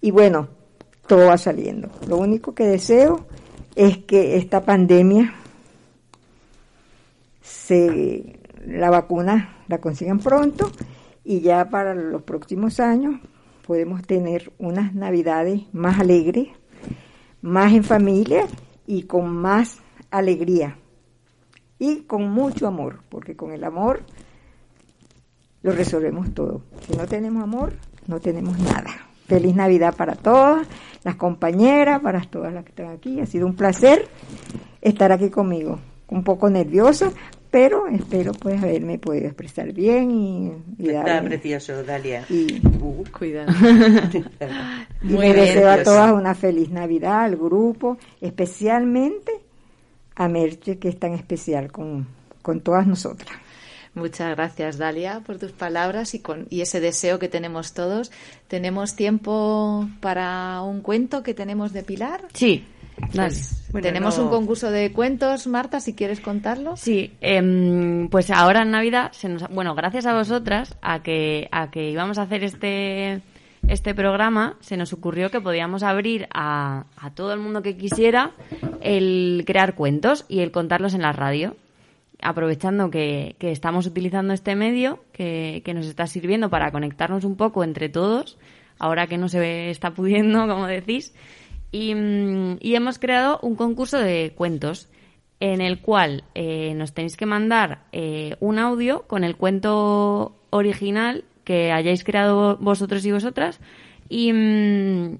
y 0.00 0.10
bueno, 0.10 0.48
todo 1.06 1.26
va 1.28 1.38
saliendo. 1.38 1.90
Lo 2.06 2.18
único 2.18 2.54
que 2.54 2.66
deseo 2.66 3.26
es 3.74 3.98
que 3.98 4.36
esta 4.36 4.64
pandemia 4.64 5.34
se 7.42 8.40
la 8.66 8.90
vacuna 8.90 9.56
la 9.68 9.78
consigan 9.78 10.18
pronto 10.18 10.70
y 11.24 11.40
ya 11.40 11.68
para 11.68 11.94
los 11.94 12.22
próximos 12.22 12.80
años 12.80 13.20
podemos 13.66 14.02
tener 14.02 14.52
unas 14.58 14.94
navidades 14.94 15.62
más 15.72 15.98
alegres, 16.00 16.48
más 17.42 17.72
en 17.72 17.84
familia 17.84 18.46
y 18.86 19.02
con 19.02 19.28
más 19.36 19.80
alegría 20.10 20.78
y 21.78 22.02
con 22.02 22.30
mucho 22.30 22.66
amor, 22.66 23.00
porque 23.08 23.36
con 23.36 23.52
el 23.52 23.64
amor 23.64 24.02
lo 25.66 25.72
resolvemos 25.72 26.32
todo. 26.32 26.62
Si 26.88 26.96
no 26.96 27.06
tenemos 27.06 27.42
amor, 27.42 27.72
no 28.06 28.20
tenemos 28.20 28.56
nada. 28.58 28.86
Feliz 29.26 29.56
Navidad 29.56 29.94
para 29.96 30.14
todas 30.14 30.64
las 31.02 31.16
compañeras, 31.16 32.00
para 32.00 32.20
todas 32.22 32.52
las 32.54 32.62
que 32.64 32.70
están 32.70 32.90
aquí. 32.90 33.20
Ha 33.20 33.26
sido 33.26 33.46
un 33.46 33.56
placer 33.56 34.06
estar 34.80 35.10
aquí 35.10 35.28
conmigo. 35.28 35.80
Un 36.08 36.22
poco 36.22 36.48
nerviosa, 36.48 37.10
pero 37.50 37.88
espero 37.88 38.30
pues 38.32 38.62
haberme 38.62 38.96
podido 39.00 39.26
expresar 39.26 39.72
bien 39.72 40.12
y, 40.12 40.52
y 40.78 40.90
está 40.90 41.02
darle- 41.04 41.30
precioso 41.30 41.82
Dalia 41.82 42.24
y, 42.30 42.60
Cuidado. 43.10 43.52
y 45.02 45.06
Muy 45.06 45.18
me 45.18 45.32
bien, 45.32 45.36
deseo 45.36 45.68
a 45.68 45.82
todas 45.82 46.12
una 46.12 46.36
feliz 46.36 46.70
Navidad, 46.70 47.24
al 47.24 47.34
grupo, 47.36 47.98
especialmente 48.20 49.32
a 50.14 50.28
Merche, 50.28 50.78
que 50.78 50.88
es 50.88 50.98
tan 51.00 51.12
especial 51.14 51.72
con, 51.72 52.06
con 52.40 52.60
todas 52.60 52.86
nosotras. 52.86 53.30
Muchas 53.96 54.36
gracias, 54.36 54.76
Dalia, 54.78 55.20
por 55.26 55.38
tus 55.38 55.52
palabras 55.52 56.14
y, 56.14 56.20
con, 56.20 56.46
y 56.50 56.60
ese 56.60 56.80
deseo 56.80 57.18
que 57.18 57.28
tenemos 57.28 57.72
todos. 57.72 58.12
¿Tenemos 58.46 58.94
tiempo 58.94 59.88
para 60.00 60.60
un 60.62 60.82
cuento 60.82 61.22
que 61.22 61.32
tenemos 61.34 61.72
de 61.72 61.82
Pilar? 61.82 62.20
Sí. 62.34 62.64
Pues, 63.14 63.66
Bueno, 63.72 63.86
tenemos 63.88 64.16
no- 64.18 64.24
un 64.24 64.30
concurso 64.30 64.70
de 64.70 64.92
cuentos, 64.92 65.46
Marta, 65.46 65.80
si 65.80 65.94
quieres 65.94 66.20
contarlo. 66.20 66.76
Sí, 66.76 67.12
em, 67.20 68.08
pues 68.08 68.30
ahora 68.30 68.62
en 68.62 68.70
Navidad, 68.70 69.12
se 69.12 69.28
nos, 69.30 69.48
bueno, 69.48 69.74
gracias 69.74 70.06
a 70.06 70.14
vosotras, 70.14 70.76
a 70.82 71.02
que, 71.02 71.48
a 71.50 71.70
que 71.70 71.90
íbamos 71.90 72.18
a 72.18 72.22
hacer 72.22 72.44
este, 72.44 73.22
este 73.68 73.94
programa, 73.94 74.56
se 74.60 74.76
nos 74.76 74.92
ocurrió 74.92 75.30
que 75.30 75.40
podíamos 75.40 75.82
abrir 75.82 76.26
a, 76.34 76.84
a 76.98 77.10
todo 77.14 77.32
el 77.32 77.40
mundo 77.40 77.62
que 77.62 77.76
quisiera 77.78 78.32
el 78.82 79.44
crear 79.46 79.74
cuentos 79.74 80.24
y 80.28 80.40
el 80.40 80.50
contarlos 80.50 80.92
en 80.94 81.02
la 81.02 81.12
radio. 81.12 81.56
Aprovechando 82.22 82.90
que, 82.90 83.36
que 83.38 83.52
estamos 83.52 83.86
utilizando 83.86 84.32
este 84.32 84.56
medio 84.56 85.04
que, 85.12 85.62
que 85.64 85.74
nos 85.74 85.86
está 85.86 86.06
sirviendo 86.06 86.50
para 86.50 86.72
conectarnos 86.72 87.24
un 87.24 87.36
poco 87.36 87.62
entre 87.62 87.88
todos, 87.88 88.38
ahora 88.78 89.06
que 89.06 89.18
no 89.18 89.28
se 89.28 89.70
está 89.70 89.92
pudiendo, 89.92 90.46
como 90.48 90.66
decís, 90.66 91.14
y, 91.72 91.94
mm, 91.94 92.58
y 92.60 92.74
hemos 92.74 92.98
creado 92.98 93.38
un 93.42 93.56
concurso 93.56 93.98
de 93.98 94.32
cuentos 94.34 94.88
en 95.40 95.60
el 95.60 95.80
cual 95.80 96.24
eh, 96.34 96.74
nos 96.74 96.94
tenéis 96.94 97.16
que 97.16 97.26
mandar 97.26 97.84
eh, 97.92 98.36
un 98.40 98.58
audio 98.58 99.02
con 99.02 99.22
el 99.24 99.36
cuento 99.36 100.36
original 100.50 101.24
que 101.44 101.72
hayáis 101.72 102.04
creado 102.04 102.56
vosotros 102.56 103.04
y 103.04 103.12
vosotras 103.12 103.60
y, 104.08 104.32
mm, 104.32 105.18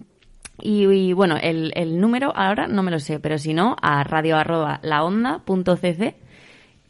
y, 0.62 0.86
y, 0.86 1.12
bueno, 1.12 1.36
el, 1.36 1.72
el 1.74 2.00
número 2.00 2.32
ahora 2.34 2.66
no 2.66 2.82
me 2.82 2.90
lo 2.90 2.98
sé, 2.98 3.20
pero 3.20 3.36
si 3.36 3.52
no, 3.52 3.76
a 3.82 4.02
radio 4.04 4.36
arroba 4.36 4.80
laonda.cc 4.82 5.46
y, 5.46 6.14
mm, 6.14 6.25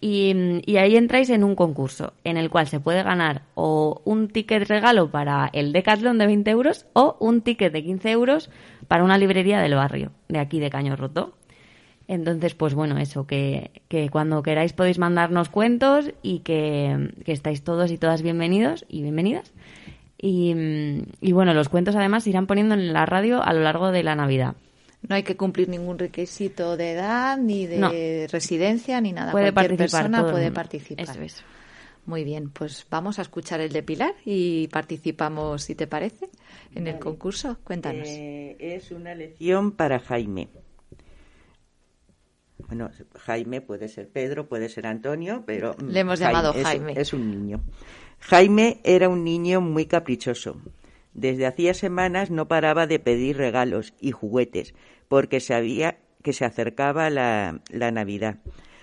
y 0.00 0.76
ahí 0.76 0.96
entráis 0.96 1.30
en 1.30 1.42
un 1.42 1.54
concurso 1.54 2.12
en 2.24 2.36
el 2.36 2.50
cual 2.50 2.66
se 2.66 2.80
puede 2.80 3.02
ganar 3.02 3.42
o 3.54 4.02
un 4.04 4.28
ticket 4.28 4.68
regalo 4.68 5.10
para 5.10 5.48
el 5.52 5.72
Decathlon 5.72 6.18
de 6.18 6.26
20 6.26 6.50
euros 6.50 6.86
o 6.92 7.16
un 7.18 7.40
ticket 7.40 7.72
de 7.72 7.82
15 7.82 8.10
euros 8.10 8.50
para 8.88 9.04
una 9.04 9.18
librería 9.18 9.60
del 9.60 9.74
barrio, 9.74 10.12
de 10.28 10.38
aquí 10.38 10.60
de 10.60 10.70
Caño 10.70 10.96
Roto. 10.96 11.34
Entonces, 12.08 12.54
pues 12.54 12.74
bueno, 12.74 12.98
eso, 12.98 13.26
que, 13.26 13.70
que 13.88 14.10
cuando 14.10 14.42
queráis 14.42 14.72
podéis 14.72 14.98
mandarnos 14.98 15.48
cuentos 15.48 16.12
y 16.22 16.40
que, 16.40 17.10
que 17.24 17.32
estáis 17.32 17.64
todos 17.64 17.90
y 17.90 17.98
todas 17.98 18.22
bienvenidos 18.22 18.84
y 18.88 19.02
bienvenidas. 19.02 19.52
Y, 20.18 20.54
y 21.20 21.32
bueno, 21.32 21.52
los 21.52 21.68
cuentos 21.68 21.96
además 21.96 22.24
se 22.24 22.30
irán 22.30 22.46
poniendo 22.46 22.74
en 22.74 22.92
la 22.92 23.06
radio 23.06 23.42
a 23.42 23.52
lo 23.52 23.60
largo 23.60 23.90
de 23.90 24.02
la 24.02 24.14
Navidad. 24.14 24.54
No 25.02 25.14
hay 25.14 25.22
que 25.22 25.36
cumplir 25.36 25.68
ningún 25.68 25.98
requisito 25.98 26.76
de 26.76 26.92
edad, 26.92 27.38
ni 27.38 27.66
de 27.66 27.78
No. 27.78 27.90
residencia, 28.30 29.00
ni 29.00 29.12
nada. 29.12 29.30
Puede 29.32 29.52
Cualquier 29.52 29.78
participar 29.78 30.02
persona 30.10 30.30
puede 30.32 30.50
participar. 30.50 31.04
Eso 31.10 31.20
es. 31.22 31.42
Muy 32.06 32.22
bien, 32.24 32.50
pues 32.50 32.86
vamos 32.88 33.18
a 33.18 33.22
escuchar 33.22 33.60
el 33.60 33.72
de 33.72 33.82
Pilar 33.82 34.14
y 34.24 34.68
participamos, 34.68 35.62
si 35.64 35.74
te 35.74 35.86
parece, 35.88 36.28
en 36.74 36.86
el 36.86 36.98
concurso. 37.00 37.58
Cuéntanos. 37.64 38.06
Eh, 38.08 38.56
es 38.60 38.90
una 38.92 39.14
lección 39.14 39.72
para 39.72 39.98
Jaime. 39.98 40.48
Bueno, 42.68 42.90
Jaime 43.16 43.60
puede 43.60 43.88
ser 43.88 44.08
Pedro, 44.08 44.48
puede 44.48 44.68
ser 44.68 44.86
Antonio, 44.86 45.42
pero 45.46 45.74
mm, 45.78 45.88
Le 45.88 46.00
hemos 46.00 46.18
llamado 46.18 46.52
es- 46.54 46.62
Jaime. 46.64 46.94
Es, 46.96 47.12
un 47.12 47.30
niño. 47.30 47.60
Jaime 48.20 48.80
era 48.82 49.08
un 49.08 49.22
niño 49.24 49.60
muy 49.60 49.86
caprichoso. 49.86 50.56
Desde 51.16 51.46
hacía 51.46 51.72
semanas 51.72 52.30
no 52.30 52.46
paraba 52.46 52.86
de 52.86 52.98
pedir 52.98 53.38
regalos 53.38 53.94
y 54.02 54.10
juguetes, 54.10 54.74
porque 55.08 55.40
sabía 55.40 55.98
que 56.22 56.34
se 56.34 56.44
acercaba 56.44 57.08
la, 57.08 57.62
Navidad. 57.72 58.40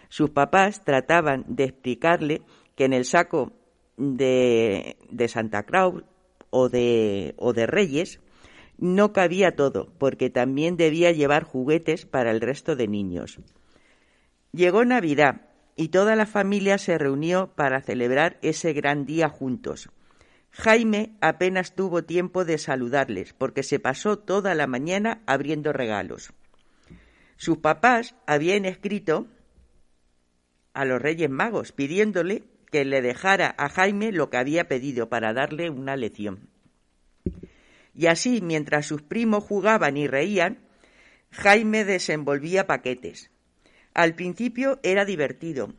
Sus 0.09 0.31
papás 0.31 0.83
trataban 0.83 1.45
de 1.47 1.65
explicarle 1.65 2.41
que 2.75 2.85
en 2.85 2.93
el 2.93 3.05
saco 3.05 3.53
de, 3.97 4.97
de 5.11 5.27
Santa 5.27 5.61
Claus 5.61 6.05
o 6.49 6.69
de, 6.69 7.35
o 7.37 7.53
de 7.53 7.67
Reyes 7.67 8.19
no 8.79 9.13
cabía 9.13 9.55
todo, 9.55 9.93
porque 9.99 10.31
también 10.31 10.75
debía 10.75 11.11
llevar 11.11 11.43
juguetes 11.43 12.07
para 12.07 12.31
el 12.31 12.41
resto 12.41 12.75
de 12.75 12.87
niños. 12.87 13.37
Llegó 14.53 14.85
Navidad 14.85 15.49
y 15.75 15.89
toda 15.89 16.15
la 16.15 16.25
familia 16.25 16.79
se 16.79 16.97
reunió 16.97 17.51
para 17.55 17.81
celebrar 17.81 18.39
ese 18.41 18.73
gran 18.73 19.05
día 19.05 19.29
juntos. 19.29 19.91
Jaime 20.55 21.17
apenas 21.19 21.73
tuvo 21.73 22.03
tiempo 22.03 22.45
de 22.45 22.59
saludarles 22.59 23.33
porque 23.33 23.63
se 23.63 23.79
pasó 23.79 24.19
toda 24.19 24.53
la 24.53 24.67
mañana 24.67 25.23
abriendo 25.25 25.73
regalos. 25.73 26.31
Sus 27.37 27.57
papás 27.57 28.15
habían 28.27 28.65
escrito 28.65 29.27
a 30.73 30.85
los 30.85 31.01
Reyes 31.01 31.29
Magos 31.29 31.71
pidiéndole 31.71 32.43
que 32.71 32.85
le 32.85 33.01
dejara 33.01 33.55
a 33.57 33.67
Jaime 33.67 34.11
lo 34.11 34.29
que 34.29 34.37
había 34.37 34.67
pedido 34.67 35.09
para 35.09 35.33
darle 35.33 35.71
una 35.71 35.95
lección. 35.95 36.49
Y 37.95 38.05
así, 38.05 38.41
mientras 38.41 38.85
sus 38.85 39.01
primos 39.01 39.43
jugaban 39.43 39.97
y 39.97 40.07
reían, 40.07 40.59
Jaime 41.31 41.83
desenvolvía 41.83 42.67
paquetes. 42.67 43.31
Al 43.95 44.13
principio 44.13 44.79
era 44.83 45.03
divertido, 45.03 45.73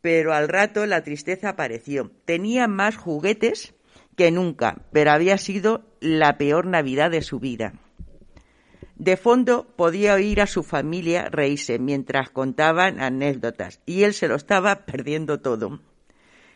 pero 0.00 0.34
al 0.34 0.48
rato 0.48 0.86
la 0.86 1.02
tristeza 1.02 1.50
apareció. 1.50 2.12
Tenía 2.24 2.68
más 2.68 2.96
juguetes 2.96 3.73
que 4.16 4.30
nunca, 4.30 4.82
pero 4.92 5.12
había 5.12 5.38
sido 5.38 5.84
la 6.00 6.38
peor 6.38 6.66
Navidad 6.66 7.10
de 7.10 7.22
su 7.22 7.40
vida. 7.40 7.74
De 8.96 9.16
fondo 9.16 9.66
podía 9.76 10.14
oír 10.14 10.40
a 10.40 10.46
su 10.46 10.62
familia 10.62 11.28
reírse 11.28 11.78
mientras 11.78 12.30
contaban 12.30 13.00
anécdotas, 13.00 13.80
y 13.86 14.04
él 14.04 14.14
se 14.14 14.28
lo 14.28 14.36
estaba 14.36 14.86
perdiendo 14.86 15.40
todo. 15.40 15.80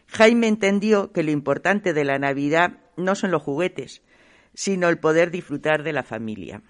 Jaime 0.07 0.47
entendió 0.47 1.13
que 1.13 1.23
lo 1.23 1.31
importante 1.31 1.93
de 1.93 2.05
la 2.05 2.19
Navidad 2.19 2.79
no 2.97 3.15
son 3.15 3.31
los 3.33 3.43
juguetes, 3.43 4.03
sino 4.55 4.89
el 4.89 4.99
poder 4.99 5.31
disfrutar 5.31 5.83
de 5.83 5.93
la 5.93 6.03
familia. 6.03 6.63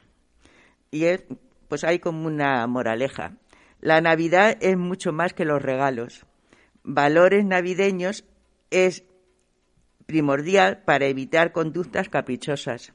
Y 0.91 1.05
es, 1.05 1.25
pues 1.69 1.85
hay 1.85 1.99
como 1.99 2.27
una 2.27 2.67
moraleja. 2.67 3.37
La 3.81 4.01
Navidad 4.01 4.57
es 4.61 4.77
mucho 4.77 5.13
más 5.13 5.35
que 5.35 5.45
los 5.45 5.63
regalos. 5.63 6.27
Valores 6.83 7.45
navideños 7.45 8.25
es 8.71 9.05
primordial 10.09 10.79
para 10.87 11.05
evitar 11.05 11.53
conductas 11.53 12.09
caprichosas. 12.09 12.95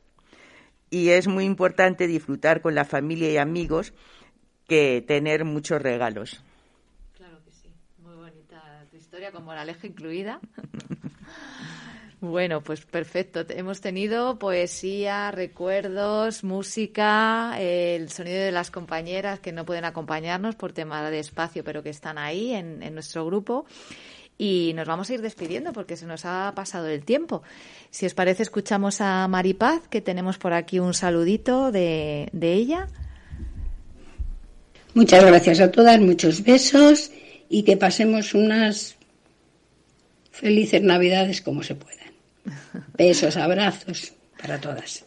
Y 0.90 1.10
es 1.10 1.28
muy 1.28 1.46
importante 1.46 2.08
disfrutar 2.08 2.62
con 2.62 2.74
la 2.74 2.86
familia 2.86 3.32
y 3.32 3.38
amigos 3.38 3.94
que 4.68 5.04
tener 5.08 5.46
muchos 5.46 5.80
regalos. 5.80 6.44
Claro 7.16 7.38
que 7.46 7.52
sí. 7.52 7.70
Muy 8.00 8.16
bonita 8.16 8.88
tu 8.90 8.98
historia 8.98 9.32
con 9.32 9.46
moraleja 9.46 9.88
incluida. 9.88 10.42
Bueno, 12.20 12.62
pues 12.62 12.86
perfecto. 12.86 13.44
Hemos 13.50 13.82
tenido 13.82 14.40
poesía, 14.40 15.30
recuerdos, 15.32 16.46
música, 16.46 17.54
el 17.60 18.10
sonido 18.12 18.40
de 18.40 18.54
las 18.54 18.72
compañeras 18.72 19.42
que 19.42 19.52
no 19.52 19.66
pueden 19.66 19.84
acompañarnos 19.84 20.56
por 20.56 20.72
tema 20.72 21.12
de 21.12 21.20
espacio, 21.20 21.66
pero 21.66 21.84
que 21.84 21.90
están 21.90 22.18
ahí 22.18 22.54
en, 22.54 22.82
en 22.82 22.94
nuestro 22.94 23.26
grupo. 23.26 23.66
Y 24.38 24.74
nos 24.76 24.88
vamos 24.88 25.10
a 25.10 25.14
ir 25.14 25.22
despidiendo 25.22 25.74
porque 25.74 25.96
se 25.96 26.06
nos 26.06 26.26
ha 26.26 26.52
pasado 26.56 26.88
el 26.88 27.04
tiempo. 27.06 27.44
Si 27.92 28.06
os 28.06 28.14
parece, 28.14 28.44
escuchamos 28.44 29.00
a 29.00 29.28
Maripaz, 29.28 29.88
que 29.90 30.02
tenemos 30.02 30.38
por 30.38 30.54
aquí 30.54 30.80
un 30.80 30.94
saludito 30.94 31.72
de, 31.72 32.30
de 32.34 32.54
ella. 32.54 32.88
Muchas 34.94 35.24
gracias 35.26 35.60
a 35.60 35.72
todas, 35.72 36.00
muchos 36.00 36.44
besos 36.44 37.12
y 37.50 37.64
que 37.64 37.78
pasemos 37.78 38.34
unas 38.34 38.96
felices 40.32 40.82
navidades 40.82 41.42
como 41.42 41.64
se 41.64 41.76
puedan. 41.76 42.12
Besos, 42.98 43.38
abrazos 43.38 44.14
para 44.40 44.60
todas. 44.60 45.06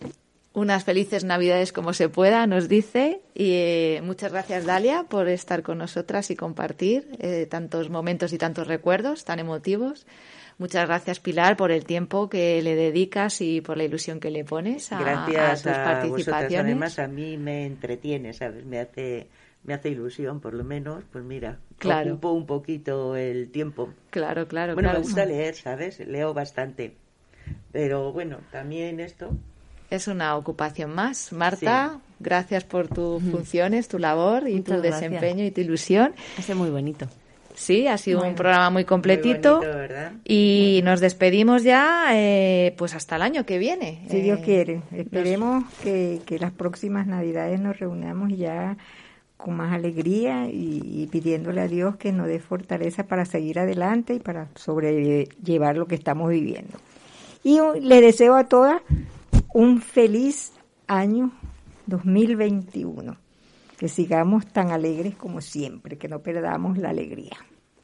Unas 0.56 0.84
felices 0.84 1.22
Navidades 1.22 1.70
como 1.70 1.92
se 1.92 2.08
pueda, 2.08 2.46
nos 2.46 2.66
dice. 2.66 3.20
Y 3.34 3.50
eh, 3.52 4.00
muchas 4.02 4.32
gracias, 4.32 4.64
Dalia, 4.64 5.02
por 5.02 5.28
estar 5.28 5.62
con 5.62 5.76
nosotras 5.76 6.30
y 6.30 6.34
compartir 6.34 7.08
eh, 7.18 7.44
tantos 7.44 7.90
momentos 7.90 8.32
y 8.32 8.38
tantos 8.38 8.66
recuerdos 8.66 9.26
tan 9.26 9.38
emotivos. 9.38 10.06
Muchas 10.56 10.86
gracias, 10.88 11.20
Pilar, 11.20 11.58
por 11.58 11.70
el 11.72 11.84
tiempo 11.84 12.30
que 12.30 12.62
le 12.62 12.74
dedicas 12.74 13.42
y 13.42 13.60
por 13.60 13.76
la 13.76 13.84
ilusión 13.84 14.18
que 14.18 14.30
le 14.30 14.44
pones 14.44 14.90
a, 14.92 14.98
Gracias 14.98 15.36
a 15.36 15.62
tus 15.62 15.66
a, 15.66 15.82
vosotras. 15.82 16.00
participaciones. 16.00 16.64
Además, 16.64 16.98
a 17.00 17.06
mí 17.08 17.36
me 17.36 17.66
entretiene, 17.66 18.32
¿sabes? 18.32 18.64
Me 18.64 18.78
hace, 18.80 19.26
me 19.64 19.74
hace 19.74 19.90
ilusión, 19.90 20.40
por 20.40 20.54
lo 20.54 20.64
menos. 20.64 21.04
Pues 21.12 21.22
mira, 21.22 21.58
Claro. 21.76 22.12
ocupo 22.12 22.30
un 22.32 22.46
poquito 22.46 23.14
el 23.14 23.50
tiempo. 23.50 23.90
Claro, 24.08 24.48
claro, 24.48 24.72
Bueno, 24.72 24.88
claro. 24.88 25.00
me 25.00 25.04
gusta 25.04 25.26
leer, 25.26 25.54
¿sabes? 25.54 26.00
Leo 26.00 26.32
bastante. 26.32 26.96
Pero 27.72 28.10
bueno, 28.14 28.38
también 28.50 29.00
esto. 29.00 29.36
Es 29.90 30.08
una 30.08 30.36
ocupación 30.36 30.94
más. 30.94 31.32
Marta, 31.32 32.00
gracias 32.18 32.64
por 32.64 32.88
tus 32.88 33.22
funciones, 33.22 33.88
tu 33.88 33.98
labor 33.98 34.48
y 34.48 34.56
Muchas 34.56 34.64
tu 34.76 34.82
gracias. 34.82 35.00
desempeño 35.00 35.44
y 35.44 35.50
tu 35.50 35.60
ilusión. 35.60 36.12
Hace 36.38 36.54
muy 36.54 36.70
bonito. 36.70 37.06
Sí, 37.54 37.86
ha 37.86 37.96
sido 37.96 38.22
un 38.22 38.34
programa 38.34 38.68
muy 38.68 38.84
completito. 38.84 39.58
bonito, 39.58 39.76
¿verdad? 39.78 40.12
Y 40.24 40.80
nos 40.84 41.00
despedimos 41.00 41.62
ya, 41.62 42.06
eh, 42.12 42.74
pues 42.76 42.94
hasta 42.94 43.16
el 43.16 43.22
año 43.22 43.46
que 43.46 43.56
viene. 43.58 44.02
Si 44.10 44.20
Dios 44.20 44.40
Eh, 44.40 44.42
quiere. 44.44 44.82
Esperemos 44.92 45.64
que, 45.82 46.20
que 46.26 46.38
las 46.38 46.52
próximas 46.52 47.06
Navidades 47.06 47.58
nos 47.60 47.78
reunamos 47.78 48.30
ya 48.36 48.76
con 49.38 49.54
más 49.56 49.72
alegría 49.72 50.48
y, 50.50 50.82
y 50.84 51.06
pidiéndole 51.06 51.60
a 51.62 51.68
Dios 51.68 51.96
que 51.96 52.12
nos 52.12 52.26
dé 52.26 52.40
fortaleza 52.40 53.04
para 53.06 53.24
seguir 53.24 53.58
adelante 53.58 54.12
y 54.14 54.18
para 54.18 54.48
sobrellevar 54.54 55.76
lo 55.76 55.86
que 55.86 55.94
estamos 55.94 56.28
viviendo. 56.30 56.76
Y 57.42 57.58
le 57.80 58.00
deseo 58.02 58.34
a 58.34 58.44
todas 58.44 58.82
un 59.56 59.80
feliz 59.80 60.52
año 60.86 61.32
2021. 61.86 63.16
Que 63.78 63.88
sigamos 63.88 64.46
tan 64.46 64.70
alegres 64.70 65.16
como 65.16 65.40
siempre, 65.40 65.98
que 65.98 66.08
no 66.08 66.20
perdamos 66.20 66.78
la 66.78 66.90
alegría. 66.90 67.36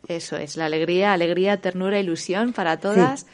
Eso 0.08 0.36
es, 0.36 0.56
la 0.56 0.66
alegría, 0.66 1.12
alegría, 1.12 1.60
ternura, 1.60 1.98
ilusión 2.00 2.52
para 2.52 2.78
todas. 2.78 3.26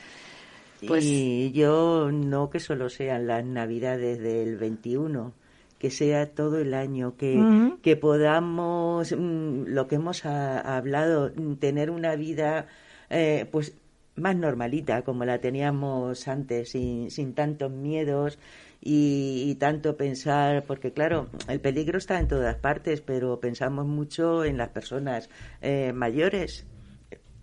Pues- 0.86 1.04
Y 1.04 1.50
yo 1.52 2.10
no 2.12 2.50
que 2.50 2.60
solo 2.60 2.88
sean 2.90 3.26
las 3.26 3.44
navidades 3.44 4.20
del 4.20 4.56
21, 4.56 5.32
que 5.78 5.90
sea 5.90 6.26
todo 6.30 6.58
el 6.58 6.74
año, 6.74 7.16
que, 7.16 7.36
que 7.82 7.96
podamos, 7.96 9.12
mm, 9.12 9.64
lo 9.66 9.86
que 9.88 9.94
hemos 9.96 10.24
ha- 10.24 10.76
hablado, 10.76 11.30
tener 11.58 11.90
una 11.90 12.14
vida 12.16 12.66
eh, 13.10 13.46
pues 13.50 13.72
más 14.18 14.36
normalita 14.36 15.02
como 15.02 15.24
la 15.24 15.40
teníamos 15.40 16.28
antes, 16.28 16.70
sin, 16.70 17.10
sin 17.10 17.34
tantos 17.34 17.70
miedos 17.70 18.38
y, 18.80 19.44
y 19.46 19.54
tanto 19.56 19.96
pensar, 19.96 20.64
porque 20.64 20.92
claro, 20.92 21.28
el 21.48 21.60
peligro 21.60 21.98
está 21.98 22.18
en 22.20 22.28
todas 22.28 22.56
partes, 22.56 23.00
pero 23.00 23.40
pensamos 23.40 23.86
mucho 23.86 24.44
en 24.44 24.56
las 24.56 24.68
personas 24.68 25.28
eh, 25.60 25.92
mayores. 25.92 26.66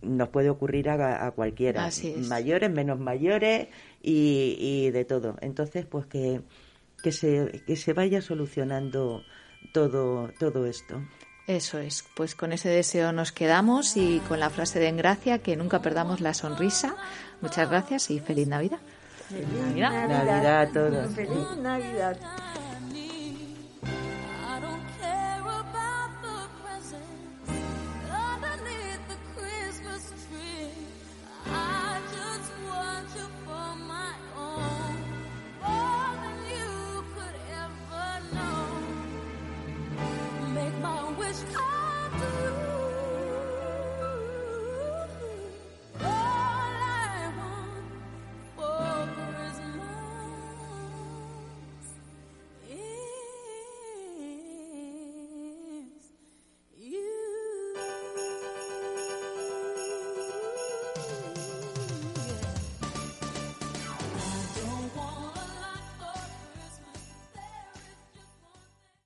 Nos 0.01 0.29
puede 0.29 0.49
ocurrir 0.49 0.89
a, 0.89 1.25
a 1.25 1.31
cualquiera, 1.31 1.89
mayores, 2.27 2.71
menos 2.71 2.99
mayores 2.99 3.69
y, 4.03 4.55
y 4.59 4.91
de 4.91 5.03
todo. 5.03 5.35
Entonces, 5.41 5.85
pues 5.85 6.05
que, 6.05 6.41
que, 7.01 7.11
se, 7.11 7.63
que 7.65 7.75
se 7.75 7.93
vaya 7.93 8.21
solucionando 8.21 9.23
todo, 9.73 10.29
todo 10.39 10.65
esto. 10.67 11.01
Eso 11.47 11.77
es, 11.77 12.03
pues 12.15 12.33
con 12.33 12.53
ese 12.53 12.69
deseo 12.69 13.11
nos 13.11 13.31
quedamos 13.31 13.97
y 13.97 14.19
con 14.27 14.39
la 14.39 14.49
frase 14.49 14.79
de 14.79 14.87
Engracia, 14.87 15.39
que 15.39 15.55
nunca 15.55 15.79
perdamos 15.79 16.19
la 16.19 16.33
sonrisa. 16.33 16.95
Muchas 17.41 17.69
gracias 17.69 18.09
y 18.09 18.19
feliz 18.19 18.47
Navidad. 18.47 18.79
Navidad 19.29 20.61
a 20.61 20.67
todos. 20.71 21.13
Feliz 21.13 21.57
Navidad. 21.61 22.17